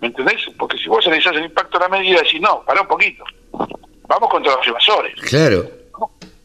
[0.00, 0.42] ¿me entendés?
[0.58, 3.24] Porque si vos analizás el impacto de la medida, decís, no, para un poquito,
[4.08, 5.68] vamos contra los evasores, claro.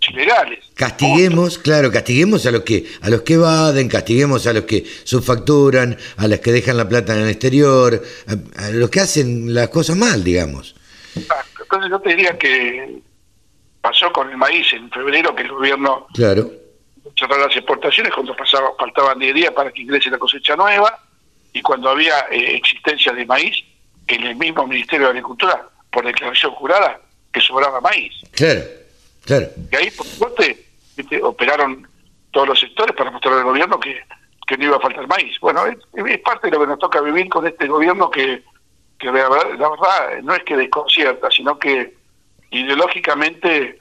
[0.10, 0.66] ilegales.
[0.74, 5.96] Castiguemos, claro, castiguemos a los que a los que evaden, castiguemos a los que subfacturan,
[6.18, 9.70] a los que dejan la plata en el exterior, a, a los que hacen las
[9.70, 10.76] cosas mal, digamos.
[11.16, 13.00] Entonces yo te diría que
[13.82, 16.50] pasó con el maíz en febrero, que el gobierno Claro.
[17.18, 20.98] cerrar las exportaciones cuando pasaba, faltaban 10 días para que ingrese la cosecha nueva
[21.54, 23.58] y cuando había eh, existencia de maíz
[24.08, 27.00] en el mismo Ministerio de Agricultura por declaración jurada
[27.34, 28.14] que sobraba maíz.
[28.32, 28.62] Claro,
[29.26, 29.48] claro.
[29.72, 31.22] Y ahí, por suerte, ¿viste?
[31.24, 31.88] operaron
[32.32, 34.02] todos los sectores para mostrar al gobierno que,
[34.48, 35.38] que no iba a faltar maíz.
[35.42, 38.44] Bueno, es, es parte de lo que nos toca vivir con este gobierno que,
[39.00, 41.94] que la, verdad, la verdad no es que desconcierta, sino que
[42.52, 43.78] ideológicamente,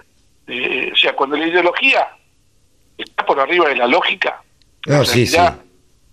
[0.47, 2.09] eh, o sea, cuando la ideología
[2.97, 4.43] está por arriba de la lógica,
[4.87, 5.37] No, sí, sí.
[5.37, 5.63] realidad,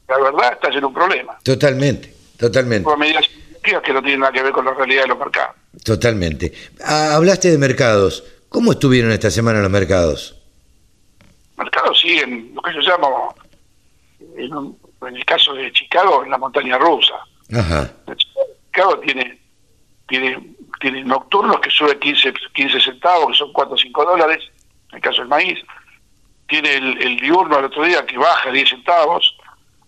[0.09, 1.37] la verdad está en un problema.
[1.43, 3.25] Totalmente, totalmente, Por medidas
[3.61, 5.55] que no tienen nada que ver con la realidad de los mercados.
[5.83, 6.53] totalmente.
[6.85, 8.23] Ah, hablaste de mercados.
[8.49, 10.33] ¿Cómo estuvieron esta semana los mercados?
[11.57, 13.35] mercados siguen lo que yo llamo,
[14.37, 14.77] en, un-
[15.07, 17.15] en el caso de Chicago, en la montaña rusa.
[17.53, 17.91] Ajá.
[18.15, 19.39] Chicago tiene
[20.07, 24.43] tiene tiene nocturnos que sube 15, 15 centavos, que son 4 o 5 dólares,
[24.91, 25.59] en el caso del maíz.
[26.47, 29.35] Tiene el, el diurno al otro día que baja 10 centavos.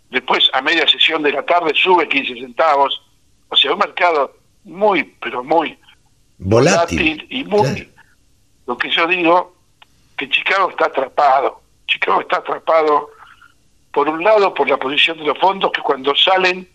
[0.10, 3.02] Después, a media sesión de la tarde, sube 15 centavos.
[3.50, 5.78] O sea, un mercado muy, pero muy
[6.38, 7.26] Volátil.
[7.30, 7.90] y muy...
[8.68, 9.56] Lo que yo digo,
[10.18, 11.62] que Chicago está atrapado.
[11.88, 13.10] Chicago está atrapado,
[13.92, 16.68] por un lado, por la posición de los fondos que cuando salen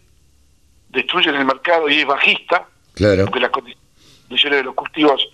[0.89, 3.25] destruyen el mercado y es bajista, Claro.
[3.25, 3.84] porque las condiciones
[4.29, 5.29] de los cultivos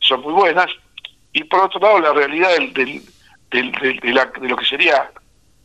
[0.00, 0.66] son muy buenas,
[1.32, 3.02] y por otro lado la realidad del, del,
[3.50, 5.10] del- del- de, la- de lo que sería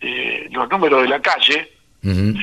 [0.02, 1.72] eh, los números de la calle,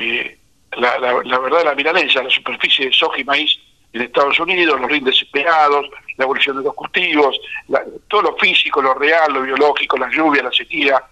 [0.00, 0.38] eh,
[0.76, 3.58] la, la, la verdad la milanesa, la superficie de soja y maíz
[3.92, 5.86] en Estados Unidos, los rindes esperados,
[6.18, 7.38] la evolución de los cultivos,
[7.68, 11.02] la- todo lo físico, lo real, lo biológico, la lluvia, la sequía,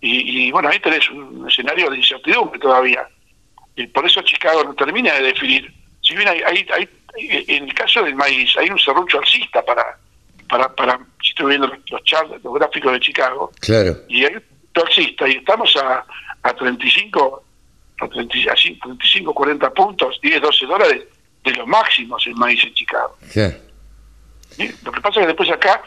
[0.00, 3.08] y, y, bueno, ahí tenés un escenario de incertidumbre todavía.
[3.74, 5.72] Y por eso Chicago no termina de definir.
[6.06, 6.88] Si bien hay, hay, hay-
[7.18, 9.98] en el caso del maíz hay un serrucho alcista para,
[10.48, 13.96] para, para si estoy viendo los, charts, los gráficos de Chicago, Claro.
[14.08, 14.42] y hay un
[14.84, 16.04] alcista y estamos a,
[16.42, 17.42] a 35,
[18.00, 21.04] a 30 así, 35, 40 puntos, 10, 12 dólares
[21.42, 23.16] de los máximos en maíz en Chicago.
[23.32, 23.56] Claro.
[24.50, 24.70] ¿sí?
[24.84, 25.82] Lo que pasa es que después acá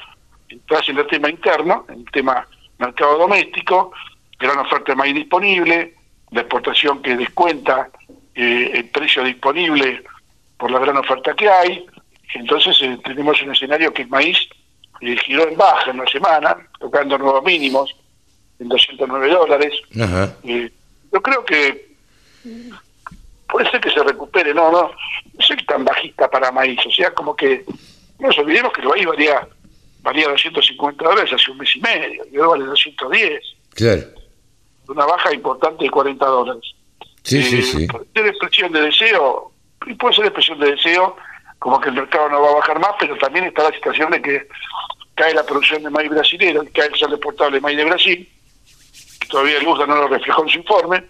[0.49, 2.47] entras en el tema interno, en el tema
[2.79, 3.91] mercado doméstico,
[4.39, 5.93] gran oferta de maíz disponible,
[6.31, 7.89] la exportación que descuenta
[8.41, 10.03] eh, el precio disponible
[10.57, 11.85] por la gran oferta que hay.
[12.35, 14.37] Entonces eh, tenemos un escenario que el maíz
[15.01, 17.95] eh, giró en baja en una semana, tocando nuevos mínimos
[18.59, 19.73] en 209 dólares.
[19.99, 20.35] Ajá.
[20.43, 20.69] Eh,
[21.11, 21.89] yo creo que
[23.47, 24.91] puede ser que se recupere, no, no, no
[25.45, 27.65] soy tan bajista para maíz, o sea, como que
[28.19, 29.47] no nos olvidemos que el maíz valía,
[30.01, 33.41] valía 250 dólares hace un mes y medio, y ahora vale 210,
[33.73, 34.01] Claro.
[34.87, 36.75] una baja importante de 40 dólares.
[37.29, 37.87] Sí, sí, Eh, sí.
[37.87, 39.51] Puede ser expresión de deseo,
[39.85, 41.15] y puede ser expresión de deseo,
[41.59, 44.21] como que el mercado no va a bajar más, pero también está la situación de
[44.21, 44.47] que
[45.15, 48.29] cae la producción de maíz brasilero, y cae el sal exportable de maíz de Brasil,
[49.19, 51.03] que todavía el USDA no lo reflejó en su informe,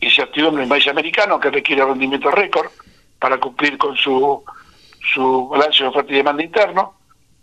[0.00, 2.70] incertidumbre en maíz americano, que requiere rendimiento récord
[3.18, 4.44] para cumplir con su,
[5.12, 6.94] su balance de oferta y demanda interno.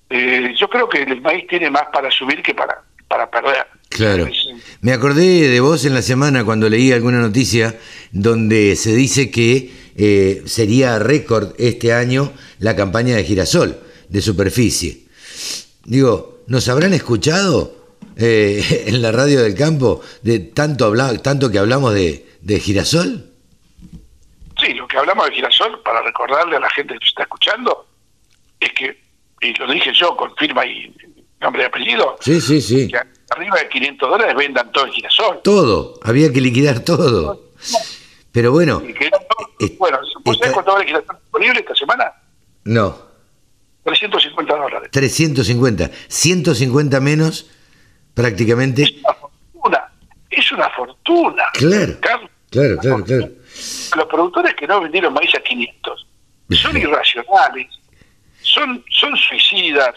[0.10, 3.68] Eh, yo creo que el maíz tiene más para subir que para, para perder.
[3.90, 4.28] Claro.
[4.82, 7.80] Me acordé de vos en la semana cuando leí alguna noticia
[8.12, 13.80] donde se dice que eh, sería récord este año la campaña de girasol
[14.10, 15.06] de superficie.
[15.86, 17.74] Digo, ¿nos habrán escuchado
[18.18, 23.32] eh, en la radio del campo de tanto, habla, tanto que hablamos de, de girasol?
[24.60, 27.88] Sí, lo que hablamos de girasol, para recordarle a la gente que nos está escuchando,
[28.60, 28.98] es que,
[29.42, 30.94] y lo dije yo con firma y
[31.46, 32.88] nombre y apellido, Sí, sí, sí.
[32.88, 32.98] que
[33.30, 35.42] arriba de 500 dólares vendan todo el girasol.
[35.44, 37.52] Todo, había que liquidar todo.
[38.32, 38.82] Pero bueno,
[39.78, 42.12] bueno, ¿vos sabés cuánto vale el girasol disponible esta semana?
[42.66, 43.06] no,
[43.84, 44.90] 350 dólares.
[44.92, 47.50] 350, 150 menos
[48.16, 48.82] prácticamente.
[48.84, 49.92] Es una fortuna,
[50.32, 51.44] es una fortuna.
[51.54, 52.30] Claro, Carlos.
[52.50, 53.30] claro, claro, claro.
[53.96, 56.08] Los productores que no vendieron maíz a 500
[56.52, 57.68] son irracionales,
[58.42, 59.94] son, son suicidas,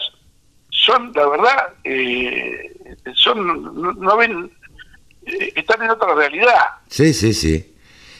[0.91, 2.75] son, la verdad, eh,
[3.15, 4.51] son no, no ven,
[5.25, 6.55] eh, están en otra realidad.
[6.87, 7.73] Sí, sí, sí.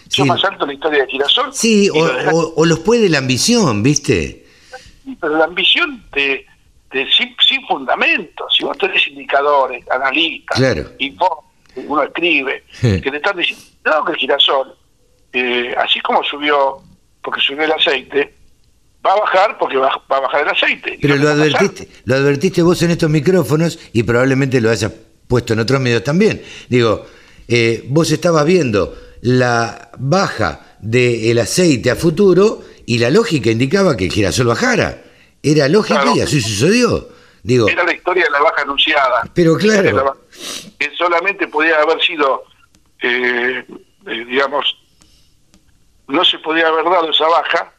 [0.09, 1.53] Son Sí, más alto la historia de Girasol.
[1.53, 1.97] sí o,
[2.33, 4.45] o- o los puede la ambición, ¿viste?
[5.19, 6.45] pero la ambición de,
[6.91, 8.53] de sin, sin fundamentos.
[8.55, 10.91] Si vos tenés indicadores, analistas, Claro.
[10.99, 13.01] informes, uno escribe, Sí.
[13.01, 14.75] que te están diciendo no, que el girasol,
[15.33, 16.77] eh, así como subió,
[17.23, 18.35] porque subió el aceite,
[19.05, 20.97] va a bajar porque va, va a bajar el aceite.
[21.01, 24.91] Pero lo advertiste, lo advertiste vos en estos micrófonos y probablemente lo hayas
[25.27, 26.41] puesto en otros medios también.
[26.67, 27.05] Digo,
[27.47, 34.05] eh, vos estabas viendo la baja del aceite a futuro y la lógica indicaba que
[34.05, 35.03] el girasol bajara.
[35.41, 36.17] Era lógica Claro.
[36.17, 37.07] y así sucedió.
[37.43, 39.23] Digo, Era la historia de la baja anunciada.
[39.33, 40.17] Pero claro.
[40.77, 42.43] Que solamente podía haber sido,
[43.01, 43.63] eh,
[44.07, 44.77] eh, digamos,
[46.07, 47.71] no se podía haber dado esa baja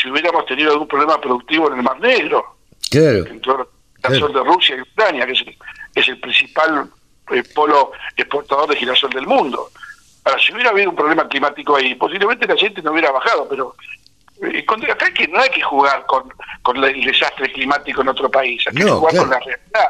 [0.00, 2.56] si hubiéramos tenido algún problema productivo en el Mar Negro,
[2.90, 3.66] claro, en todo el
[4.02, 5.56] girasol de Rusia y Ucrania, que es el,
[5.94, 6.88] es el principal
[7.30, 9.70] eh, polo exportador de girasol del mundo.
[10.24, 13.74] Ahora, si hubiera habido un problema climático ahí, posiblemente la gente no hubiera bajado, pero
[14.42, 16.32] eh, con- acá hay que, no hay que jugar con,
[16.62, 19.28] con el desastre climático en otro país, hay que No, jugar claro.
[19.28, 19.88] con la realidad.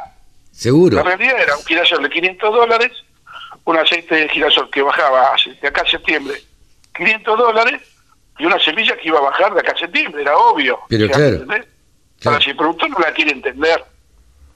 [0.51, 0.95] seguro.
[0.97, 2.91] La realidad era un girasol de 500 dólares,
[3.65, 6.35] un aceite de girasol que bajaba de acá a septiembre
[6.95, 7.81] 500 dólares
[8.39, 10.79] y una semilla que iba a bajar de acá a septiembre, era obvio.
[10.89, 11.65] Pero claro, claro.
[12.25, 13.83] Ahora, si el productor no la quiere entender,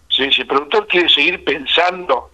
[0.09, 2.31] si, si el productor quiere seguir pensando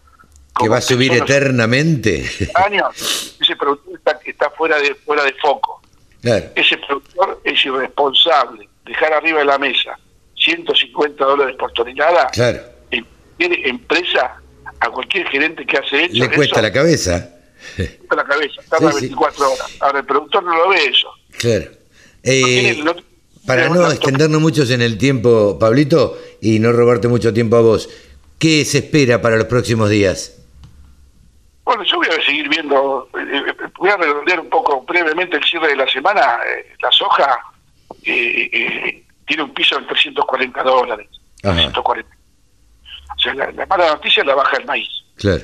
[0.60, 2.30] Que va a subir eternamente.
[2.56, 5.82] años, ese productor está, está fuera de fuera de foco.
[6.22, 8.70] claro, Ese productor es irresponsable.
[8.86, 9.98] Dejar arriba de la mesa
[10.38, 12.60] 150 dólares por tonelada, claro.
[12.92, 13.06] en
[13.38, 14.36] cualquier empresa,
[14.80, 17.30] a cualquier gerente que hace eso, Le cuesta eso la cabeza.
[17.78, 19.06] le cuesta la cabeza, tarda Sí, sí.
[19.08, 19.78] 24 horas.
[19.80, 21.08] Ahora el productor no lo ve eso.
[21.40, 21.66] Claro.
[21.72, 21.78] No
[22.24, 22.96] Eh, tiene- no-
[23.46, 27.58] para no- no no- extendernos muchos en el tiempo, Pablito, y no robarte mucho tiempo
[27.58, 27.90] a vos,
[28.40, 30.40] ¿qué se espera para los próximos días?
[31.66, 35.44] Bueno, yo voy a seguir viendo, eh, eh, voy a redondear un poco brevemente el
[35.44, 36.40] cierre de la semana.
[36.46, 37.40] Eh, la soja
[38.02, 41.08] tiene un piso de 340 dólares.
[41.44, 41.54] Ajá.
[41.56, 42.10] 340.
[43.16, 44.90] O sea, la, la mala noticia es la baja del maíz.
[45.16, 45.44] Claro.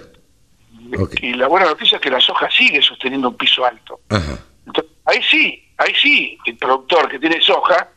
[1.22, 4.00] Y la buena noticia es que la soja sigue sosteniendo un piso alto.
[4.10, 4.40] Ajá.
[4.66, 7.90] Entonces, ahí sí, ahí sí, el productor que tiene soja,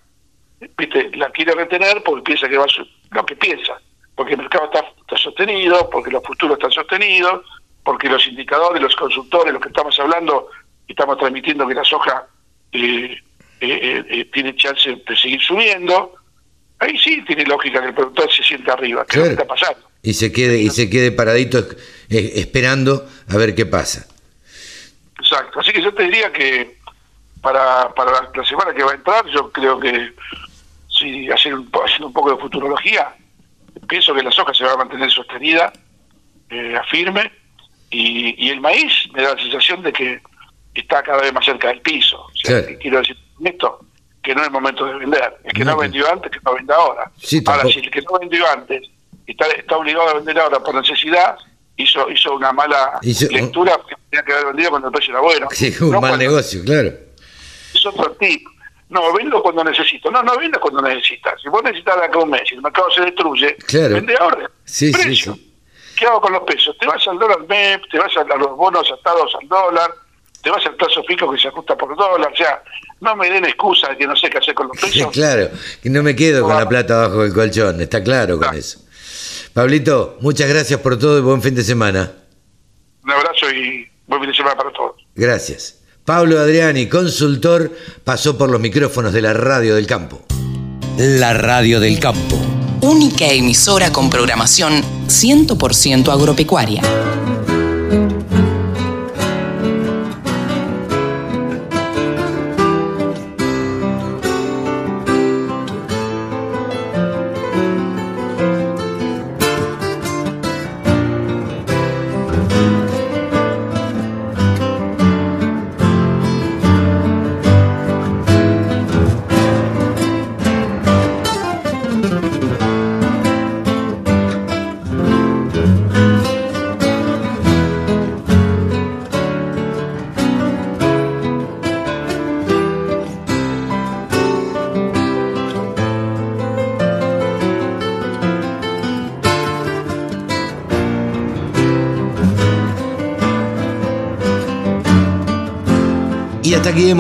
[0.79, 3.75] viste, la quiere retener porque piensa que va a su- lo que piensa,
[4.15, 7.45] porque el mercado está, está sostenido, porque los futuros están sostenidos,
[7.85, 10.49] porque los indicadores, los consultores, los que estamos hablando,
[10.89, 12.27] estamos transmitiendo que la soja
[12.73, 13.19] eh,
[13.61, 16.15] eh, eh, eh, tiene chance de seguir subiendo.
[16.79, 19.43] Ahí sí tiene lógica que el productor se sienta arriba, que es lo que Claro.
[19.43, 19.89] está pasando.
[20.03, 21.65] Y se quede, y se quede paradito
[22.09, 24.07] esperando a ver qué pasa.
[25.19, 25.61] Exacto.
[25.61, 26.79] Así que yo te diría que
[27.43, 30.13] para, para la, semana que va a entrar, yo creo que
[30.89, 33.15] si hacer un, haciendo un poco de futurología,
[33.89, 35.73] pienso que la soja se va a mantener sostenida,
[36.51, 37.31] eh, firme,
[37.91, 40.21] y, y el maíz me da la sensación de que
[40.75, 42.19] está cada vez más cerca del piso.
[42.21, 43.81] O sea, quiero decir esto
[44.23, 45.37] que no es momento de vender.
[45.45, 47.11] El que No, vendió antes, que no venda ahora.
[47.21, 48.89] Sí, ahora, si el que no vendió antes
[49.27, 51.37] está, está obligado a vender ahora por necesidad,
[51.77, 55.21] hizo hizo una mala Hizo- lectura que tenía que haber vendido cuando el precio era
[55.21, 55.49] bueno.
[55.53, 56.93] Sí, un No mal cuando- negocio, claro.
[57.75, 58.47] Es otro tip.
[58.89, 60.11] No, vendo cuando necesito.
[60.11, 61.41] No, no venda cuando necesitas.
[61.43, 63.95] Si vos necesitas de acá un mes y el mercado se destruye, Claro.
[63.95, 64.51] vende ahora.
[64.65, 65.35] Sí, Precio.
[65.35, 65.55] sí.
[65.97, 66.77] ¿Qué hago con los pesos?
[66.79, 69.91] Te vas al dólar MEP, te vas a a los bonos atados al dólar,
[70.43, 72.33] te vas al plazo fijo que se ajusta por dólar.
[72.33, 72.63] O sea,
[73.01, 75.11] no me den excusa de que no sé qué hacer con los pesos.
[75.13, 75.49] claro,
[75.83, 78.81] que no me quedo con la plata abajo del colchón, está claro con eso.
[79.55, 82.11] Pablito, muchas gracias por todo y buen fin de semana.
[83.05, 84.97] Un abrazo y buen fin de semana para todos.
[85.15, 85.82] Gracias.
[86.05, 87.71] Pablo Adriani, consultor,
[88.03, 90.21] pasó por los micrófonos de la radio del campo.
[90.99, 92.37] La radio del campo.
[92.81, 96.83] Única emisora con programación 100% agropecuaria.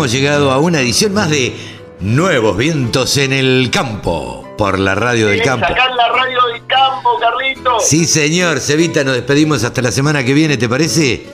[0.02, 1.54] Hemos llegado a una edición más de
[2.00, 5.64] Nuevos Vientos en el Campo, por la radio del campo.
[5.64, 7.78] Acá en la radio del campo, Carlito.
[7.78, 11.24] Sí, señor, Cevita, nos despedimos hasta la semana que viene, ¿te parece?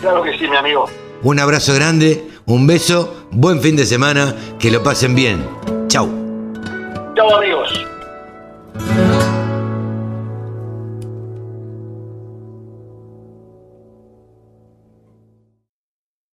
[0.00, 0.90] Claro que sí, mi amigo.
[1.22, 5.46] Un abrazo grande, un beso, buen fin de semana, que lo pasen bien.
[5.86, 6.10] Chau.
[7.14, 7.89] Chau, amigos.